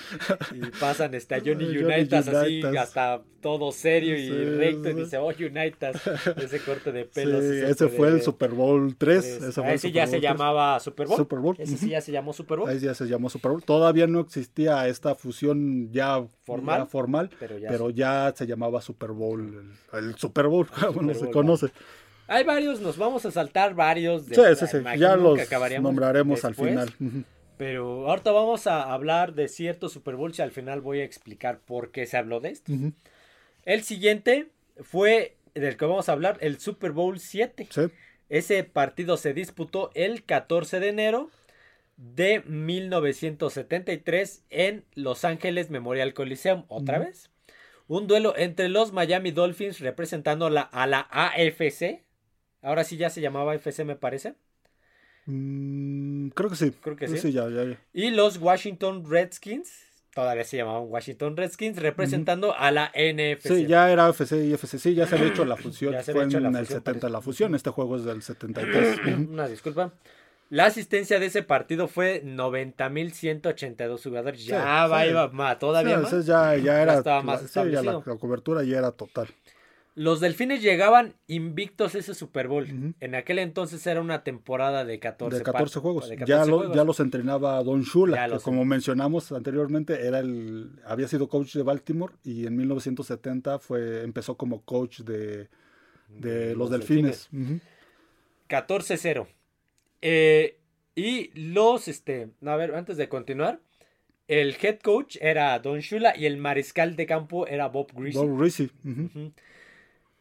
Y 0.52 0.60
pasan 0.80 1.14
este, 1.14 1.36
a 1.36 1.40
Johnny, 1.40 1.78
Unitas 1.78 2.28
así, 2.28 2.64
hasta 2.64 3.22
todo 3.42 3.72
serio 3.72 4.18
y 4.18 4.30
recto, 4.58 4.90
y 4.90 4.94
dice, 4.94 5.18
oh 5.18 5.28
Unitas, 5.28 6.02
ese 6.38 6.60
corte 6.62 6.92
de 6.92 7.06
pelos. 7.06 7.44
ese 7.44 7.90
fue 7.90 8.08
el 8.08 8.24
Super 8.24 8.52
Bowl 8.52 8.96
3. 8.98 9.26
Ese, 9.68 9.92
ya 9.92 10.08
se 10.08 10.20
llamaba 10.20 10.80
Super 10.80 11.06
Bowl. 11.08 11.56
Ese 11.60 11.78
sí 11.78 11.90
ya 11.90 12.02
se 12.02 12.12
llamó 12.12 12.34
Super 12.34 12.58
Bowl. 12.58 12.70
Ahí 12.70 12.80
ya 12.80 12.96
se 12.96 13.06
llamó 13.06 13.30
Super 13.30 13.52
Bowl. 13.52 13.64
Todavía 13.64 14.08
no 14.08 14.22
existía 14.22 14.88
esta 14.88 15.14
fusión 15.14 15.92
ya 15.92 16.26
formal, 16.44 16.88
formal 16.88 17.30
pero, 17.40 17.90
ya 17.92 18.34
se... 18.36 18.48
llamaba 18.48 18.82
Super 18.82 19.12
Bowl, 19.12 19.76
el, 19.94 20.16
Super 20.16 20.48
Bowl, 20.48 20.68
como 20.94 21.14
se 21.14 21.30
conoce. 21.30 21.68
Hay 22.34 22.44
varios, 22.44 22.82
nos 22.82 22.98
vamos 22.98 23.26
a 23.26 23.32
saltar 23.32 23.76
varios. 23.76 24.28
De, 24.28 24.36
sí, 24.36 24.42
sí, 24.60 24.68
sí. 24.68 24.78
Ya 24.98 25.16
los 25.16 25.40
nombraremos 25.82 26.44
al 26.46 26.56
final. 26.56 26.94
Pero 27.58 28.10
ahorita 28.10 28.32
vamos 28.32 28.66
a 28.66 28.92
hablar 28.92 29.36
de 29.36 29.48
ciertos 29.48 29.94
Super 29.94 30.16
Bowls 30.16 30.40
y 30.40 30.42
al 30.42 30.52
final 30.52 30.82
voy 30.82 31.02
a 31.02 31.04
explicar 31.04 31.60
por 31.60 31.92
qué 31.92 32.08
se 32.08 32.18
habló 32.18 32.40
de 32.40 32.50
esto. 32.50 32.72
El 33.66 33.84
siguiente 33.84 34.48
fue 34.82 35.38
del 35.54 35.78
que 35.78 35.86
vamos 35.86 36.10
a 36.10 36.14
hablar, 36.14 36.38
el 36.42 36.60
Super 36.60 36.92
Bowl 36.92 37.20
7. 37.20 37.68
Sí. 37.70 37.82
Ese 38.30 38.64
partido 38.64 39.18
se 39.18 39.34
disputó 39.34 39.92
el 39.94 40.24
14 40.24 40.80
de 40.80 40.90
enero 40.90 41.30
de 41.98 42.42
1973 42.48 44.44
en 44.50 44.86
Los 44.96 45.24
Ángeles 45.24 45.70
Memorial 45.70 46.16
Coliseum. 46.16 46.66
Otra 46.68 46.98
vez. 47.00 47.30
Un 47.88 48.08
duelo 48.08 48.34
entre 48.38 48.70
los 48.70 48.94
Miami 48.94 49.32
Dolphins 49.32 49.80
representando 49.80 50.50
la, 50.50 50.62
a 50.62 50.88
la 50.88 51.08
AFC, 51.12 52.03
Ahora 52.64 52.86
sí 52.86 52.96
ya 52.98 53.10
se 53.10 53.22
llamaba 53.22 53.54
FC, 53.56 53.84
me 53.84 53.98
parece. 53.98 54.36
Mm, 55.26 56.30
creo 56.30 56.50
que 56.50 56.56
sí. 56.56 56.72
Creo 56.82 56.96
que 56.96 57.08
sí. 57.08 57.36
Y 57.94 58.10
los 58.10 58.38
Washington 58.38 59.04
Redskins, 59.08 59.70
todavía 60.14 60.46
se 60.46 60.58
llamaban 60.58 60.86
Washington 60.88 61.36
Redskins, 61.36 61.78
representando 61.78 62.56
a 62.58 62.72
la 62.72 62.92
NFC. 62.96 63.48
Sí, 63.50 63.68
ya 63.68 63.92
era 63.92 64.08
FC 64.10 64.46
y 64.46 64.54
FC. 64.54 64.80
Sí, 64.80 64.96
ya 64.96 65.06
se 65.06 65.16
había 65.16 65.28
hecho 65.28 65.44
la 65.44 65.58
fusión. 65.58 65.94
Fue 66.06 66.24
en 66.24 66.56
el 66.56 66.68
70 66.68 67.10
la 67.10 67.22
fusión. 67.22 67.54
Este 67.54 67.70
juego 67.70 67.98
es 67.98 68.06
del 68.06 68.22
73. 68.22 69.00
Una 69.30 69.48
disculpa. 69.48 69.94
La 70.50 70.66
asistencia 70.66 71.20
de 71.20 71.26
ese 71.26 71.42
partido 71.42 71.88
fue 71.88 72.24
90.182 72.24 74.04
jugadores. 74.04 74.46
Ya 74.46 74.88
va, 74.88 75.06
iba 75.06 75.60
todavía 75.60 75.98
más. 75.98 76.26
Ya, 76.26 76.56
ya 76.56 76.82
era. 76.82 77.00
Estaba 77.00 77.24
más 77.24 77.56
la, 77.56 77.82
la 77.82 78.02
cobertura 78.02 78.64
ya 78.64 78.78
era 78.78 78.92
total. 78.92 79.30
Los 79.96 80.20
delfines 80.20 80.64
llegaban 80.64 81.14
invictos 81.28 81.94
ese 81.94 82.16
Super 82.16 82.48
Bowl. 82.48 82.96
En 83.00 83.16
aquel 83.16 83.38
entonces 83.38 83.86
era 83.86 84.02
una 84.02 84.24
temporada 84.24 84.86
de 84.86 85.00
14, 85.00 85.38
de 85.38 85.44
14 85.44 85.80
juegos. 85.80 86.10
ya, 86.26 86.46
ya 86.46 86.84
los 86.84 87.00
entrenaba 87.00 87.62
Don 87.64 87.84
Shula, 87.84 88.28
que 88.28 88.40
como 88.40 88.66
mencionamos 88.66 89.32
anteriormente, 89.32 90.08
era 90.08 90.20
el, 90.20 90.72
había 90.86 91.08
sido 91.08 91.28
coach 91.28 91.54
de 91.54 91.64
Baltimore 91.64 92.14
y 92.24 92.48
en 92.48 92.56
1970 92.56 93.60
fue, 93.60 94.04
empezó 94.04 94.36
como 94.36 94.62
coach 94.62 95.02
de, 95.02 95.50
de 96.10 96.56
los, 96.56 96.72
delfines. 96.72 97.30
14-0. 98.50 99.28
Eh, 100.02 100.58
y 100.96 101.32
los, 101.40 101.88
este, 101.88 102.30
a 102.44 102.56
ver, 102.56 102.74
antes 102.74 102.98
de 102.98 103.10
continuar, 103.10 103.60
el 104.28 104.56
head 104.60 104.80
coach 104.80 105.18
era 105.22 105.58
Don 105.60 105.80
Shula 105.80 106.18
y 106.18 106.26
el 106.26 106.38
mariscal 106.38 106.96
de 106.96 107.06
campo 107.06 107.46
era 107.46 107.68
Bob 107.68 107.92
Greasy. 107.94 108.18
Bob 108.18 108.40
Greasy. 108.40 108.72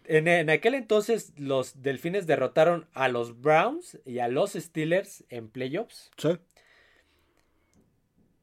En, 0.04 0.50
aquel 0.50 0.74
entonces 0.74 1.32
los 1.36 1.82
Delfines 1.82 2.26
derrotaron 2.26 2.86
a 2.92 3.08
los 3.08 3.40
Browns 3.40 3.98
y 4.04 4.18
a 4.18 4.28
los 4.28 4.52
Steelers 4.52 5.24
en 5.28 5.48
playoffs. 5.48 6.10
Sí. 6.16 6.30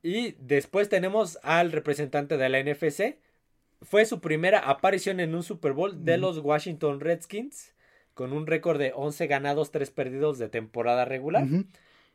Y 0.02 0.32
después 0.39 0.89
tenemos 0.89 1.39
al 1.43 1.72
representante 1.72 2.38
de 2.38 2.50
la 2.50 2.63
NFC. 2.63 3.17
Fue 3.82 4.06
su 4.06 4.22
primera 4.22 4.60
aparición 4.60 5.19
en 5.19 5.36
un 5.36 5.43
Super 5.43 5.74
Bowl 5.74 6.06
de 6.06 6.17
los 6.17 6.39
Washington 6.39 7.00
Redskins, 7.00 7.74
con 8.13 8.34
un 8.34 8.48
récord 8.48 8.80
de 8.80 8.93
11 8.95 9.28
ganados, 9.28 9.72
3 9.72 9.91
perdidos 9.91 10.38
de 10.38 10.50
temporada 10.50 11.06
regular. 11.06 11.48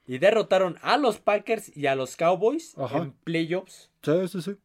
Y 0.07 0.19
derrotaron 0.19 0.77
a 0.83 0.97
los 0.97 1.19
Packers 1.19 1.75
y 1.77 1.87
a 1.87 1.95
los 1.95 2.17
Cowboys 2.17 2.75
en 2.95 3.13
playoffs. 3.25 3.91
Sí, 4.03 4.29
sí, 4.29 4.43
sí. 4.43 4.57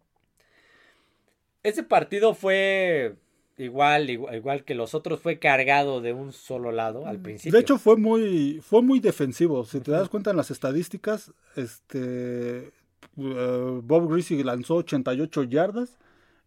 Ese 1.63 1.84
partido 1.84 2.34
fue 2.34 3.15
igual, 3.60 4.10
igual, 4.10 4.63
que 4.63 4.74
los 4.74 4.93
otros, 4.93 5.19
fue 5.19 5.38
cargado 5.38 6.02
de 6.02 6.13
un 6.13 6.34
solo 6.34 6.72
lado 6.72 7.06
al 7.06 7.19
principio. 7.19 7.52
De 7.52 7.62
hecho, 7.62 7.78
fue 7.78 7.98
muy, 7.98 8.62
fue 8.62 8.82
muy 8.82 9.00
defensivo. 9.00 9.65
Si 9.65 9.80
te 9.82 9.91
das 9.91 10.10
cuenta 10.10 10.32
en 10.32 10.38
las 10.38 10.50
estadísticas, 10.50 11.32
este 11.56 12.72
uh, 13.17 13.82
Bob 13.84 14.12
Greasy 14.12 14.43
lanzó 14.43 14.76
88 14.76 15.43
yardas. 15.43 15.98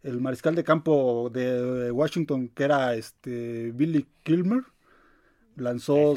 El 0.03 0.21
mariscal 0.21 0.57
de 0.57 0.65
campo 0.65 1.31
de 1.33 1.93
Washington, 1.93 2.49
que 2.49 2.65
era 2.65 2.97
este 2.97 3.71
Billy 3.71 4.05
Kilmer, 4.25 4.65
lanzó, 5.55 6.15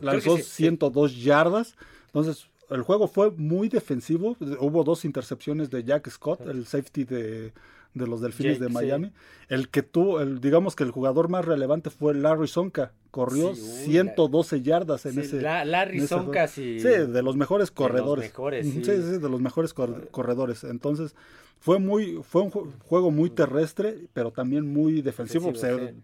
lanzó 0.00 0.38
102 0.38 1.22
yardas. 1.22 1.76
Entonces, 2.06 2.48
el 2.70 2.82
juego 2.82 3.06
fue 3.06 3.30
muy 3.30 3.68
defensivo. 3.68 4.36
Hubo 4.58 4.82
dos 4.82 5.04
intercepciones 5.04 5.70
de 5.70 5.84
Jack 5.84 6.08
Scott, 6.10 6.40
el 6.48 6.66
safety 6.66 7.04
de, 7.04 7.52
de 7.98 8.06
los 8.06 8.20
Delfines 8.20 8.58
de 8.60 8.68
Miami. 8.68 9.12
El 9.48 9.68
que 9.68 9.82
tuvo, 9.82 10.20
el, 10.20 10.40
digamos 10.40 10.76
que 10.76 10.84
el 10.84 10.90
jugador 10.90 11.28
más 11.28 11.44
relevante 11.44 11.90
fue 11.90 12.14
Larry 12.14 12.48
Sonka. 12.48 12.92
Corrió 13.10 13.54
112 13.54 14.62
yardas 14.62 15.06
en 15.06 15.18
ese. 15.18 15.40
Larry 15.40 16.06
Sonka, 16.06 16.46
sí. 16.46 16.78
Sí, 16.80 16.88
de 16.88 17.22
los 17.22 17.36
mejores 17.36 17.70
corredores. 17.70 18.22
De 18.22 18.28
los 18.28 18.32
mejores, 18.34 18.66
sí. 18.66 18.84
sí, 18.84 19.18
de 19.18 19.28
los 19.28 19.40
mejores 19.40 19.74
corredores. 19.74 20.64
Entonces, 20.64 21.14
fue 21.60 21.78
muy 21.78 22.20
fue 22.22 22.42
un 22.42 22.50
juego 22.50 23.10
muy 23.10 23.30
terrestre, 23.30 23.96
pero 24.12 24.30
también 24.30 24.66
muy 24.66 25.02
defensivo. 25.02 25.52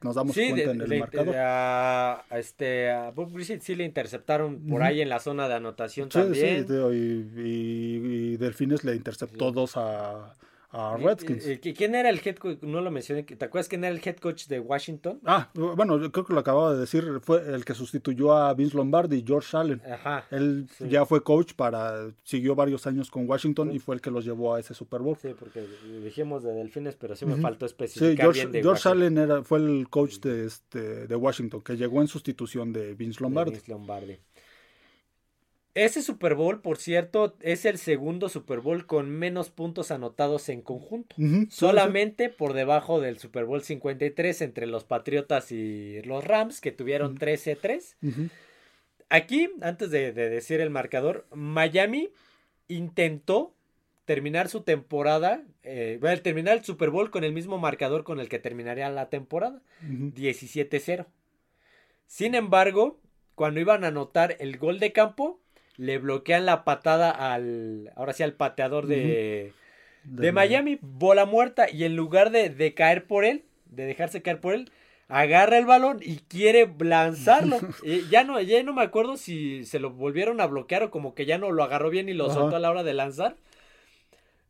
Nos 0.03 0.15
damos 0.15 0.35
cuenta 0.35 0.71
en 0.71 0.81
el 0.81 0.99
marcador. 0.99 1.35
a, 1.39 2.25
este, 2.33 2.91
a 2.91 3.11
Bob 3.11 3.33
Griffith 3.33 3.63
sí 3.63 3.75
le 3.77 3.85
interceptaron 3.85 4.67
por 4.67 4.83
ahí 4.83 5.01
en 5.01 5.09
la 5.09 5.21
zona 5.21 5.49
de 5.49 5.55
anotación 5.55 6.09
también. 6.09 6.67
Sí, 6.67 6.75
y, 6.75 8.33
y, 8.33 8.37
Delfines 8.37 8.83
le 8.85 8.97
interceptó 8.97 9.53
dos 9.53 9.77
a 9.77 10.35
a 10.75 10.97
Redskins. 10.97 11.47
¿Quién 11.77 11.95
era 11.95 12.11
el 12.11 12.21
head 12.25 12.37
coach? 12.37 12.59
No 12.63 12.81
lo 12.81 12.91
mencioné. 12.91 13.23
¿Te 13.23 13.45
acuerdas 13.45 13.69
quién 13.69 13.85
era 13.85 13.95
el 13.95 14.01
head 14.05 14.17
coach 14.17 14.47
de 14.47 14.59
Washington? 14.59 15.21
Ah, 15.25 15.51
bueno, 15.55 15.99
creo 16.11 16.25
que 16.25 16.33
lo 16.33 16.41
acababa 16.41 16.75
de 16.75 16.81
decir. 16.81 17.21
Fue 17.23 17.55
el 17.55 17.65
que 17.65 17.75
sustituyó 17.75 18.35
a 18.35 18.53
Vince 18.55 18.77
Lombardi, 18.77 19.25
George 19.27 19.57
Allen. 19.57 19.81
Ajá. 19.91 20.25
Él 20.31 20.67
ya 20.89 21.07
fue 21.07 21.23
coach 21.23 21.55
para. 21.55 22.13
Siguió 22.25 22.55
varios 22.55 22.87
años 22.87 23.11
con 23.11 23.29
Washington 23.29 23.73
y 23.73 23.79
fue 23.79 23.95
el 23.95 24.01
que 24.01 24.11
los 24.11 24.25
llevó 24.25 24.55
a 24.55 24.61
ese 24.61 24.75
Super 24.75 25.01
Bowl. 25.01 25.17
Sí, 25.21 25.29
porque 25.39 25.65
dijimos 26.03 26.43
de 26.43 26.53
Delfines, 26.53 26.97
pero 26.97 27.15
sí 27.15 27.25
me 27.27 27.37
faltó 27.37 27.67
especificar. 27.67 28.35
Sí, 28.35 28.41
George, 28.41 28.63
George 28.63 28.89
Allen 28.89 29.19
era, 29.19 29.43
fue 29.43 29.59
el 29.59 29.89
coach 29.89 30.19
de, 30.19 30.47
este, 30.47 31.07
de 31.07 31.17
Washington, 31.17 31.63
que 31.63 31.77
llegó 31.77 32.01
en 32.01 32.09
sustitución 32.09 32.73
de 32.73 32.95
Vince 32.95 33.23
Lombardi. 33.23 33.53
Vince 33.53 33.71
Lombardi. 33.71 34.19
Ese 35.75 36.03
Super 36.03 36.37
Bowl, 36.37 36.61
por 36.61 36.79
cierto, 36.79 37.37
es 37.41 37.65
el 37.65 37.79
segundo 37.79 38.29
Super 38.29 38.61
Bowl 38.61 38.87
con 38.87 39.11
menos 39.11 39.51
puntos 39.51 39.91
anotados 39.91 40.49
en 40.49 40.63
conjunto. 40.63 41.17
Solamente 41.51 42.29
por 42.29 42.53
debajo 42.53 43.01
del 43.01 43.19
Super 43.19 43.45
Bowl 43.45 43.61
53 43.61 44.41
entre 44.43 44.67
los 44.67 44.85
Patriotas 44.85 45.51
y 45.51 46.01
los 46.03 46.25
Rams, 46.25 46.61
que 46.61 46.71
tuvieron 46.71 47.19
13-3. 47.19 48.31
Aquí, 49.09 49.51
antes 49.63 49.91
de, 49.91 50.13
decir 50.13 50.61
el 50.61 50.71
marcador, 50.71 51.27
Miami 51.33 52.11
intentó 52.69 53.53
terminar 54.05 54.49
su 54.49 54.61
temporada, 54.61 55.43
eh, 55.65 55.99
bueno, 56.01 56.23
terminar 56.23 56.59
el 56.59 56.65
Super 56.65 56.91
Bowl 56.91 57.11
con 57.11 57.25
el 57.25 57.33
mismo 57.33 57.59
marcador 57.59 58.05
con 58.05 58.21
el 58.21 58.29
que 58.29 58.39
terminaría 58.39 58.89
la 58.91 59.09
temporada, 59.09 59.61
17-0. 59.83 61.07
Sin 62.07 62.37
embargo, 62.37 63.01
cuando 63.35 63.59
iban 63.59 63.83
a 63.83 63.89
anotar 63.89 64.37
el 64.39 64.57
gol 64.59 64.79
de 64.79 64.93
campo, 64.93 65.41
le 65.77 65.99
bloquean 65.99 66.47
la 66.47 66.65
patada 66.65 67.11
al, 67.11 67.93
ahora 67.97 68.13
sí, 68.13 68.23
al 68.23 68.35
pateador 68.35 68.87
de, 68.87 69.53
de, 70.05 70.33
Miami, 70.33 70.79
bola 70.81 71.25
muerta, 71.25 71.71
y 71.71 71.85
en 71.85 71.97
lugar 71.97 72.31
de, 72.31 72.51
de 72.51 72.75
caer 72.75 73.07
por 73.07 73.25
él, 73.25 73.45
de 73.67 73.85
dejarse 73.85 74.23
caer 74.23 74.41
por 74.41 74.55
él, 74.55 74.71
agarra 75.09 75.59
el 75.59 75.67
balón 75.67 75.99
y 76.03 76.19
quiere 76.19 76.73
lanzarlo. 76.79 77.59
ya 78.11 78.25
no, 78.25 78.41
ya 78.41 78.63
no 78.63 78.73
me 78.73 78.83
acuerdo 78.83 79.17
si 79.17 79.65
se 79.65 79.79
lo 79.79 79.91
volvieron 79.91 80.41
a 80.41 80.47
bloquear 80.47 80.85
o 80.85 80.91
como 80.91 81.15
que 81.15 81.27
ya 81.27 81.39
no 81.39 81.51
lo 81.51 81.63
agarró 81.63 81.91
bien 81.91 82.09
y 82.09 82.15
lo 82.15 82.31
soltó 82.31 82.57
a 82.57 82.61
la 82.61 82.71
hora 82.71 82.83
de 82.83 82.95
lanzar. 82.95 83.37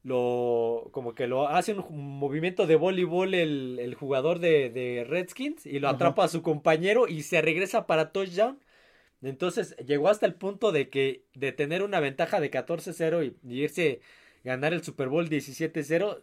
Lo, 0.03 0.89
como 0.91 1.15
que 1.15 1.27
lo 1.27 1.49
hace 1.49 1.73
un 1.73 2.19
movimiento 2.19 2.67
de 2.67 2.77
voleibol 2.77 3.33
el, 3.33 3.79
el 3.81 3.95
jugador 3.95 4.39
de, 4.39 5.07
Redskins 5.09 5.65
y 5.65 5.79
lo 5.79 5.89
atrapa 5.89 6.25
a 6.25 6.29
su 6.29 6.43
compañero 6.43 7.09
y 7.09 7.23
se 7.23 7.41
regresa 7.41 7.87
para 7.87 8.13
touchdown. 8.13 8.59
Entonces 9.29 9.77
llegó 9.87 10.09
hasta 10.09 10.27
el 10.27 10.35
punto 10.35 10.73
de 10.73 10.89
que 10.89 11.25
de 11.35 11.53
tener 11.53 11.83
una 11.83 12.01
ventaja 12.01 12.41
de 12.41 12.51
14-0 12.51 13.25
y, 13.25 13.49
y, 13.49 13.63
irse 13.63 14.01
ganar 14.45 14.73
el 14.75 14.83
Super 14.83 15.09
Bowl 15.09 15.29
17-0 15.29 16.21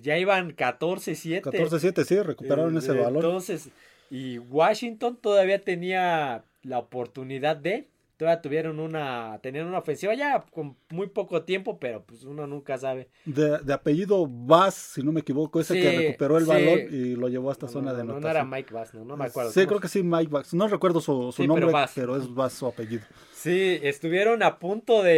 ya 0.00 0.18
iban 0.18 0.56
14-7. 0.56 1.42
14-7, 1.42 2.04
sí, 2.04 2.20
recuperaron 2.20 2.76
ese 2.76 2.92
valor. 2.92 3.24
Entonces, 3.24 3.68
y 4.10 4.38
Washington 4.38 5.16
todavía 5.20 5.62
tenía 5.62 6.44
la 6.62 6.78
oportunidad 6.78 7.56
de, 7.56 7.88
todavía 8.22 8.40
tuvieron 8.40 8.78
una, 8.78 9.40
tenían 9.42 9.66
una 9.66 9.78
ofensiva 9.78 10.14
ya 10.14 10.44
con 10.52 10.76
muy 10.90 11.08
poco 11.08 11.42
tiempo, 11.42 11.80
pero 11.80 12.04
pues 12.04 12.22
uno 12.22 12.46
nunca 12.46 12.78
sabe. 12.78 13.08
De, 13.24 13.72
apellido 13.72 14.28
Bass, 14.28 14.74
si 14.74 15.02
no 15.02 15.10
me 15.10 15.20
equivoco, 15.20 15.60
ese 15.60 15.74
que 15.74 15.98
recuperó 15.98 16.38
el 16.38 16.44
balón 16.44 16.78
y 16.88 17.16
lo 17.16 17.28
llevó 17.28 17.48
a 17.48 17.52
esta 17.52 17.66
zona 17.66 17.92
de 17.92 18.02
anotación. 18.02 18.22
No, 18.22 18.30
era 18.30 18.44
Mike 18.44 18.72
Bass, 18.72 18.94
no, 18.94 19.04
no 19.04 19.16
me 19.16 19.24
acuerdo. 19.24 19.50
Sí, 19.50 19.66
creo 19.66 19.80
que 19.80 19.88
sí, 19.88 20.04
Mike 20.04 20.30
Bass. 20.30 20.54
No 20.54 20.68
recuerdo 20.68 21.00
su, 21.00 21.34
nombre, 21.44 21.66
pero, 21.96 22.16
es 22.16 22.32
Bass 22.32 22.52
su 22.52 22.66
apellido. 22.66 23.02
Sí, 23.32 23.80
estuvieron 23.82 24.44
a 24.44 24.60
punto 24.60 25.02
de, 25.02 25.10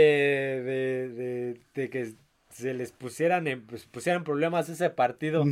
de, 0.64 1.60
de 1.74 1.90
que 1.90 2.14
se 2.48 2.72
les 2.72 2.92
pusieran, 2.92 3.46
en, 3.46 3.66
pues, 3.66 3.84
pusieran 3.84 4.24
problemas 4.24 4.70
ese 4.70 4.88
partido. 4.88 5.44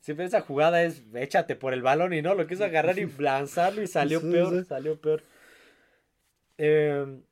Siempre 0.00 0.26
esa 0.26 0.40
jugada 0.40 0.82
es 0.82 1.02
échate 1.14 1.54
por 1.54 1.72
el 1.72 1.82
balón 1.82 2.12
y 2.12 2.22
no, 2.22 2.34
lo 2.34 2.46
quiso 2.48 2.64
agarrar 2.64 2.98
y 2.98 3.08
lanzarlo 3.18 3.82
y 3.82 3.86
salió 3.86 4.20
peor, 4.20 4.64
salió 4.64 5.00
peor. 5.00 5.22
Em, 6.58 7.22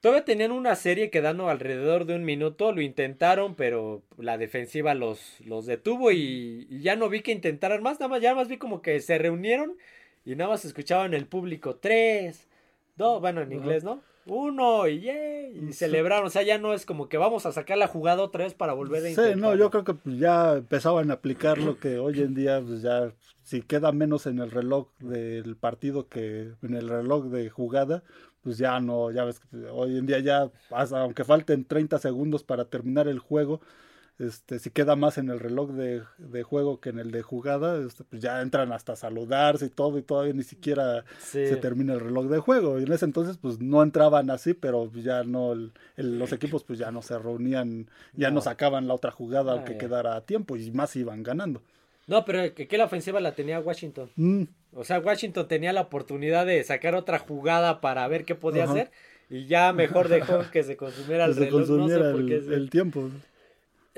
todavía 0.00 0.24
tenían 0.24 0.52
una 0.52 0.76
serie 0.76 1.10
quedando 1.10 1.48
alrededor 1.48 2.04
de 2.04 2.14
un 2.14 2.24
minuto, 2.24 2.72
lo 2.72 2.82
intentaron, 2.82 3.54
pero 3.54 4.02
la 4.18 4.38
defensiva 4.38 4.94
los, 4.94 5.40
los 5.40 5.66
detuvo 5.66 6.12
y, 6.12 6.68
ya 6.82 6.94
no 6.94 7.08
vi 7.08 7.22
que 7.22 7.32
intentaran 7.32 7.82
más, 7.82 7.98
nada 7.98 8.08
más, 8.08 8.20
ya 8.22 8.34
más 8.34 8.48
vi 8.48 8.58
como 8.58 8.82
que 8.82 9.00
se 9.00 9.18
reunieron 9.18 9.76
y 10.24 10.36
nada 10.36 10.50
más 10.50 10.64
escuchaban 10.64 11.14
el 11.14 11.26
público, 11.26 11.76
tres, 11.76 12.48
dos, 12.96 13.20
bueno, 13.20 13.40
en 13.40 13.52
inglés, 13.52 13.82
¿no? 13.82 14.02
Uno 14.28 14.86
y, 14.88 15.08
y 15.08 15.72
celebraron. 15.72 16.26
O 16.26 16.30
sea, 16.30 16.42
ya 16.42 16.58
no 16.58 16.74
es 16.74 16.86
como 16.86 17.08
que 17.08 17.18
vamos 17.18 17.46
a 17.46 17.52
sacar 17.52 17.78
la 17.78 17.88
jugada 17.88 18.22
otra 18.22 18.44
vez 18.44 18.54
para 18.54 18.72
volver 18.72 19.04
a 19.04 19.10
intentar. 19.10 19.34
Sí, 19.34 19.40
no, 19.40 19.54
yo 19.54 19.70
creo 19.70 19.84
que 19.84 19.94
ya 20.04 20.54
empezaban 20.54 21.10
a 21.10 21.14
aplicar 21.14 21.58
lo 21.58 21.78
que 21.78 21.98
hoy 21.98 22.20
en 22.20 22.34
día, 22.34 22.62
pues 22.64 22.82
ya, 22.82 23.12
si 23.42 23.62
queda 23.62 23.92
menos 23.92 24.26
en 24.26 24.38
el 24.38 24.50
reloj 24.50 24.88
del 24.98 25.56
partido 25.56 26.08
que 26.08 26.52
en 26.62 26.74
el 26.74 26.88
reloj 26.88 27.26
de 27.26 27.50
jugada, 27.50 28.02
pues 28.42 28.58
ya 28.58 28.80
no, 28.80 29.10
ya 29.10 29.24
ves 29.24 29.40
que 29.40 29.56
hoy 29.66 29.98
en 29.98 30.06
día 30.06 30.20
ya, 30.20 30.50
aunque 30.70 31.24
falten 31.24 31.64
30 31.64 31.98
segundos 31.98 32.44
para 32.44 32.66
terminar 32.66 33.08
el 33.08 33.18
juego, 33.18 33.60
este, 34.18 34.58
si 34.58 34.70
queda 34.70 34.96
más 34.96 35.16
en 35.16 35.28
el 35.30 35.38
reloj 35.38 35.70
de, 35.70 36.02
juego 36.42 36.80
que 36.80 36.88
en 36.88 36.98
el 36.98 37.12
de 37.12 37.22
jugada, 37.22 37.78
este, 37.86 38.02
pues 38.02 38.20
ya 38.20 38.40
entran 38.42 38.72
hasta 38.72 38.96
saludarse 38.96 39.66
y 39.66 39.70
todo, 39.70 39.96
y 39.96 40.02
todavía 40.02 40.32
ni 40.32 40.42
siquiera 40.42 41.04
se 41.18 41.54
termina 41.56 41.94
el 41.94 42.00
reloj 42.00 42.26
de 42.26 42.38
juego. 42.38 42.80
Y 42.80 42.82
en 42.82 42.92
ese 42.92 43.04
entonces, 43.04 43.38
pues 43.38 43.60
no 43.60 43.82
entraban 43.82 44.30
así, 44.30 44.54
pero 44.54 44.90
ya 44.92 45.22
no, 45.22 45.54
los 45.96 46.32
equipos 46.32 46.64
pues 46.64 46.80
ya 46.80 46.90
no 46.90 47.00
se 47.00 47.16
reunían, 47.18 47.88
ya 48.14 48.30
no, 48.30 48.40
sacaban 48.40 48.88
la 48.88 48.94
otra 48.94 49.12
jugada 49.12 49.52
aunque 49.52 49.74
ah, 49.74 49.78
quedara 49.78 50.16
a 50.16 50.22
tiempo, 50.22 50.56
y 50.56 50.70
más 50.72 50.96
iban 50.96 51.22
ganando. 51.22 51.62
No, 52.08 52.24
pero 52.24 52.54
que, 52.54 52.78
la 52.78 52.86
ofensiva 52.86 53.20
la 53.20 53.34
tenía 53.34 53.60
Washington. 53.60 54.10
Mm. 54.16 54.44
O 54.72 54.82
sea, 54.82 54.98
Washington 54.98 55.46
tenía 55.46 55.72
la 55.72 55.82
oportunidad 55.82 56.46
de 56.46 56.64
sacar 56.64 56.94
otra 56.94 57.18
jugada 57.18 57.80
para 57.80 58.08
ver 58.08 58.24
qué 58.24 58.34
podía 58.34 58.64
hacer. 58.64 58.90
Y 59.30 59.46
ya 59.46 59.72
mejor 59.74 60.08
dejó 60.08 60.40
que 60.52 60.64
se 60.64 60.76
consumiera 60.76 61.26
el 61.26 61.36
reloj. 61.36 61.68
no 61.68 61.88
sé 61.88 61.98
por 61.98 62.26
qué 62.26 62.36
el 62.36 62.70
tiempo. 62.70 63.10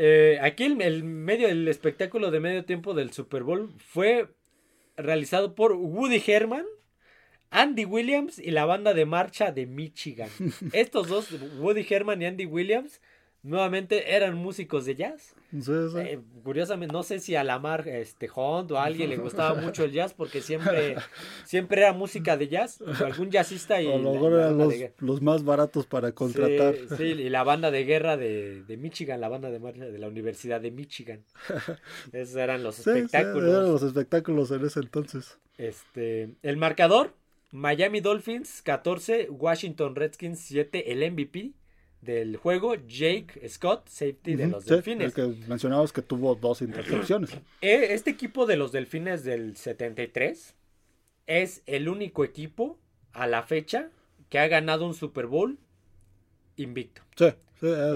Eh, 0.02 0.38
aquí 0.40 0.64
el, 0.64 1.04
medio, 1.04 1.46
el 1.46 1.68
espectáculo 1.68 2.30
de 2.30 2.40
medio 2.40 2.64
tiempo 2.64 2.94
del 2.94 3.12
Super 3.12 3.42
Bowl 3.42 3.74
fue 3.76 4.34
realizado 4.96 5.54
por 5.54 5.72
Woody 5.74 6.22
Herman, 6.26 6.64
Andy 7.50 7.84
Williams 7.84 8.38
y 8.38 8.50
la 8.50 8.64
banda 8.64 8.94
de 8.94 9.04
marcha 9.04 9.52
de 9.52 9.66
Michigan. 9.66 10.30
Estos 10.72 11.08
dos, 11.08 11.28
Woody 11.58 11.86
Herman 11.86 12.22
y 12.22 12.24
Andy 12.24 12.46
Williams, 12.46 13.02
nuevamente 13.42 14.14
eran 14.14 14.34
músicos 14.34 14.84
de 14.84 14.94
jazz. 14.94 15.34
Eh, 15.52 16.20
curiosamente, 16.44 16.92
no 16.92 17.02
sé 17.02 17.18
si 17.18 17.34
a 17.34 17.42
Lamar 17.42 17.88
este, 17.88 18.30
Hunt 18.34 18.70
o 18.70 18.78
a 18.78 18.84
alguien 18.84 19.10
le 19.10 19.16
gustaba 19.16 19.54
mucho 19.60 19.84
el 19.84 19.92
jazz 19.92 20.14
porque 20.14 20.40
siempre, 20.40 20.96
siempre 21.44 21.80
era 21.80 21.92
música 21.92 22.36
de 22.36 22.48
jazz, 22.48 22.80
algún 23.04 23.30
jazzista 23.30 23.80
y... 23.80 23.88
eran 23.88 24.58
los, 24.98 25.22
más 25.22 25.44
baratos 25.44 25.86
para 25.86 26.12
contratar. 26.12 26.76
Sí, 26.96 27.04
y 27.04 27.30
la 27.30 27.42
banda 27.42 27.70
de 27.70 27.84
guerra 27.84 28.16
de, 28.16 28.76
Michigan, 28.78 29.20
la 29.20 29.28
banda 29.28 29.50
de 29.50 29.60
de 29.60 29.98
la 29.98 30.08
Universidad 30.08 30.60
de 30.60 30.70
Michigan. 30.70 31.24
Esos 32.12 32.36
eran 32.36 32.62
los 32.62 32.78
espectáculos. 32.78 33.48
eran 33.48 33.72
los 33.72 33.82
espectáculos 33.82 34.50
en 34.50 34.64
ese 34.64 34.80
entonces. 34.80 35.38
Este, 35.58 36.30
el 36.42 36.56
marcador, 36.56 37.14
Miami 37.50 38.00
Dolphins 38.00 38.62
14, 38.62 39.28
Washington 39.30 39.94
Redskins 39.94 40.40
7, 40.40 40.92
el 40.92 41.12
MVP 41.12 41.52
del 42.00 42.36
juego, 42.36 42.74
Jake 42.74 43.48
Scott, 43.48 43.88
safety 43.88 44.34
de 44.34 44.48
los 44.48 44.64
Delfines. 44.64 45.06
El 45.06 45.12
que 45.12 45.46
mencionabas 45.48 45.92
que 45.92 46.02
tuvo 46.02 46.34
dos 46.34 46.62
intercepciones. 46.62 47.30
Eh, 47.60 47.88
este 47.90 48.10
equipo 48.10 48.46
de 48.46 48.56
los 48.56 48.72
Delfines 48.72 49.24
del 49.24 49.56
73 49.56 50.54
es 51.26 51.62
el 51.66 51.88
único 51.88 52.24
equipo 52.24 52.78
a 53.12 53.26
la 53.26 53.42
fecha 53.42 53.90
que 54.28 54.38
ha 54.38 54.48
ganado 54.48 54.86
un 54.86 54.94
Super 54.94 55.26
Bowl 55.26 55.58
invicto. 56.56 57.02
Sí, 57.16 57.26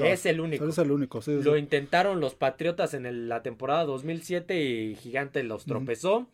es 0.04 0.26
el 0.26 0.40
único. 0.40 0.68
Es 0.68 0.78
el 0.78 0.90
único, 0.90 1.20
Lo 1.26 1.56
intentaron 1.56 2.20
los 2.20 2.34
Patriotas 2.34 2.94
en 2.94 3.28
la 3.28 3.42
temporada 3.42 3.84
2007 3.84 4.62
y 4.62 4.94
Gigante 4.96 5.42
los 5.42 5.64
tropezó. 5.64 6.28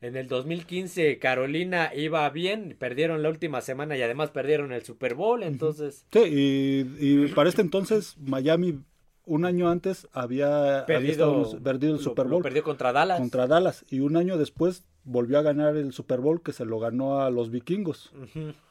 En 0.00 0.16
el 0.16 0.28
2015 0.28 1.18
Carolina 1.18 1.90
iba 1.94 2.28
bien, 2.30 2.76
perdieron 2.78 3.22
la 3.22 3.28
última 3.28 3.60
semana 3.60 3.96
y 3.96 4.02
además 4.02 4.30
perdieron 4.30 4.72
el 4.72 4.82
Super 4.82 5.14
Bowl, 5.14 5.42
entonces... 5.42 6.06
Sí, 6.10 6.86
y, 6.98 7.26
para 7.28 7.48
este 7.48 7.60
entonces 7.60 8.16
Miami 8.18 8.80
un 9.26 9.44
año 9.44 9.68
antes 9.68 10.08
había 10.12 10.84
perdido, 10.86 11.58
perdido 11.62 11.94
el 11.94 12.00
Super 12.00 12.26
Bowl. 12.26 12.42
perdió 12.42 12.62
contra 12.62 12.92
Dallas. 12.92 13.20
Contra 13.20 13.46
Dallas. 13.46 13.84
Y 13.88 14.00
un 14.00 14.16
año 14.16 14.38
después 14.38 14.84
volvió 15.04 15.38
a 15.38 15.42
ganar 15.42 15.76
el 15.76 15.92
Super 15.92 16.20
Bowl 16.20 16.42
que 16.42 16.52
se 16.52 16.64
lo 16.64 16.78
ganó 16.78 17.20
a 17.20 17.30
los 17.30 17.50
vikingos, 17.50 18.12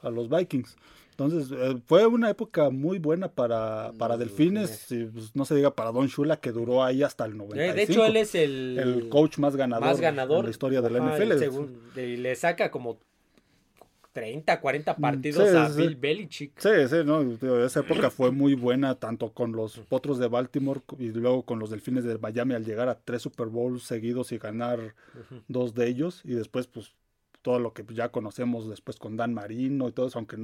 a 0.02 0.10
los 0.10 0.30
Vikings. 0.30 0.76
Entonces, 1.20 1.52
eh, 1.52 1.82
fue 1.86 2.06
una 2.06 2.30
época 2.30 2.70
muy 2.70 2.98
buena 2.98 3.30
para, 3.30 3.92
para 3.98 4.16
Delfines, 4.16 4.86
pues, 4.88 5.36
no 5.36 5.44
se 5.44 5.54
diga 5.54 5.76
para 5.76 5.92
Don 5.92 6.08
Shula, 6.08 6.38
que 6.38 6.54
duró 6.54 6.82
ahí 6.82 7.04
hasta 7.04 7.26
el 7.26 7.36
95. 7.36 7.76
De 7.76 7.84
hecho, 7.84 8.06
él 8.06 8.16
es 8.16 8.36
el, 8.36 8.80
el 8.80 9.10
coach 9.10 9.38
más 9.38 9.58
ganador, 9.58 9.86
más 9.86 10.00
ganador 10.00 10.40
en 10.40 10.46
la 10.46 10.52
historia 10.52 10.82
de 10.82 10.90
la 10.90 11.00
NFL. 11.00 12.00
y 12.00 12.16
le 12.16 12.36
saca 12.36 12.72
como 12.72 13.00
30, 14.14 14.62
40 14.62 14.94
mm, 14.94 15.02
partidos 15.02 15.54
a 15.54 15.68
Bill 15.68 15.98
Belichick. 15.98 16.54
Sí, 16.58 16.70
sí, 16.88 16.96
no, 17.06 17.22
esa 17.66 17.82
época 17.82 18.10
fue 18.10 18.32
muy 18.32 18.54
buena, 18.54 18.96
tanto 18.96 19.34
con 19.34 19.52
los 19.52 19.78
Potros 19.80 20.20
de 20.20 20.28
Baltimore 20.30 20.80
y 21.00 21.10
luego 21.10 21.44
con 21.44 21.60
los 21.60 21.70
Delfines 21.70 22.06
de 22.06 22.18
Miami 22.18 22.54
al 22.54 22.64
llegar 22.64 22.88
a 22.88 22.98
tres 22.98 23.22
Super 23.22 23.48
Bowls 23.48 23.84
seguidos 23.84 24.32
y 24.32 24.38
ganar 24.38 24.96
dos 25.50 25.74
de 25.76 25.88
ellos. 25.88 26.22
Y 26.24 26.32
después, 26.32 26.68
pues, 26.68 26.94
todo 27.42 27.60
lo 27.60 27.74
que 27.74 27.86
ya 27.94 28.10
conocemos 28.10 28.70
después 28.70 28.98
con 28.98 29.16
Dan 29.16 29.34
Marino 29.34 29.88
y 29.88 29.92
todo 29.92 30.08
eso, 30.08 30.20
aunque 30.20 30.38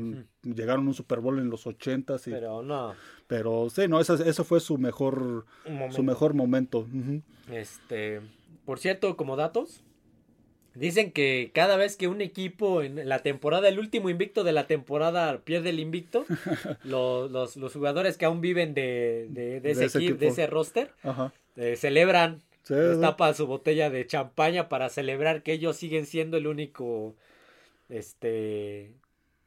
llegaron 0.44 0.86
a 0.86 0.90
un 0.90 0.94
Super 0.94 1.20
Bowl 1.20 1.40
en 1.40 1.50
los 1.50 1.68
ochentas. 1.68 2.24
pero 2.26 2.62
no. 2.62 2.94
Pero 3.28 3.70
sí, 3.70 3.88
no, 3.88 4.00
eso, 4.00 4.16
eso 4.16 4.44
fue 4.44 4.60
su 4.60 4.78
mejor, 4.78 5.46
su 5.92 6.04
mejor 6.04 6.34
momento. 6.34 6.88
Este, 7.52 8.22
por 8.66 8.80
cierto, 8.80 9.18
como 9.18 9.36
datos, 9.36 9.84
dicen 10.76 11.12
que 11.12 11.52
cada 11.54 11.78
vez 11.78 11.98
que 11.98 12.08
un 12.08 12.22
equipo 12.22 12.82
en 12.82 13.08
la 13.08 13.20
temporada, 13.20 13.68
el 13.68 13.80
último 13.80 14.10
invicto 14.10 14.44
de 14.44 14.52
la 14.52 14.68
temporada 14.68 15.40
pierde 15.40 15.70
el 15.72 15.80
invicto, 15.80 16.26
los, 16.84 17.56
los, 17.58 17.74
jugadores 17.74 18.18
que 18.18 18.26
aún 18.26 18.42
viven 18.42 18.74
de, 18.74 19.28
de, 19.30 19.62
ese, 19.64 19.86
equipo, 19.86 20.18
de 20.18 20.28
ese 20.28 20.48
roster, 20.48 20.92
eh, 21.56 21.76
celebran 21.76 22.42
tapa 23.02 23.34
su 23.34 23.48
botella 23.48 23.90
de 23.90 24.06
champaña 24.08 24.70
para 24.70 24.90
celebrar 24.90 25.44
que 25.44 25.54
ellos 25.54 25.76
siguen 25.78 26.06
siendo 26.06 26.38
el 26.38 26.48
único 26.48 27.16
este 27.90 28.92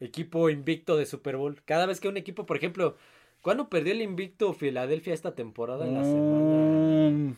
equipo 0.01 0.49
invicto 0.51 0.97
de 0.97 1.07
Super 1.07 1.37
Bowl. 1.37 1.61
Cada 1.65 1.87
vez 1.87 2.01
que 2.01 2.09
un 2.09 2.17
equipo, 2.17 2.47
por 2.47 2.57
ejemplo, 2.57 2.97
¿Cuándo 3.41 3.69
perdió 3.69 3.93
el 3.93 4.03
invicto 4.03 4.53
Filadelfia 4.53 5.15
esta 5.15 5.37
temporada? 5.37 5.87
En 5.87 5.95
la 5.95 6.03
semana. 6.03 7.37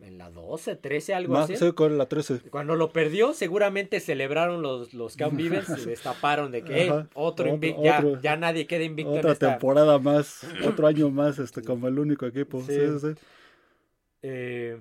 En 0.00 0.18
la 0.18 0.30
12, 0.30 0.74
13, 0.74 1.14
algo 1.14 1.34
más, 1.34 1.44
así. 1.44 1.56
sí, 1.56 1.72
con 1.72 1.96
la 1.96 2.06
13. 2.06 2.40
Cuando 2.50 2.74
lo 2.74 2.92
perdió, 2.92 3.32
seguramente 3.34 4.00
celebraron 4.00 4.62
los, 4.62 4.94
los 4.94 5.16
Cam 5.16 5.36
Beavers 5.36 5.68
y 5.78 5.84
destaparon 5.86 6.50
de 6.50 6.62
que 6.64 6.86
"Eh, 6.86 6.90
Ajá. 6.90 7.08
otro 7.14 7.44
Otro- 7.44 7.48
invicto, 7.54 7.82
ya, 7.84 8.02
ya 8.20 8.36
nadie 8.36 8.66
queda 8.66 8.82
invicto 8.82 9.12
en 9.12 9.18
Otra 9.20 9.32
esta. 9.32 9.50
temporada 9.50 9.98
más, 10.00 10.44
otro 10.66 10.88
año 10.88 11.08
más, 11.08 11.38
este, 11.38 11.62
como 11.62 11.86
el 11.86 12.00
único 12.00 12.26
equipo. 12.26 12.60
Sí. 12.62 12.74
Sí, 12.74 12.80
sí, 13.00 13.14
sí. 13.14 13.20
Eh, 14.22 14.80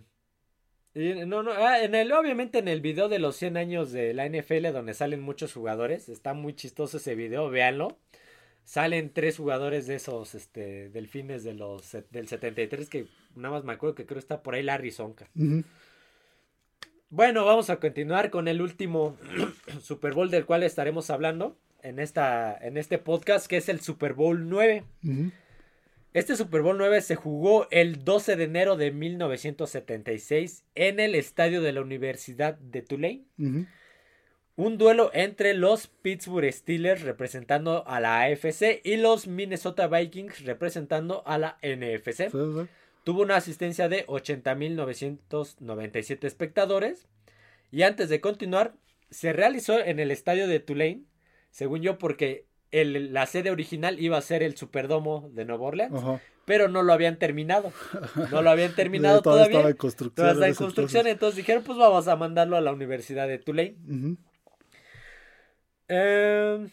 no, 0.97 1.43
no, 1.43 1.51
ah, 1.51 1.83
en 1.83 1.95
el, 1.95 2.11
obviamente 2.11 2.59
en 2.59 2.67
el 2.67 2.81
video 2.81 3.09
de 3.09 3.19
los 3.19 3.35
100 3.35 3.57
años 3.57 3.91
de 3.91 4.13
la 4.13 4.27
NFL 4.27 4.71
donde 4.73 4.93
salen 4.93 5.21
muchos 5.21 5.53
jugadores, 5.53 6.09
está 6.09 6.33
muy 6.33 6.53
chistoso 6.53 6.97
ese 6.97 7.15
video, 7.15 7.49
véanlo. 7.49 7.97
Salen 8.63 9.13
tres 9.13 9.37
jugadores 9.37 9.87
de 9.87 9.95
esos 9.95 10.35
este, 10.35 10.89
delfines 10.89 11.43
de 11.45 11.53
los, 11.53 11.95
del 12.11 12.27
73 12.27 12.89
que 12.89 13.07
nada 13.35 13.53
más 13.53 13.63
me 13.63 13.71
acuerdo 13.71 13.95
que 13.95 14.05
creo 14.05 14.19
está 14.19 14.43
por 14.43 14.55
ahí 14.55 14.63
Larry 14.63 14.91
Zonka. 14.91 15.29
Ujú. 15.35 15.63
Bueno, 17.09 17.45
vamos 17.45 17.69
a 17.69 17.79
continuar 17.79 18.29
con 18.29 18.49
el 18.49 18.61
último 18.61 19.15
Super 19.81 20.13
Bowl 20.13 20.29
del 20.29 20.45
cual 20.45 20.63
estaremos 20.63 21.09
hablando 21.09 21.57
en, 21.81 21.99
esta, 21.99 22.57
en 22.57 22.75
este 22.75 22.97
podcast, 22.97 23.47
que 23.47 23.57
es 23.57 23.69
el 23.69 23.79
Super 23.79 24.13
Bowl 24.13 24.49
9. 24.49 24.83
Ujú. 25.05 25.31
Este 26.13 26.35
Super 26.35 26.61
Bowl 26.61 26.77
9 26.77 27.01
se 27.01 27.15
jugó 27.15 27.67
el 27.69 28.03
12 28.03 28.35
de 28.37 28.43
enero 28.45 28.75
de 28.75 28.91
1976 28.91 30.63
en 30.73 30.99
el 30.99 31.15
estadio 31.15 31.61
de 31.61 31.73
la 31.73 31.81
Universidad 31.81 32.57
de 32.57 32.81
Tulane. 32.81 33.25
Un 34.55 34.79
duelo 34.79 35.11
entre 35.13 35.53
los 35.53 35.85
Pittsburgh 35.87 36.51
Steelers 36.51 37.03
representando 37.03 37.87
a 37.87 37.99
la 37.99 38.21
AFC 38.21 38.81
y 38.83 38.97
los 38.97 39.27
Minnesota 39.27 39.85
Vikings 39.87 40.43
representando 40.45 41.21
a 41.27 41.37
la 41.37 41.59
NFC. 41.61 42.31
Sí, 42.31 42.31
sí. 42.31 42.67
Tuvo 43.03 43.21
una 43.21 43.35
asistencia 43.35 43.87
de 43.87 44.07
80.997 44.07 46.25
espectadores. 46.25 47.07
Y 47.71 47.83
antes 47.83 48.09
de 48.09 48.19
continuar, 48.19 48.73
se 49.11 49.31
realizó 49.31 49.79
en 49.79 49.99
el 49.99 50.09
estadio 50.09 50.47
de 50.47 50.59
Tulane, 50.59 51.03
según 51.51 51.81
yo, 51.81 51.99
porque 51.99 52.46
el- 52.71 53.13
la 53.13 53.25
sede 53.25 53.51
original 53.51 53.99
iba 53.99 54.17
a 54.17 54.21
ser 54.21 54.43
el 54.43 54.55
Superdomo 54.57 55.29
de 55.33 55.45
Nueva 55.45 55.65
Orleans, 55.67 55.95
Ajá. 55.95 56.21
pero 56.45 56.67
no 56.67 56.83
lo 56.83 56.93
habían 56.93 57.17
terminado. 57.19 57.71
No 58.31 58.41
lo 58.41 58.49
habían 58.49 58.73
terminado 58.75 59.21
todavía 59.21 59.45
estaba 59.57 59.69
en 59.69 59.75
construcción. 59.77 60.15
Todavía 60.15 60.33
está 60.33 60.47
en 60.47 60.55
construcción, 60.65 60.99
entonces. 61.07 61.13
entonces 61.13 61.35
dijeron, 61.37 61.63
pues 61.63 61.77
vamos 61.77 62.07
a 62.07 62.15
mandarlo 62.15 62.57
a 62.57 62.61
la 62.61 62.71
Universidad 62.71 63.27
de 63.27 63.37
Tulane. 63.39 63.75
Ujú. 63.87 64.17
Eh, 65.89 66.67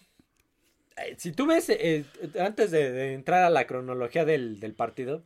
eh, 0.97 1.14
si 1.18 1.32
tú 1.32 1.47
ves, 1.47 1.68
eh, 1.70 2.05
antes 2.40 2.70
de, 2.70 2.90
de 2.92 3.12
entrar 3.14 3.45
a 3.45 3.51
la 3.51 3.66
cronología 3.66 4.24
del, 4.24 4.61
del 4.61 4.74
partido, 4.74 5.24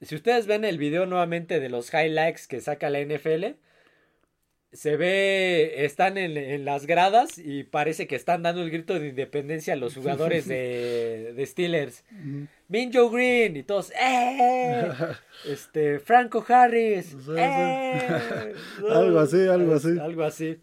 si 0.00 0.14
ustedes 0.14 0.46
ven 0.46 0.64
el 0.64 0.78
video 0.78 1.06
nuevamente 1.06 1.58
de 1.60 1.68
los 1.68 1.92
highlights 1.92 2.46
que 2.46 2.60
saca 2.60 2.90
la 2.90 3.00
NFL, 3.00 3.56
se 4.72 4.96
ve, 4.96 5.84
están 5.86 6.18
en, 6.18 6.36
en 6.36 6.64
las 6.64 6.86
gradas 6.86 7.38
y 7.38 7.64
parece 7.64 8.06
que 8.06 8.16
están 8.16 8.42
dando 8.42 8.62
el 8.62 8.70
grito 8.70 8.98
de 8.98 9.08
independencia 9.08 9.72
a 9.72 9.76
los 9.76 9.94
jugadores 9.94 10.46
de, 10.48 11.32
de 11.34 11.46
Steelers. 11.46 12.04
Ujú. 12.12 12.46
Min 12.68 12.92
Joe 12.92 13.10
Green 13.10 13.56
y 13.56 13.62
todos, 13.62 13.92
¡eh! 13.92 14.88
Este, 15.46 15.98
Franco 16.00 16.44
Harris. 16.46 17.16
¡eh! 17.36 17.98
Algo 18.90 19.20
así, 19.20 19.46
algo 19.48 19.74
así. 19.74 19.98
Algo 19.98 20.22
así. 20.24 20.58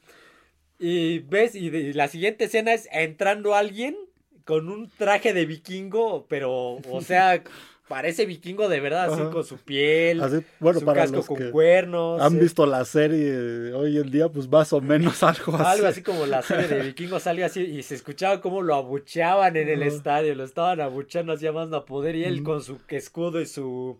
Y 0.77 1.19
ves, 1.19 1.55
y, 1.55 1.69
de- 1.69 1.79
y 1.79 1.93
la 1.93 2.07
siguiente 2.07 2.45
escena 2.45 2.73
es 2.73 2.87
entrando 2.91 3.55
alguien 3.55 3.95
con 4.43 4.69
un 4.69 4.89
traje 4.91 5.33
de 5.33 5.45
vikingo, 5.45 6.27
pero, 6.27 6.51
o 6.91 7.01
sea, 7.01 7.41
parece 7.87 8.25
vikingo 8.25 8.67
de 8.67 8.79
verdad, 8.79 9.13
así 9.13 9.21
con 9.31 9.43
su 9.43 9.57
piel, 9.57 10.21
Así, 10.21 10.37
bueno, 10.59 10.79
su 10.79 10.85
para 10.85 11.01
casco 11.01 11.17
los 11.17 11.27
con 11.27 11.37
que 11.37 11.51
cuernos. 11.51 12.21
han 12.21 12.35
eh, 12.37 12.39
visto 12.39 12.65
la 12.65 12.83
serie 12.85 13.73
hoy 13.73 13.97
en 13.97 14.09
día, 14.09 14.29
pues 14.29 14.47
más 14.49 14.73
o 14.73 14.81
menos 14.81 15.21
algo 15.23 15.55
así. 15.55 15.65
Algo 15.65 15.87
así 15.87 16.01
como 16.01 16.25
la 16.25 16.41
serie 16.41 16.67
de 16.67 16.81
vikingos, 16.81 17.27
algo 17.27 17.45
así, 17.45 17.61
y 17.61 17.83
se 17.83 17.95
escuchaba 17.95 18.41
como 18.41 18.61
lo 18.61 18.75
abucheaban 18.75 19.55
en 19.55 19.69
el 19.69 19.83
estadio, 19.83 20.33
lo 20.35 20.43
estaban 20.43 20.81
abucheando 20.81 21.33
así 21.33 21.49
más 21.51 21.69
no 21.69 21.77
a 21.77 21.85
poder, 21.85 22.15
y 22.15 22.23
él 22.23 22.43
con 22.43 22.61
su 22.63 22.79
escudo 22.89 23.39
y 23.41 23.45
su... 23.45 23.99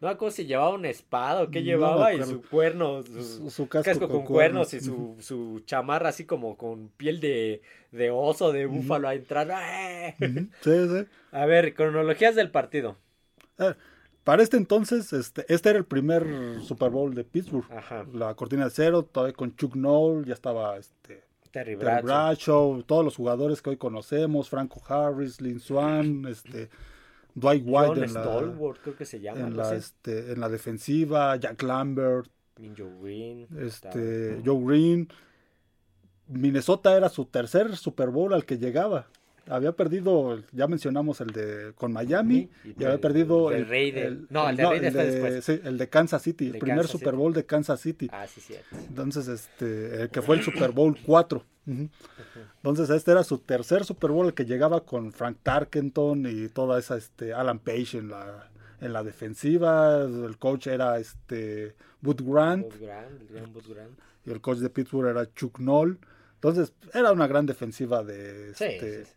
No 0.00 0.08
me 0.08 0.14
acuerdo 0.14 0.34
si 0.34 0.46
llevaba 0.46 0.70
una 0.70 0.88
espada 0.88 1.42
o 1.42 1.50
qué 1.50 1.60
No 1.60 1.66
llevaba, 1.66 2.14
y 2.14 2.22
su 2.24 2.40
cuerno, 2.40 3.02
su, 3.02 3.22
Su, 3.22 3.50
su 3.50 3.68
casco, 3.68 3.90
casco, 3.90 4.08
con, 4.08 4.24
cuernos, 4.24 4.72
y 4.72 4.80
su, 4.80 5.16
su 5.20 5.60
chamarra 5.66 6.08
así 6.08 6.24
como 6.24 6.56
con 6.56 6.88
piel 6.88 7.20
de, 7.20 7.60
de 7.92 8.10
oso, 8.10 8.50
de 8.50 8.64
búfalo 8.64 9.08
a 9.08 9.14
entrar. 9.14 9.50
¡eh! 9.50 10.16
Sí, 10.62 10.70
sí. 10.88 11.06
A 11.32 11.44
ver, 11.44 11.74
cronologías 11.74 12.34
del 12.34 12.50
partido. 12.50 12.96
Eh, 13.60 13.74
Para 14.24 14.42
este 14.42 14.56
entonces, 14.56 15.12
este, 15.12 15.44
este 15.52 15.70
era 15.70 15.78
el 15.78 15.84
primer 15.84 16.60
Super 16.62 16.90
Bowl 16.90 17.14
de 17.14 17.24
Pittsburgh. 17.24 17.64
Ajá. 17.72 18.04
La 18.12 18.34
cortina 18.34 18.64
de 18.64 18.70
cero, 18.70 19.02
todavía 19.04 19.34
con 19.34 19.54
Chuck 19.56 19.74
Noll, 19.76 20.24
ya 20.24 20.34
estaba 20.34 20.76
este, 20.76 21.24
Terry 21.50 21.72
Terry 21.72 21.74
Bradshaw. 21.76 22.02
Bradshaw, 22.04 22.82
todos 22.84 23.04
los 23.04 23.16
jugadores 23.16 23.62
que 23.62 23.70
hoy 23.70 23.76
conocemos, 23.76 24.48
Franco 24.50 24.82
Harris, 24.88 25.40
Lynn 25.40 25.60
Swan, 25.60 26.26
este, 26.28 26.68
Dwight 27.34 27.64
White 27.66 27.88
John 27.88 28.04
en 28.04 28.14
la, 28.14 28.74
creo 28.82 28.96
que 28.96 29.04
se 29.04 29.20
llama. 29.20 29.40
en, 29.40 29.56
la, 29.56 29.74
este, 29.74 30.32
en 30.32 30.40
la 30.40 30.48
defensiva, 30.48 31.36
Jack 31.36 31.62
Lambert, 31.62 32.28
Minjo 32.58 32.88
Green. 33.00 33.46
este, 33.58 34.40
Joe 34.44 34.62
Green. 34.64 35.08
Minnesota 36.26 36.96
era 36.96 37.08
su 37.08 37.24
tercer 37.24 37.76
Super 37.76 38.10
Bowl 38.10 38.32
al 38.32 38.44
que 38.44 38.58
llegaba. 38.58 39.08
Había 39.48 39.72
perdido, 39.72 40.40
ya 40.52 40.66
mencionamos 40.66 41.20
el 41.20 41.28
de 41.32 41.72
con 41.74 41.92
Miami, 41.92 42.48
Y 42.64 42.68
y, 42.68 42.72
había 42.76 42.92
el- 42.94 43.00
perdido 43.00 43.50
el 43.50 43.64
de 43.64 43.70
Raider. 43.70 44.18
No, 44.30 44.48
el 44.48 44.56
de 44.56 44.90
después. 44.90 45.44
sí, 45.44 45.60
el 45.64 45.78
de 45.78 45.88
Kansas 45.88 46.22
City, 46.22 46.46
el 46.46 46.58
primer 46.58 46.76
Kansas 46.78 46.90
Super 46.92 47.08
City. 47.10 47.16
Bowl 47.16 47.32
de 47.34 47.46
Kansas 47.46 47.80
City. 47.80 48.08
Ah, 48.12 48.26
sí, 48.26 48.40
cierto. 48.40 48.76
Entonces, 48.88 49.28
este, 49.28 50.02
el 50.02 50.10
que 50.10 50.22
fue 50.22 50.36
el 50.36 50.42
Super 50.42 50.70
Bowl 50.72 50.96
4. 51.04 51.44
Ujú. 51.66 51.88
Entonces, 52.56 52.90
este 52.90 53.10
era 53.12 53.22
su 53.24 53.38
tercer 53.38 53.84
Super 53.84 54.10
Bowl 54.10 54.26
el 54.26 54.34
que 54.34 54.44
llegaba 54.44 54.84
con 54.84 55.12
Frank 55.12 55.38
Tarkenton 55.42 56.26
y 56.26 56.48
toda 56.48 56.78
esa, 56.78 56.96
este, 56.96 57.32
Alan 57.32 57.58
Page 57.58 57.98
en 57.98 58.08
la, 58.10 58.50
en 58.80 58.92
la 58.92 59.02
defensiva. 59.02 60.02
El 60.02 60.36
coach 60.38 60.66
era 60.68 60.98
este, 60.98 61.74
Bud 62.00 62.22
Grant 62.24 62.66
Grant, 62.80 63.20
el 63.20 63.28
gran 63.28 63.52
Bud 63.52 63.64
Grant. 63.68 63.98
y 64.26 64.30
el 64.30 64.40
coach 64.40 64.58
de 64.58 64.70
Pittsburgh 64.70 65.08
era 65.10 65.32
Chuck 65.34 65.58
Noll. 65.58 65.98
Entonces, 66.34 66.72
era 66.94 67.12
una 67.12 67.26
gran 67.26 67.44
defensiva 67.46 68.02
de, 68.02 68.50
este, 68.52 69.04
sí. 69.04 69.10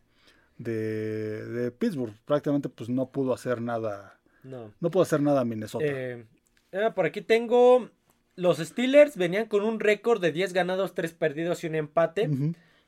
De, 0.64 1.45
de 1.45 1.72
Pittsburgh. 1.72 2.14
Prácticamente, 2.26 2.70
pues 2.70 2.89
no 2.89 3.11
pudo 3.11 3.34
hacer 3.34 3.61
nada. 3.61 4.20
No. 4.43 4.74
No 4.80 4.91
pudo 4.91 5.03
hacer 5.03 5.22
nada 5.22 5.45
Minnesota. 5.45 5.86
Eh, 5.88 6.26
por 6.95 7.05
aquí 7.05 7.22
tengo. 7.22 7.89
Los 8.36 8.57
Steelers 8.57 9.16
venían 9.16 9.45
con 9.45 9.64
un 9.64 9.80
récord 9.80 10.20
de 10.20 10.32
10 10.32 10.53
ganados, 10.53 10.95
3 10.95 11.14
perdidos 11.14 11.64
y 11.64 11.68
un 11.68 11.76
empate. 11.76 12.30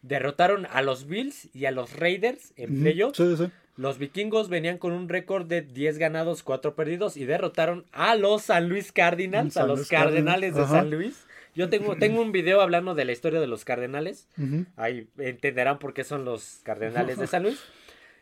Derrotaron 0.02 0.66
a 0.72 0.82
los 0.82 1.06
Bills 1.06 1.50
y 1.54 1.66
a 1.66 1.72
los 1.72 1.96
Raiders 1.96 2.54
en 2.58 2.82
playoffs. 2.82 3.18
Sí, 3.18 3.36
sí. 3.38 3.52
Los 3.78 3.98
vikingos 3.98 4.50
venían 4.50 4.78
con 4.78 4.94
un 4.94 5.10
récord 5.10 5.46
de 5.46 5.62
10 5.62 5.98
ganados, 5.98 6.44
4 6.44 6.76
perdidos 6.76 7.18
y 7.18 7.26
derrotaron 7.26 7.86
a 7.92 8.16
los 8.16 8.44
San 8.44 8.70
Luis 8.70 8.92
Cardinals, 8.92 9.54
San 9.54 9.64
a 9.64 9.68
los 9.68 9.80
Luis 9.80 9.90
Cardenales 9.90 10.56
de 10.56 10.62
ajá. 10.62 10.80
San 10.80 10.90
Luis. 10.90 11.26
Yo 11.56 11.70
tengo, 11.70 11.96
tengo 11.98 12.22
un 12.22 12.32
video 12.32 12.62
hablando 12.62 12.94
de 12.96 13.06
la 13.06 13.12
historia 13.14 13.40
de 13.40 13.48
los 13.48 13.66
Cardenales. 13.66 14.28
Ahí 14.76 15.08
entenderán 15.18 15.80
por 15.80 15.94
qué 15.94 16.04
son 16.04 16.26
los 16.26 16.60
Cardenales 16.64 17.18
de 17.18 17.28
San 17.28 17.44
Luis. 17.44 17.60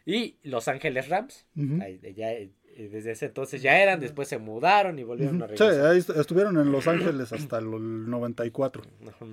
Y 0.06 0.36
Los 0.44 0.68
Ángeles 0.68 1.08
Rams. 1.08 1.46
Ahí, 1.82 1.98
ya, 2.14 2.34
eh, 2.34 2.50
desde 2.78 3.12
ese 3.12 3.28
entonces 3.28 3.62
ya 3.62 3.82
eran, 3.82 4.02
después 4.02 4.28
se 4.28 4.38
mudaron 4.38 5.00
y 5.00 5.04
volvieron 5.04 5.42
a 5.42 5.48
Sí, 5.48 5.54
regresar. 5.56 5.86
ahí 5.92 5.98
est- 5.98 6.10
estuvieron 6.10 6.58
en 6.60 6.74
Los 6.74 6.90
Ángeles 6.90 7.32
hasta 7.32 7.60
el 7.60 7.70
94. 8.10 8.84
Ajá. 9.08 9.26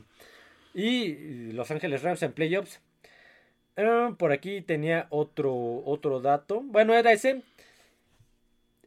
Y 0.72 0.86
y 0.86 1.52
Los 1.54 1.72
Ángeles 1.72 2.02
Rams 2.04 2.22
en 2.22 2.30
playoffs. 2.32 2.80
Ah, 3.76 4.14
por 4.16 4.30
aquí 4.30 4.60
tenía 4.60 5.06
otro, 5.10 5.52
otro 5.84 6.20
dato. 6.20 6.60
Bueno, 6.62 6.94
era 6.94 7.10
ese. 7.12 7.42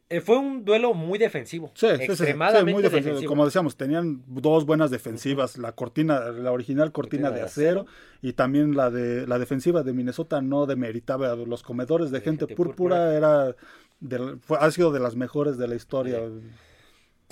Eh, 0.10 0.22
fue 0.22 0.38
un 0.38 0.64
duelo 0.64 0.94
muy 0.94 1.18
defensivo. 1.18 1.72
Sí, 1.74 1.88
sí, 1.88 1.94
sí, 1.94 1.98
sí, 2.06 2.12
extremadamente 2.12 2.72
muy 2.72 2.84
defensivo. 2.84 3.10
defensivo. 3.16 3.30
Como 3.30 3.46
decíamos, 3.46 3.76
tenían 3.78 4.22
dos 4.28 4.66
buenas 4.66 4.92
defensivas, 4.92 5.58
la 5.58 5.72
cortina, 5.72 6.20
la 6.32 6.52
original 6.52 6.92
cortina, 6.92 7.30
Cortina 7.30 7.32
de 7.32 7.40
de 7.40 7.46
acero 7.46 7.86
y 8.22 8.34
también 8.34 8.76
la 8.76 8.92
de 8.92 9.26
la 9.26 9.40
defensiva 9.40 9.82
de 9.82 9.94
Minnesota 9.94 10.42
no 10.42 10.66
demeritaba 10.66 11.36
los 11.36 11.64
comedores 11.64 12.12
de, 12.12 12.20
De 12.20 12.26
gente, 12.26 12.42
gente 12.46 12.56
púrpura, 12.56 13.14
era 13.16 13.56
de- 14.02 14.38
fue- 14.42 14.58
ha 14.60 14.70
sido 14.72 14.92
de 14.92 15.00
las 15.00 15.16
mejores 15.16 15.58
de 15.58 15.68
la 15.68 15.76
historia. 15.76 16.20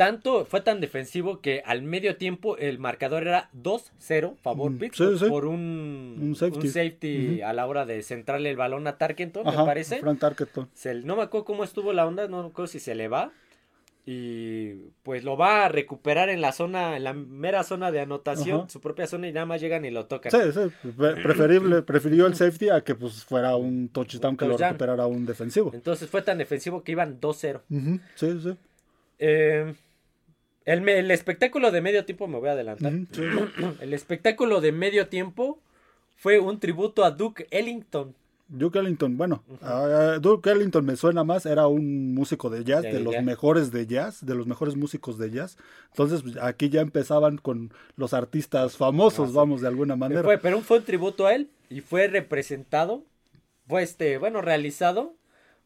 Tanto 0.01 0.45
fue 0.45 0.61
tan 0.61 0.81
defensivo 0.81 1.41
que 1.41 1.61
al 1.63 1.83
medio 1.83 2.15
tiempo 2.15 2.57
el 2.57 2.79
marcador 2.79 3.21
era 3.27 3.51
2-0 3.53 4.35
favor 4.41 4.71
Mm, 4.71 4.77
Pittsburgh 4.79 5.13
sí, 5.19 5.25
sí. 5.25 5.29
por 5.29 5.45
un, 5.45 6.17
Un 6.19 6.35
safety. 6.35 6.57
un 6.59 6.67
safety 6.73 7.35
Ujú. 7.35 7.45
a 7.45 7.53
la 7.53 7.67
hora 7.67 7.85
de 7.85 8.01
centrarle 8.01 8.49
el 8.49 8.57
balón 8.57 8.87
a 8.87 8.97
Tarkenton, 8.97 9.47
Ajá, 9.47 9.59
me 9.59 9.65
parece. 9.67 9.99
Frank 9.99 10.17
Tarkenton. 10.19 10.67
Se- 10.73 10.95
no 11.03 11.15
me 11.15 11.21
acuerdo 11.21 11.45
cómo 11.45 11.63
estuvo 11.63 11.93
la 11.93 12.07
onda, 12.07 12.27
no 12.27 12.41
me 12.41 12.49
acuerdo 12.49 12.65
si 12.65 12.79
se 12.79 12.95
le 12.95 13.09
va 13.09 13.31
y 14.03 14.73
pues 15.03 15.23
lo 15.23 15.37
va 15.37 15.65
a 15.65 15.69
recuperar 15.69 16.29
en 16.29 16.41
la 16.41 16.51
zona, 16.51 16.97
en 16.97 17.03
la 17.03 17.13
mera 17.13 17.63
zona 17.63 17.91
de 17.91 17.99
anotación, 17.99 18.61
Ajá. 18.61 18.69
su 18.69 18.81
propia 18.81 19.05
zona 19.05 19.27
y 19.27 19.31
nada 19.33 19.45
más 19.45 19.61
llegan 19.61 19.85
y 19.85 19.91
lo 19.91 20.07
tocan. 20.07 20.31
Sí, 20.31 20.39
sí, 20.51 20.91
pre- 20.97 21.15
preferible, 21.21 21.83
prefirió 21.83 22.25
el 22.25 22.33
safety 22.33 22.69
a 22.69 22.81
que 22.81 22.95
pues 22.95 23.23
fuera 23.23 23.55
un 23.55 23.87
touchdown 23.89 24.35
que 24.35 24.45
lo 24.47 24.57
recuperara 24.57 25.05
un 25.05 25.27
defensivo. 25.27 25.69
Entonces 25.75 26.09
fue 26.09 26.23
tan 26.23 26.39
defensivo 26.39 26.83
que 26.83 26.93
iban 26.93 27.19
2-0. 27.21 27.61
Ujú, 27.69 27.99
Sí, 28.15 28.39
sí. 28.41 28.57
Eh, 29.19 29.75
el, 30.65 30.87
el 30.87 31.11
espectáculo 31.11 31.71
de 31.71 31.81
medio 31.81 32.05
tiempo, 32.05 32.27
me 32.27 32.39
voy 32.39 32.49
a 32.49 32.53
adelantar. 32.53 32.91
sí. 33.11 33.21
El 33.81 33.93
espectáculo 33.93 34.61
de 34.61 34.71
medio 34.71 35.07
tiempo 35.07 35.59
fue 36.15 36.39
un 36.39 36.59
tributo 36.59 37.03
a 37.03 37.11
Duke 37.11 37.47
Ellington. 37.51 38.13
Duke 38.53 38.79
Ellington, 38.79 39.15
bueno, 39.17 39.43
Duke 40.19 40.51
Ellington 40.51 40.85
me 40.85 40.97
suena 40.97 41.23
más, 41.23 41.45
era 41.45 41.67
un 41.67 42.13
músico 42.13 42.49
de 42.49 42.65
jazz, 42.65 42.81
De 42.81 42.91
de 42.91 42.99
los 42.99 43.13
jazz. 43.13 43.23
mejores 43.23 43.71
de 43.71 43.87
jazz, 43.87 44.25
de 44.25 44.35
los 44.35 44.45
mejores 44.45 44.75
músicos 44.75 45.17
de 45.17 45.31
jazz. 45.31 45.57
Entonces, 45.91 46.21
pues, 46.21 46.35
aquí 46.35 46.67
ya 46.69 46.81
empezaban 46.81 47.37
con 47.37 47.71
los 47.95 48.13
artistas 48.13 48.75
famosos, 48.75 49.29
Ah, 49.29 49.31
sí. 49.31 49.35
vamos, 49.37 49.61
de 49.61 49.69
alguna 49.69 49.95
manera. 49.95 50.23
Fue, 50.23 50.37
pero 50.37 50.59
fue 50.59 50.79
un 50.79 50.83
tributo 50.83 51.27
a 51.27 51.33
él 51.33 51.49
y 51.69 51.79
fue 51.79 52.07
representado, 52.07 53.05
fue 53.67 53.83
este, 53.83 54.17
bueno, 54.17 54.41
realizado 54.41 55.13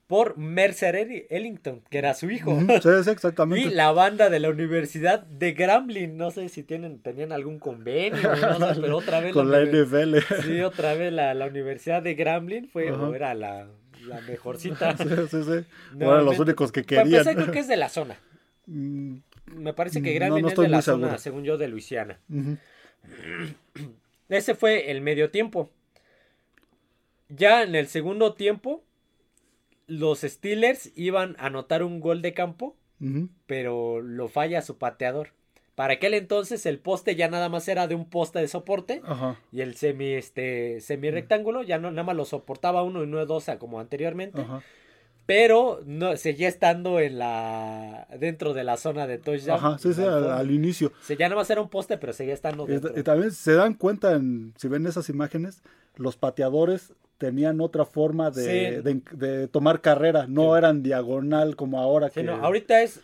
por 0.08 0.38
Mercer 0.38 0.96
Ellington, 1.30 1.82
que 1.90 1.98
era 1.98 2.14
su 2.14 2.30
hijo. 2.30 2.60
Sí, 2.60 2.66
sí, 2.82 2.90
Y 2.90 3.12
exactamente. 3.12 3.70
la 3.72 3.92
banda 3.92 4.30
de 4.30 4.40
la 4.40 4.50
Universidad 4.50 5.22
de 5.24 5.54
Grambling, 5.54 6.16
no 6.16 6.32
sé 6.32 6.48
si 6.50 6.64
tienen, 6.64 7.00
tenían 7.00 7.32
algún 7.32 7.60
convenio, 7.60 8.36
no 8.36 8.74
sé, 8.74 8.76
pero 8.82 8.98
otra 8.98 9.20
vez 9.20 9.34
Con 9.34 9.52
la 9.52 9.62
NFL. 9.64 10.18
Sí, 10.44 10.62
otra 10.62 10.94
vez 10.94 11.12
la, 11.12 11.34
la 11.34 11.48
Universidad 11.48 12.04
de 12.04 12.14
Grambling 12.14 12.68
fue, 12.68 12.92
o 12.92 13.16
era 13.16 13.34
la, 13.34 13.68
la 14.06 14.22
mejorcita. 14.22 14.96
Sí, 14.98 15.10
sí, 15.32 15.44
sí. 15.44 15.66
Eran 16.00 16.26
los 16.26 16.38
únicos 16.40 16.72
que 16.72 16.84
querían. 16.84 17.08
empezar, 17.08 17.36
creo 17.36 17.52
que 17.52 17.60
es 17.60 17.68
de 17.68 17.78
la 17.78 17.90
zona. 17.90 18.16
Mm, 18.68 19.18
Me 19.56 19.74
parece 19.74 20.04
que 20.04 20.10
No, 20.12 20.16
Grambling 20.16 20.42
no 20.44 20.48
es 20.50 20.52
estoy 20.52 20.66
de 20.66 20.72
la 20.72 20.82
zona, 20.84 21.18
según 21.18 21.44
yo, 21.44 21.58
de 21.58 21.68
Luisiana. 21.68 22.20
Ese 24.30 24.56
fue 24.56 24.92
el 24.92 25.02
medio 25.02 25.30
tiempo. 25.30 25.70
Ya 27.30 27.64
en 27.64 27.76
el 27.76 27.88
segundo 27.88 28.34
tiempo, 28.34 28.84
los 29.88 30.22
Steelers 30.22 30.92
iban 30.96 31.36
a 31.40 31.48
anotar 31.48 31.84
un 31.84 32.00
gol 32.00 32.22
de 32.22 32.34
campo, 32.34 32.76
pero 33.46 34.02
lo 34.02 34.28
falla 34.28 34.62
su 34.62 34.78
pateador. 34.78 35.30
Para 35.76 35.96
aquel 35.96 36.14
entonces 36.14 36.66
el 36.66 36.80
poste 36.80 37.16
ya 37.16 37.28
nada 37.28 37.50
más 37.50 37.68
era 37.68 37.88
de 37.88 37.96
un 37.96 38.10
poste 38.10 38.40
de 38.40 38.48
soporte 38.48 39.02
Ajá, 39.04 39.38
y 39.52 39.60
el 39.60 39.76
semi 39.76 40.14
este 40.14 40.80
semi 40.80 41.12
rectángulo 41.12 41.64
ya 41.64 41.78
no 41.80 41.92
nada 41.92 42.04
más 42.04 42.16
lo 42.16 42.24
soportaba 42.24 42.82
uno 42.82 43.04
y 43.04 43.08
no 43.08 43.26
dos 43.26 43.48
como 43.60 43.82
anteriormente, 43.82 44.40
ajá. 44.42 44.62
pero 45.26 45.82
no 45.86 46.16
seguía 46.16 46.48
estando 46.48 47.02
en 47.02 47.20
la 47.20 48.08
dentro 48.18 48.54
de 48.54 48.64
la 48.64 48.78
zona 48.78 49.06
de 49.06 49.18
touchdown. 49.18 49.58
Ajá, 49.60 49.78
sí, 49.78 49.94
sí, 49.94 50.02
al 50.02 50.50
inicio. 50.50 50.88
O 50.88 51.04
sea, 51.04 51.18
ya 51.18 51.28
nada 51.28 51.42
más 51.42 51.50
era 51.50 51.62
un 51.62 51.70
poste, 51.70 51.98
pero 51.98 52.14
seguía 52.14 52.34
estando 52.34 52.64
Y, 52.64 52.72
dentro. 52.72 52.94
y 52.98 53.04
también 53.04 53.32
se 53.34 53.54
dan 53.54 53.74
cuenta, 53.74 54.14
en, 54.14 54.54
si 54.56 54.70
ven 54.70 54.88
esas 54.88 55.10
imágenes, 55.10 55.62
los 55.98 56.16
pateadores 56.16 56.94
tenían 57.18 57.62
otra 57.62 57.86
forma 57.86 58.30
de, 58.32 58.44
Sí. 58.44 58.82
de- 58.82 59.02
de 59.12 59.48
tomar 59.48 59.82
carrera, 59.82 60.26
no 60.28 60.52
Sí. 60.54 60.58
eran 60.58 60.84
diagonal 60.84 61.56
como 61.56 61.80
ahora 61.80 62.10
Sí, 62.10 62.16
que... 62.16 62.24
no, 62.24 62.34
ahorita 62.44 62.82
es 62.82 63.02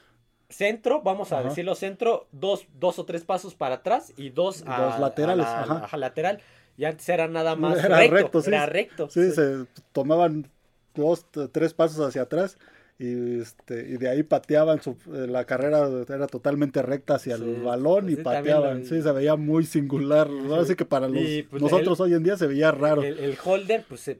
centro, 0.49 1.01
vamos 1.01 1.31
a 1.31 1.39
Ajá. 1.39 1.49
decirlo 1.49 1.75
centro, 1.75 2.27
dos, 2.31 2.65
dos 2.77 2.99
o 2.99 3.05
tres 3.05 3.23
pasos 3.23 3.55
para 3.55 3.75
atrás 3.75 4.13
y 4.17 4.29
dos, 4.29 4.63
a- 4.67 4.81
Dos 4.81 4.99
laterales, 4.99 5.45
a 5.47 5.65
la- 5.65 5.75
ajá. 5.85 5.97
lateral. 5.97 6.39
Y 6.77 6.85
antes 6.85 7.07
era 7.07 7.27
nada 7.27 7.55
más 7.77 7.77
Era 7.83 7.97
recto, 7.99 8.15
recto, 8.15 8.41
sí. 8.41 8.47
era 8.49 8.65
recto. 8.65 9.09
Sí, 9.09 9.31
se 9.31 9.65
tomaban 9.93 10.49
dos, 10.93 11.25
tres 11.53 11.73
pasos 11.73 12.05
hacia 12.05 12.23
atrás 12.23 12.57
y, 13.01 13.41
este, 13.41 13.79
y 13.89 13.97
de 13.97 14.09
ahí 14.09 14.21
pateaban, 14.21 14.79
su, 14.79 14.91
eh, 15.07 15.25
la 15.27 15.45
carrera 15.45 15.89
era 16.07 16.27
totalmente 16.27 16.83
recta 16.83 17.15
hacia 17.15 17.35
Sí, 17.35 17.43
el 17.43 17.63
balón 17.63 18.11
y 18.11 18.15
pateaban. 18.15 18.85
Sí, 18.85 19.01
se 19.01 19.11
veía 19.11 19.35
muy 19.35 19.65
singular. 19.65 20.27
Ahora 20.27 20.65
sí 20.65 20.75
que 20.75 20.85
para 20.85 21.07
los, 21.07 21.19
Y, 21.19 21.41
pues, 21.41 21.63
nosotros 21.63 21.99
hoy 21.99 22.13
en 22.13 22.21
día 22.21 22.37
se 22.37 22.45
veía 22.45 22.69
raro. 22.71 23.01
El, 23.01 23.17
el 23.17 23.37
holder, 23.43 23.83
pues 23.89 24.07
eh, 24.07 24.19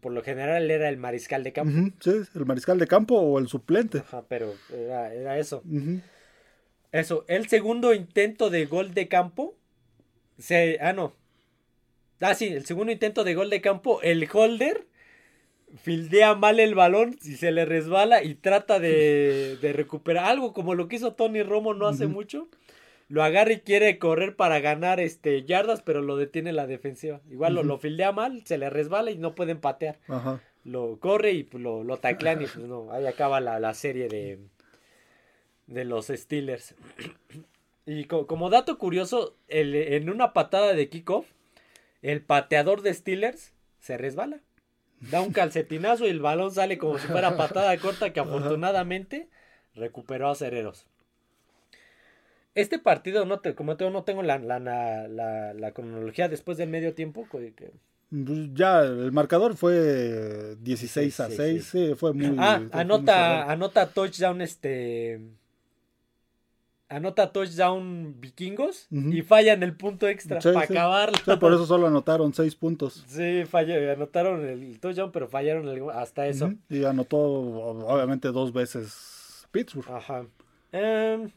por 0.00 0.12
lo 0.12 0.22
general 0.24 0.68
era 0.68 0.88
el 0.88 0.96
mariscal 0.96 1.44
de 1.44 1.52
campo. 1.52 1.92
Sí, 2.00 2.10
el 2.34 2.44
mariscal 2.44 2.76
de 2.80 2.88
campo 2.88 3.14
o 3.14 3.38
el 3.38 3.46
suplente. 3.46 3.98
Ajá, 3.98 4.24
pero 4.28 4.52
era, 4.72 5.14
era 5.14 5.38
eso. 5.38 5.62
Eso, 6.90 7.24
el 7.28 7.46
segundo 7.48 7.94
intento 7.94 8.50
de 8.50 8.66
gol 8.66 8.94
de 8.94 9.06
campo. 9.06 9.54
Se, 10.38 10.78
ah, 10.80 10.92
no. 10.92 11.12
Ah, 12.20 12.34
sí, 12.34 12.48
el 12.48 12.66
segundo 12.66 12.90
intento 12.90 13.22
de 13.22 13.36
gol 13.36 13.48
de 13.48 13.60
campo. 13.60 14.02
El 14.02 14.28
holder 14.32 14.88
fildea 15.76 16.34
mal 16.34 16.60
el 16.60 16.74
balón 16.74 17.16
y 17.22 17.36
se 17.36 17.50
le 17.52 17.64
resbala 17.64 18.22
y 18.22 18.34
trata 18.34 18.78
de, 18.80 19.56
de 19.62 19.72
recuperar 19.72 20.24
algo 20.26 20.52
como 20.52 20.74
lo 20.74 20.88
que 20.88 20.96
hizo 20.96 21.14
Tony 21.14 21.42
Romo 21.42 21.74
no 21.74 21.86
hace 21.86 22.06
mucho. 22.06 22.48
Lo 23.10 23.22
agarra 23.22 23.52
y 23.54 23.60
quiere 23.60 23.98
correr 23.98 24.36
para 24.36 24.60
ganar 24.60 25.00
este 25.00 25.42
yardas, 25.44 25.80
pero 25.80 26.02
lo 26.02 26.16
detiene 26.16 26.52
la 26.52 26.66
defensiva. 26.66 27.22
Igual 27.30 27.54
lo, 27.54 27.62
lo 27.62 27.78
fildea 27.78 28.12
mal, 28.12 28.42
se 28.44 28.58
le 28.58 28.68
resbala 28.68 29.10
y 29.10 29.16
no 29.16 29.34
pueden 29.34 29.60
patear. 29.60 29.98
Ajá. 30.08 30.42
Lo 30.64 30.98
corre 31.00 31.32
y 31.32 31.42
pues, 31.44 31.62
lo, 31.62 31.84
lo 31.84 31.96
taclean 31.96 32.42
y 32.42 32.46
pues 32.54 32.66
no, 32.66 32.92
ahí 32.92 33.06
acaba 33.06 33.40
la, 33.40 33.58
la 33.60 33.72
serie 33.72 34.08
de, 34.08 34.38
de 35.66 35.84
los 35.86 36.08
Steelers. 36.08 36.74
Y 37.86 38.04
co- 38.04 38.26
como 38.26 38.50
dato 38.50 38.76
curioso, 38.76 39.36
el- 39.48 39.74
en 39.74 40.10
una 40.10 40.34
patada 40.34 40.74
de 40.74 40.90
kickoff, 40.90 41.26
el 42.02 42.20
pateador 42.20 42.82
de 42.82 42.92
Steelers 42.92 43.54
se 43.80 43.96
resbala. 43.96 44.40
Da 45.10 45.20
un 45.20 45.32
calcetinazo 45.32 46.06
y 46.06 46.10
el 46.10 46.20
balón 46.20 46.50
sale 46.50 46.78
como 46.78 46.98
si 46.98 47.06
fuera 47.06 47.36
patada 47.36 47.76
corta 47.78 48.12
que 48.12 48.20
afortunadamente 48.20 49.28
recuperó 49.74 50.28
a 50.28 50.34
Cereros. 50.34 50.86
Este 52.54 52.80
partido, 52.80 53.24
no 53.24 53.38
te, 53.38 53.54
como 53.54 53.76
te 53.76 53.88
no 53.88 54.02
tengo 54.02 54.22
la, 54.24 54.38
la, 54.38 54.58
la, 54.58 55.72
cronología 55.72 56.28
después 56.28 56.58
del 56.58 56.68
medio 56.68 56.92
tiempo. 56.94 57.26
que- 57.30 57.70
Pues 58.10 58.52
Ya 58.54 58.80
el 58.80 59.12
marcador 59.12 59.56
fue 59.56 60.56
16 60.60 61.20
a 61.20 61.26
Sí, 61.26 61.32
sí, 61.32 61.36
6, 61.36 61.64
sí, 61.66 61.94
fue 61.94 62.12
muy. 62.12 62.34
Ah, 62.36 62.60
anota, 62.72 63.48
anota 63.48 63.92
touchdown 63.92 64.40
este. 64.42 65.20
Anota 66.90 67.32
touchdown 67.32 68.18
vikingos 68.18 68.86
Ujú. 68.90 69.10
y 69.12 69.20
fallan 69.22 69.62
el 69.62 69.76
punto 69.76 70.08
extra 70.08 70.40
Sí, 70.40 70.50
para 70.54 70.66
sí. 70.66 70.72
acabarlo. 70.72 71.18
Sí, 71.22 71.36
por 71.38 71.52
eso 71.52 71.66
solo 71.66 71.86
anotaron 71.86 72.32
6 72.32 72.54
puntos. 72.56 73.04
Sí, 73.08 73.44
falló- 73.44 73.92
anotaron 73.92 74.46
el 74.48 74.80
touchdown, 74.80 75.12
pero 75.12 75.28
fallaron 75.28 75.68
el- 75.68 75.90
hasta 75.90 76.26
eso. 76.26 76.54
Y 76.70 76.84
anotó 76.84 77.18
obviamente 77.18 78.28
dos 78.28 78.54
veces 78.54 79.46
Pittsburgh. 79.50 79.90
Ajá. 79.90 80.24
Em, 80.72 81.30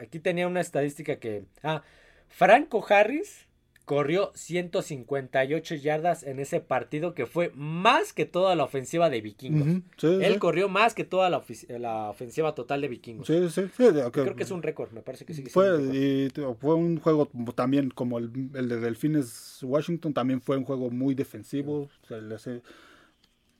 aquí 0.00 0.18
tenía 0.18 0.48
una 0.48 0.60
estadística 0.60 1.16
que. 1.20 1.44
Ah, 1.62 1.82
Franco 2.28 2.84
Harris 2.88 3.45
corrió 3.86 4.32
158 4.34 5.74
yardas 5.76 6.22
en 6.24 6.40
ese 6.40 6.60
partido, 6.60 7.14
que 7.14 7.24
fue 7.24 7.50
más 7.54 8.12
que 8.12 8.26
toda 8.26 8.54
la 8.56 8.64
ofensiva 8.64 9.08
de 9.08 9.20
vikingos. 9.20 9.82
Sí, 9.96 10.06
Él 10.08 10.34
sí. 10.34 10.38
corrió 10.38 10.68
más 10.68 10.92
que 10.94 11.04
toda 11.04 11.30
la, 11.30 11.42
la 11.78 12.10
ofensiva 12.10 12.54
total 12.54 12.80
de 12.82 12.88
vikingos. 12.88 13.26
Sí, 13.26 13.48
sí, 13.48 13.62
sí, 13.76 13.84
de- 13.84 14.10
Creo 14.10 14.36
que 14.36 14.42
es 14.42 14.50
un 14.50 14.62
récord, 14.62 14.90
me 14.92 15.02
parece 15.02 15.24
que 15.24 15.32
sí. 15.34 15.44
que 15.44 15.50
Fue, 15.50 15.68
y 15.94 16.28
fue 16.60 16.74
un 16.74 16.98
juego 17.00 17.28
también 17.54 17.90
como 17.90 18.18
el, 18.18 18.30
el 18.54 18.68
de 18.68 18.80
Delfines 18.80 19.60
Washington, 19.62 20.12
también 20.12 20.40
fue 20.42 20.56
un 20.58 20.64
juego 20.64 20.90
muy 20.90 21.14
defensivo. 21.14 21.88
se 22.08 22.20
le 22.20 22.34
hace- 22.34 22.62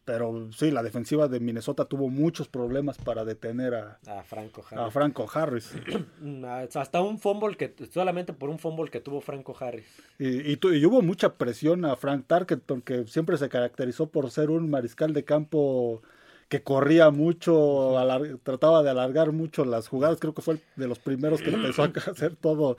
pero 0.07 0.49
sí, 0.53 0.71
la 0.71 0.83
defensiva 0.83 1.29
de 1.29 1.41
Minnesota 1.41 1.85
tuvo 1.85 2.09
muchos 2.09 2.49
problemas 2.49 2.97
para 2.97 3.25
detener 3.25 3.75
a, 3.75 3.99
A 4.07 4.23
Franco 4.23 4.65
a 4.71 4.75
Harris. 4.81 4.93
Franco 4.95 5.29
Harris. 5.35 5.73
Mm, 6.23 6.45
Hasta 6.75 7.03
un 7.03 7.19
fumble 7.19 7.57
que 7.57 7.75
solamente 7.93 8.33
por 8.33 8.49
un 8.49 8.59
fumble 8.59 8.91
que 8.91 9.01
tuvo 9.01 9.21
Franco 9.21 9.55
Harris. 9.61 9.85
Y, 10.19 10.53
y 10.53 10.57
tu- 10.57 10.73
y 10.73 10.85
hubo 10.87 11.03
mucha 11.03 11.35
presión 11.35 11.85
a 11.85 11.97
Frank 11.97 12.25
Tarkenton, 12.27 12.81
que 12.81 13.05
siempre 13.07 13.37
se 13.37 13.49
caracterizó 13.51 14.07
por 14.09 14.31
ser 14.31 14.49
un 14.51 14.71
mariscal 14.71 15.13
de 15.13 15.25
campo 15.25 16.01
que 16.49 16.63
corría 16.63 17.11
mucho, 17.11 17.99
alar- 17.99 18.39
trataba 18.45 18.83
de 18.85 18.91
alargar 18.91 19.33
mucho 19.33 19.65
las 19.65 19.89
jugadas. 19.89 20.19
Creo 20.21 20.33
que 20.33 20.43
fue 20.43 20.55
el 20.55 20.61
de 20.77 20.87
los 20.87 21.01
primeros 21.01 21.43
que 21.43 21.51
empezó 21.51 21.83
a 21.83 21.87
hacer 22.11 22.37
todo, 22.37 22.77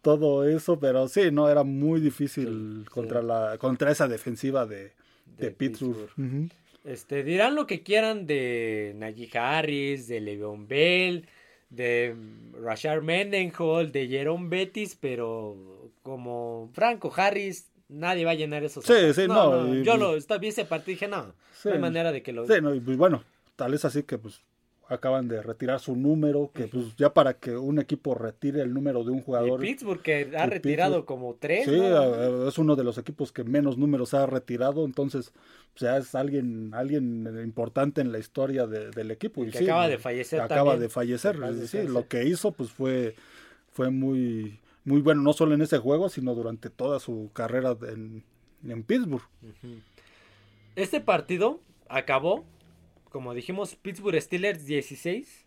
todo 0.00 0.48
eso, 0.48 0.78
pero 0.80 1.06
sí, 1.08 1.30
no 1.30 1.48
era 1.48 1.62
muy 1.62 2.00
difícil 2.00 2.84
Sí, 2.84 2.90
contra 2.90 3.20
sí. 3.20 3.26
la 3.26 3.58
contra 3.58 3.90
esa 3.90 4.08
defensiva 4.08 4.64
de, 4.66 4.92
de, 5.36 5.46
De 5.46 5.50
Pittsburgh. 5.50 6.08
Este, 6.84 7.22
dirán 7.22 7.54
lo 7.54 7.66
que 7.66 7.82
quieran 7.82 8.26
de 8.26 8.92
Najee 8.96 9.30
Harris, 9.38 10.08
de 10.08 10.20
Le'Veon 10.20 10.66
Bell, 10.66 11.26
de 11.70 12.14
Rashard 12.60 13.02
Mendenhall, 13.02 13.92
de 13.92 14.08
Jerome 14.08 14.48
Bettis, 14.48 14.96
pero 15.00 15.90
como 16.02 16.70
Franco 16.74 17.12
Harris, 17.16 17.70
nadie 17.88 18.24
va 18.24 18.32
a 18.32 18.34
llenar 18.34 18.64
esos. 18.64 18.84
Sí, 18.84 18.92
zapatos. 18.92 19.16
sí, 19.16 19.28
no, 19.28 19.74
y- 19.76 19.84
yo 19.84 19.96
lo 19.96 20.16
estaba 20.16 20.38
vi 20.38 20.48
ese 20.48 20.64
partido 20.64 20.92
y 20.92 20.94
dije, 20.94 21.08
no, 21.08 21.34
Sí. 21.54 21.68
no 21.68 21.74
hay 21.74 21.80
manera 21.80 22.10
de 22.10 22.22
que 22.22 22.32
lo. 22.32 22.46
Sí, 22.46 22.54
no, 22.60 22.74
y 22.74 22.80
pues 22.80 22.96
bueno, 22.96 23.22
tal 23.56 23.74
es 23.74 23.84
así 23.84 24.02
que 24.02 24.18
pues 24.18 24.40
acaban 24.88 25.28
de 25.28 25.42
retirar 25.42 25.80
su 25.80 25.96
número, 25.96 26.50
que 26.52 26.66
pues 26.66 26.96
ya 26.96 27.14
para 27.14 27.34
que 27.34 27.56
un 27.56 27.78
equipo 27.78 28.14
retire 28.14 28.60
el 28.60 28.74
número 28.74 29.04
de 29.04 29.10
un 29.10 29.22
jugador. 29.22 29.64
Y 29.64 29.68
Pittsburgh 29.68 30.02
que 30.02 30.32
ha 30.36 30.46
retirado 30.46 31.06
como 31.06 31.34
tres. 31.34 31.64
Sí, 31.64 31.80
es 32.48 32.58
uno 32.58 32.76
de 32.76 32.84
los 32.84 32.98
equipos 32.98 33.32
que 33.32 33.44
menos 33.44 33.78
números 33.78 34.14
ha 34.14 34.26
retirado, 34.26 34.84
entonces 34.84 35.32
pues, 35.72 35.82
ya 35.82 35.96
es 35.96 36.14
alguien 36.14 36.72
alguien 36.74 37.26
importante 37.42 38.00
en 38.00 38.12
la 38.12 38.18
historia 38.18 38.66
del 38.66 39.10
equipo. 39.10 39.44
Y 39.44 39.50
que 39.50 39.58
acaba 39.58 39.88
de 39.88 39.98
fallecer. 39.98 40.40
acaba 40.40 40.76
de 40.76 40.88
fallecer. 40.88 41.36
Sí, 41.66 41.82
lo 41.84 42.08
que 42.08 42.24
hizo 42.24 42.52
pues 42.52 42.70
fue, 42.70 43.14
fue 43.70 43.90
muy, 43.90 44.58
muy 44.84 45.00
bueno, 45.00 45.22
no 45.22 45.32
solo 45.32 45.54
en 45.54 45.62
ese 45.62 45.78
juego, 45.78 46.08
sino 46.08 46.34
durante 46.34 46.70
toda 46.70 47.00
su 47.00 47.30
carrera 47.32 47.76
en, 47.88 48.24
en 48.66 48.82
Pittsburgh. 48.82 49.22
Este 50.76 51.00
partido 51.00 51.60
acabó 51.88 52.44
como 53.12 53.34
dijimos, 53.34 53.76
Pittsburgh 53.76 54.20
Steelers 54.20 54.64
16, 54.64 55.44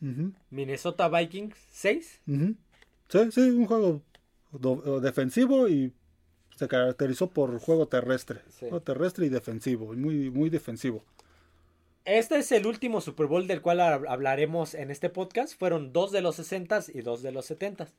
Minnesota 0.52 1.10
Vikings 1.10 1.58
6. 1.72 2.22
Sí, 3.10 3.20
sí, 3.32 3.42
un 3.42 3.66
juego 3.66 4.02
defensivo 5.02 5.68
y 5.68 5.92
se 6.56 6.68
caracterizó 6.68 7.30
por 7.30 7.60
juego 7.60 7.88
terrestre. 7.88 8.42
Juego 8.60 8.82
terrestre 8.82 9.26
y 9.26 9.30
defensivo, 9.30 9.94
muy, 9.94 10.30
muy 10.30 10.50
defensivo. 10.50 11.04
Este 12.06 12.38
es 12.38 12.52
el 12.52 12.68
último 12.68 13.02
Super 13.02 13.26
Bowl 13.26 13.48
del 13.48 13.62
cual 13.62 13.82
hablaremos 13.82 14.76
en 14.76 14.92
este 14.92 15.10
podcast. 15.10 15.58
Fueron 15.58 15.92
dos 15.92 16.12
de 16.12 16.22
los 16.22 16.36
60 16.36 16.86
y 16.94 17.02
dos 17.02 17.24
de 17.24 17.32
los 17.32 17.48
70 17.48 17.90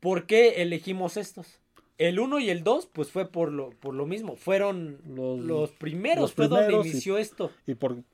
¿Por 0.00 0.26
qué 0.26 0.62
elegimos 0.62 1.16
estos? 1.16 1.58
El 1.96 2.20
1 2.20 2.38
y 2.40 2.50
el 2.50 2.62
2, 2.62 2.86
pues 2.92 3.10
fue 3.10 3.26
por 3.26 3.50
lo, 3.50 3.70
por 3.70 3.94
lo 3.94 4.06
mismo. 4.06 4.36
Fueron 4.36 5.00
los, 5.06 5.72
primeros, 5.72 6.34
fue 6.34 6.46
donde 6.46 6.72
inició 6.88 7.18
esto. 7.18 7.50
Y 7.66 7.74
por, 7.74 8.04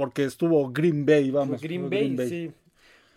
porque 0.00 0.24
estuvo 0.24 0.72
Green 0.72 1.04
Bay, 1.04 1.30
vamos. 1.30 1.60
Green, 1.60 1.90
Bay, 1.90 2.16
sí. 2.26 2.50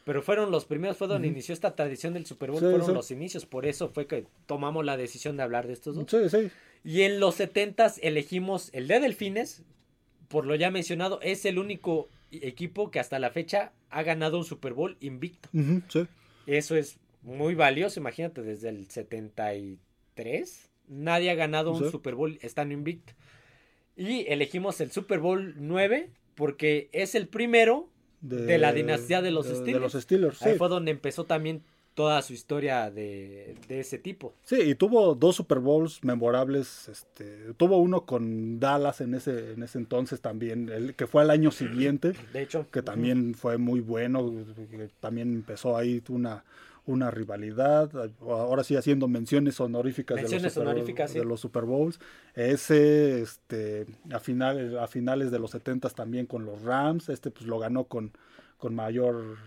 Pero 0.03 0.21
fueron 0.21 0.51
los 0.51 0.65
primeros, 0.65 0.97
fue 0.97 1.07
donde 1.07 1.29
inició 1.29 1.53
esta 1.53 1.77
tradición 1.77 2.13
del 2.13 2.25
Super 2.25 2.51
Bowl, 2.51 2.59
fueron 2.59 2.93
los 2.93 3.09
inicios, 3.09 3.45
por 3.45 3.65
eso 3.65 3.87
fue 3.87 4.05
que 4.05 4.25
tomamos 4.47 4.83
la 4.83 4.97
decisión 4.97 5.37
de 5.37 5.43
hablar 5.43 5.65
de 5.65 5.71
estos 5.71 5.95
dos. 5.95 6.03
Sí, 6.09 6.29
sí. 6.29 6.51
Y 6.83 7.03
en 7.03 7.21
los 7.21 7.35
setentas 7.35 8.01
elegimos 8.03 8.69
el 8.73 8.89
de 8.89 8.99
Delfines, 8.99 9.63
por 10.27 10.45
lo 10.45 10.55
ya 10.55 10.71
mencionado, 10.71 11.21
es 11.21 11.45
el 11.45 11.57
único 11.57 12.09
equipo 12.31 12.91
que 12.91 12.99
hasta 12.99 13.17
la 13.17 13.29
fecha 13.29 13.71
ha 13.89 14.03
ganado 14.03 14.37
un 14.37 14.43
Super 14.43 14.73
Bowl 14.73 14.97
invicto. 14.99 15.47
sí. 15.87 16.05
Eso 16.47 16.75
es 16.75 16.97
muy 17.21 17.55
valioso, 17.55 18.01
imagínate, 18.01 18.41
desde 18.41 18.67
el 18.67 18.89
73 18.89 20.69
nadie 20.89 21.31
ha 21.31 21.35
ganado 21.35 21.71
un 21.71 21.89
Super 21.89 22.15
Bowl 22.15 22.37
estando 22.41 22.73
invicto. 22.73 23.13
Y 23.95 24.25
elegimos 24.27 24.81
el 24.81 24.91
Super 24.91 25.19
Bowl 25.19 25.55
9 25.55 26.09
porque 26.35 26.89
es 26.91 27.15
el 27.15 27.27
primero 27.27 27.89
de, 28.21 28.57
la 28.57 28.73
dinastía 28.73 29.21
de 29.21 29.31
los 29.31 29.47
Steelers. 29.47 29.73
De 29.73 29.79
los 29.79 29.93
Steelers, 29.93 30.41
Ahí 30.43 30.57
fue 30.57 30.69
donde 30.69 30.91
empezó 30.91 31.25
también 31.25 31.63
toda 31.93 32.21
su 32.21 32.33
historia 32.33 32.89
de, 32.89 33.55
ese 33.69 33.97
tipo. 33.97 34.33
Sí, 34.43 34.59
y 34.61 34.75
tuvo 34.75 35.15
dos 35.15 35.35
Super 35.35 35.59
Bowls 35.59 36.03
memorables. 36.03 36.87
Este, 36.89 37.53
tuvo 37.57 37.77
uno 37.77 38.05
con 38.05 38.59
Dallas 38.59 39.01
en 39.01 39.13
ese, 39.13 39.53
en 39.53 39.63
ese 39.63 39.77
entonces 39.77 40.21
también, 40.21 40.69
el, 40.69 40.95
que 40.95 41.07
fue 41.07 41.21
al 41.21 41.29
año 41.29 41.51
siguiente. 41.51 42.13
De 42.31 42.41
hecho. 42.41 42.65
Que 42.71 42.81
también 42.81 43.35
fue 43.35 43.57
muy 43.57 43.79
bueno. 43.79 44.31
también 44.99 45.33
empezó 45.33 45.77
ahí 45.77 46.01
una, 46.09 46.43
una 46.85 47.11
rivalidad, 47.11 47.91
ahora 48.21 48.63
sí 48.63 48.75
haciendo 48.75 49.07
menciones 49.07 49.59
honoríficas, 49.59 50.17
de, 50.17 50.39
los 50.39 50.53
super, 50.53 51.09
de 51.09 51.25
los 51.25 51.39
Super 51.39 51.63
Bowls. 51.63 51.99
Ese, 52.35 53.21
este, 53.21 53.85
a, 54.11 54.19
final, 54.19 54.77
a 54.77 54.87
finales 54.87 55.31
de 55.31 55.39
los 55.39 55.51
70 55.51 55.89
también 55.91 56.25
con 56.25 56.45
los 56.45 56.61
Rams, 56.61 57.09
este 57.09 57.31
pues 57.31 57.45
lo 57.45 57.59
ganó 57.59 57.85
con, 57.85 58.11
con 58.57 58.75
mayor 58.75 59.37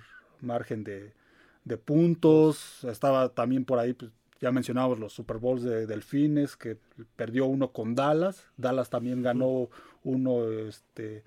margen 0.40 0.82
de, 0.82 1.12
de 1.64 1.76
puntos. 1.76 2.84
Estaba 2.84 3.28
también 3.28 3.66
por 3.66 3.78
ahí, 3.78 3.92
pues, 3.92 4.10
ya 4.40 4.50
mencionábamos 4.52 4.98
los 4.98 5.12
Super 5.12 5.36
Bowls 5.36 5.62
de 5.62 5.86
Delfines, 5.86 6.56
que 6.56 6.78
perdió 7.16 7.46
uno 7.46 7.72
con 7.72 7.94
Dallas. 7.94 8.44
Dallas 8.56 8.88
también 8.88 9.22
ganó 9.22 9.68
uno 10.04 10.50
este, 10.50 11.22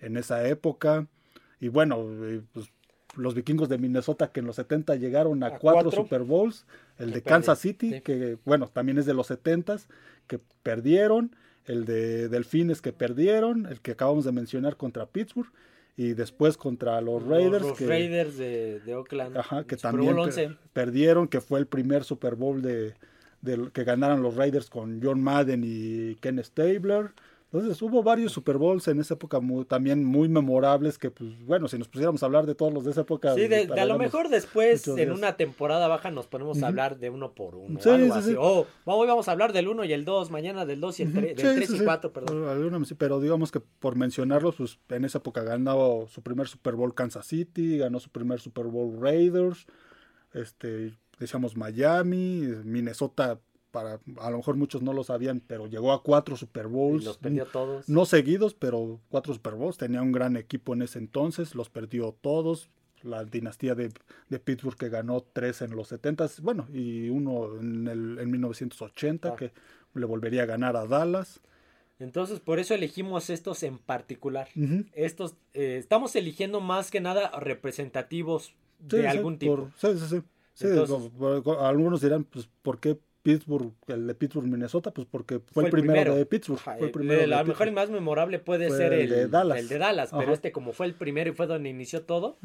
en 0.00 0.16
esa 0.16 0.46
época. 0.46 1.06
Y 1.60 1.68
bueno, 1.68 2.04
eh, 2.24 2.42
pues 2.52 2.70
los 3.16 3.34
vikingos 3.34 3.68
de 3.68 3.78
Minnesota 3.78 4.30
que 4.32 4.40
en 4.40 4.46
los 4.46 4.56
70 4.56 4.96
llegaron 4.96 5.42
a, 5.42 5.58
cuatro, 5.58 5.90
Super 5.90 6.22
Bowls, 6.22 6.66
el 6.98 7.12
de 7.12 7.22
Kansas 7.22 7.58
City, 7.58 8.00
que 8.00 8.38
bueno, 8.44 8.68
también 8.68 8.98
es 8.98 9.06
de 9.06 9.14
los 9.14 9.28
70 9.28 9.76
que 10.26 10.40
perdieron, 10.62 11.34
el 11.66 11.84
de 11.84 12.28
Delfines 12.28 12.82
que 12.82 12.92
perdieron, 12.92 13.66
el 13.66 13.80
que 13.80 13.92
acabamos 13.92 14.24
de 14.24 14.32
mencionar 14.32 14.76
contra 14.76 15.06
Pittsburgh 15.06 15.50
y 15.96 16.14
después 16.14 16.56
contra 16.56 17.00
los 17.00 17.24
Raiders. 17.24 17.64
Los, 17.64 17.80
Raiders 17.80 18.36
de, 18.36 18.82
Oakland. 18.94 19.66
que 19.66 19.76
también 19.76 20.16
perdieron, 20.72 21.28
que 21.28 21.40
fue 21.40 21.60
el 21.60 21.66
primer 21.66 22.04
Super 22.04 22.34
Bowl 22.34 22.62
de, 22.62 22.94
de, 23.42 23.70
que 23.72 23.84
ganaron 23.84 24.22
los 24.22 24.34
Raiders 24.34 24.68
con 24.68 25.00
John 25.02 25.22
Madden 25.22 25.62
y 25.64 26.16
Ken 26.16 26.42
Stabler. 26.42 27.12
Entonces 27.54 27.80
hubo 27.82 28.02
varios 28.02 28.32
Super 28.32 28.58
Bowls 28.58 28.88
en 28.88 28.98
esa 28.98 29.14
época 29.14 29.38
también 29.68 30.04
muy 30.04 30.28
memorables 30.28 30.98
que, 30.98 31.12
pues 31.12 31.38
bueno, 31.46 31.68
si 31.68 31.78
nos 31.78 31.86
pusiéramos 31.86 32.20
a 32.20 32.26
hablar 32.26 32.46
de 32.46 32.56
todos 32.56 32.74
los 32.74 32.84
de 32.84 32.90
esa 32.90 33.02
época. 33.02 33.32
Sí, 33.34 33.46
de, 33.46 33.68
a 33.80 33.84
lo 33.84 33.96
mejor 33.96 34.28
después 34.28 34.88
en 34.88 35.12
una 35.12 35.36
temporada 35.36 35.86
baja 35.86 36.10
nos 36.10 36.26
ponemos 36.26 36.60
a 36.64 36.66
hablar 36.66 36.98
de 36.98 37.10
uno 37.10 37.32
por 37.32 37.54
uno. 37.54 37.80
Sí, 37.80 37.90
algo 37.90 38.12
así. 38.12 38.34
O 38.36 38.66
hoy 38.86 39.06
vamos 39.06 39.28
a 39.28 39.32
hablar 39.32 39.52
del 39.52 39.68
uno 39.68 39.84
y 39.84 39.92
el 39.92 40.04
dos, 40.04 40.32
mañana 40.32 40.66
del 40.66 40.80
dos 40.80 40.98
y 40.98 41.04
el 41.04 41.12
tres, 41.12 41.36
del 41.36 41.54
tres 41.54 41.70
y 41.70 41.84
cuatro, 41.84 42.12
perdón. 42.12 42.84
pero 42.98 43.20
digamos 43.20 43.52
que 43.52 43.60
por 43.60 43.94
mencionarlos, 43.94 44.56
pues 44.56 44.80
en 44.88 45.04
esa 45.04 45.18
época 45.18 45.44
ganó 45.44 46.06
su 46.08 46.22
primer 46.22 46.48
Super 46.48 46.74
Bowl 46.74 46.92
Kansas 46.92 47.24
City, 47.24 47.78
ganó 47.78 48.00
su 48.00 48.10
primer 48.10 48.40
Super 48.40 48.64
Bowl 48.64 49.00
Raiders, 49.00 49.66
este, 50.32 50.92
decíamos 51.20 51.56
Miami, 51.56 52.48
Minnesota 52.64 53.38
para 53.74 53.98
a 54.20 54.30
lo 54.30 54.36
mejor 54.36 54.54
muchos 54.54 54.82
no 54.82 54.92
lo 54.92 55.02
sabían, 55.02 55.42
pero 55.44 55.66
llegó 55.66 55.92
a 55.92 56.04
cuatro 56.04 56.36
Super 56.36 56.68
Bowls. 56.68 57.04
los 57.04 57.18
perdió 57.18 57.44
todos. 57.46 57.88
No 57.88 58.06
seguidos, 58.06 58.54
pero 58.54 59.00
cuatro 59.08 59.34
Super 59.34 59.54
Bowls. 59.54 59.78
Tenía 59.78 60.00
un 60.00 60.12
gran 60.12 60.36
equipo 60.36 60.74
en 60.74 60.82
ese 60.82 61.00
entonces, 61.00 61.56
los 61.56 61.70
perdió 61.70 62.16
todos. 62.20 62.70
La 63.02 63.24
dinastía 63.24 63.74
de, 63.74 63.90
Pittsburgh 64.38 64.78
que 64.78 64.88
ganó 64.88 65.24
tres 65.32 65.60
en 65.60 65.74
los 65.76 65.88
70, 65.88 66.26
bueno, 66.40 66.68
y 66.72 67.10
uno 67.10 67.58
en, 67.60 67.88
el, 67.88 68.18
en 68.18 68.30
1980 68.30 69.28
ah. 69.28 69.36
que 69.36 69.52
le 69.92 70.06
volvería 70.06 70.44
a 70.44 70.46
ganar 70.46 70.76
a 70.76 70.86
Dallas. 70.86 71.40
Entonces, 71.98 72.38
por 72.38 72.60
eso 72.60 72.74
elegimos 72.74 73.28
estos 73.28 73.62
en 73.64 73.78
particular. 73.78 74.48
Estos, 74.94 75.34
eh, 75.52 75.76
estamos 75.78 76.14
eligiendo 76.16 76.60
más 76.60 76.90
que 76.90 77.00
nada 77.00 77.30
representativos 77.40 78.54
de 78.78 79.08
algún 79.08 79.38
tipo. 79.38 79.70
sí, 79.76 79.88
sí, 79.98 80.22
sí. 80.54 80.68
algunos 81.60 82.00
dirán, 82.00 82.24
pues, 82.24 82.48
¿por 82.62 82.78
qué 82.78 82.98
Pittsburgh, 83.24 83.72
el 83.88 84.06
de 84.06 84.14
Pittsburgh, 84.14 84.46
Minnesota, 84.46 84.90
pues 84.90 85.08
porque 85.10 85.40
fue, 85.40 85.64
el, 85.64 85.70
primero, 85.70 86.14
de 86.14 86.26
Pittsburgh. 86.26 86.60
fue 86.60 86.78
el 86.78 86.90
primero 86.90 87.22
a 87.22 87.40
lo 87.40 87.46
mejor 87.46 87.68
el 87.68 87.72
más 87.72 87.88
memorable 87.88 88.38
puede 88.38 88.68
ser 88.68 88.92
el, 88.92 89.08
de 89.08 89.28
Dallas, 89.28 89.58
el 89.58 89.68
de 89.68 89.78
Dallas 89.78 90.10
pero 90.16 90.34
este 90.34 90.52
como 90.52 90.74
fue 90.74 90.84
el 90.84 90.92
primero 90.92 91.30
y 91.30 91.32
fue 91.32 91.46
donde 91.46 91.70
inició 91.70 92.02
todo, 92.02 92.36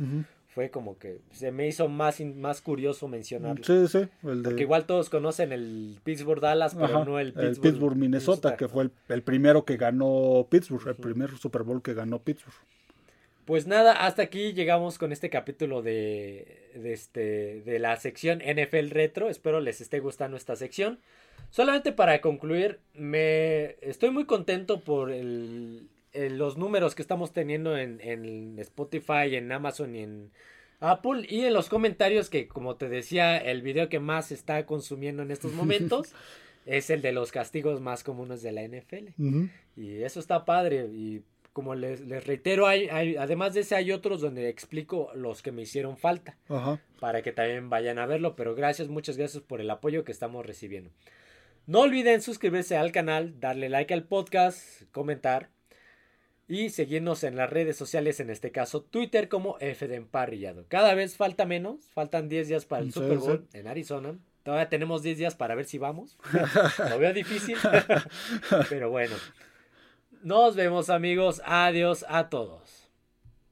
fue 0.48 0.70
como 0.70 0.98
que 0.98 1.20
se 1.32 1.52
me 1.52 1.68
hizo 1.68 1.90
más, 1.90 2.22
más 2.22 2.62
curioso 2.62 3.10
mencionarlo. 3.10 3.62
Sí, 3.62 3.90
sí. 3.90 4.08
El 4.24 4.42
de... 4.42 4.50
Porque 4.50 4.64
igual 4.64 4.86
todos 4.86 5.10
conocen 5.10 5.52
el 5.52 6.00
Pittsburgh 6.06 6.40
Dallas, 6.40 6.76
pero 6.76 7.04
no 7.04 7.20
el 7.20 7.34
Pittsburgh, 7.34 7.56
el 7.56 7.60
Pittsburgh 7.60 7.98
Minnesota, 7.98 8.56
que 8.56 8.70
fue 8.70 8.90
el, 9.10 9.22
primero 9.22 9.66
que 9.66 9.76
ganó 9.76 10.48
Pittsburgh, 10.50 10.88
el 10.88 10.96
primer 10.96 11.38
Super 11.38 11.64
Bowl 11.64 11.82
que 11.82 11.94
ganó 11.94 12.20
Pittsburgh. 12.20 12.56
Pues 13.44 13.68
nada, 13.68 14.06
hasta 14.06 14.22
aquí 14.22 14.54
llegamos 14.54 14.98
con 14.98 15.12
este 15.12 15.30
capítulo 15.30 15.82
de, 15.82 16.69
este, 16.74 17.62
de 17.62 17.80
la 17.80 17.96
sección 17.98 18.40
NFL 18.40 18.90
Retro. 18.90 19.30
Espero 19.30 19.60
les 19.60 19.82
esté 19.82 20.00
gustando 20.00 20.38
esta 20.38 20.56
sección. 20.56 21.00
Solamente 21.50 21.92
para 21.92 22.22
concluir, 22.22 22.80
me 22.94 23.76
estoy 23.82 24.12
muy 24.12 24.26
contento 24.26 24.82
por 24.82 25.12
los 26.14 26.58
números 26.58 26.96
que 26.96 27.02
estamos 27.02 27.34
teniendo 27.34 27.78
en, 27.78 28.00
en, 28.02 28.60
Spotify, 28.60 29.36
en 29.36 29.52
Amazon 29.52 29.96
y 29.96 30.04
en 30.04 30.32
Apple. 30.80 31.26
Y 31.28 31.42
en 31.42 31.54
los 31.54 31.70
comentarios 31.70 32.30
que, 32.30 32.48
como 32.48 32.76
te 32.76 32.88
decía, 32.88 33.38
el 33.38 33.62
video 33.62 33.90
que 33.90 34.00
más 34.00 34.32
está 34.32 34.66
consumiendo 34.66 35.24
en 35.24 35.32
estos 35.32 35.54
momentos 35.54 36.14
es 36.66 36.90
el 36.92 37.02
de 37.02 37.14
los 37.14 37.32
castigos 37.32 37.82
más 37.82 38.04
comunes 38.04 38.44
de 38.44 38.52
la 38.52 38.62
NFL. 38.62 39.10
Y 39.76 40.04
eso 40.04 40.20
está 40.20 40.46
padre. 40.46 40.86
Y 40.86 41.24
como 41.60 41.76
les, 41.76 42.26
reitero, 42.26 42.68
hay, 42.68 42.88
además 43.18 43.54
de 43.54 43.60
ese 43.60 43.76
hay 43.76 43.92
otros 43.92 44.22
donde 44.22 44.48
explico 44.48 45.12
los 45.14 45.42
que 45.42 45.52
me 45.52 45.64
hicieron 45.64 45.98
falta. 45.98 46.38
Para 47.02 47.22
que 47.22 47.34
también 47.34 47.70
vayan 47.70 48.00
a 48.00 48.06
verlo. 48.06 48.38
Pero 48.38 48.56
gracias, 48.56 48.88
muchas 48.88 49.18
gracias 49.18 49.44
por 49.44 49.60
el 49.60 49.70
apoyo 49.70 50.06
que 50.06 50.14
estamos 50.14 50.46
recibiendo. 50.46 50.90
No 51.68 51.82
olviden 51.82 52.22
suscribirse 52.22 52.78
al 52.78 52.94
canal, 52.94 53.42
darle 53.42 53.68
like 53.68 53.94
al 53.94 54.06
podcast, 54.06 54.84
comentar 54.94 55.50
y 56.48 56.70
seguirnos 56.70 57.26
en 57.26 57.36
las 57.36 57.50
redes 57.50 57.76
sociales, 57.76 58.22
en 58.22 58.30
este 58.30 58.54
caso 58.54 58.82
Twitter 58.82 59.28
como 59.28 59.58
F 59.60 59.86
de 59.90 59.98
Emparrillado. 59.98 60.64
Cada 60.70 60.94
vez 60.94 61.18
falta 61.18 61.46
menos, 61.46 61.90
faltan 61.94 62.30
10 62.30 62.48
días 62.48 62.64
para 62.64 62.84
el 62.84 62.94
Super 62.94 63.18
Bowl 63.18 63.46
en 63.52 63.68
Arizona. 63.68 64.18
Todavía 64.44 64.70
tenemos 64.70 65.04
10 65.04 65.18
días 65.18 65.36
para 65.36 65.56
ver 65.56 65.66
si 65.66 65.78
vamos. 65.78 66.18
Lo 66.90 67.00
veo 67.00 67.12
difícil, 67.12 67.58
pero 68.70 68.90
bueno. 68.90 69.18
Nos 70.22 70.56
vemos 70.56 70.90
amigos. 70.90 71.42
Adiós 71.46 72.04
a 72.08 72.24
todos. 72.24 72.79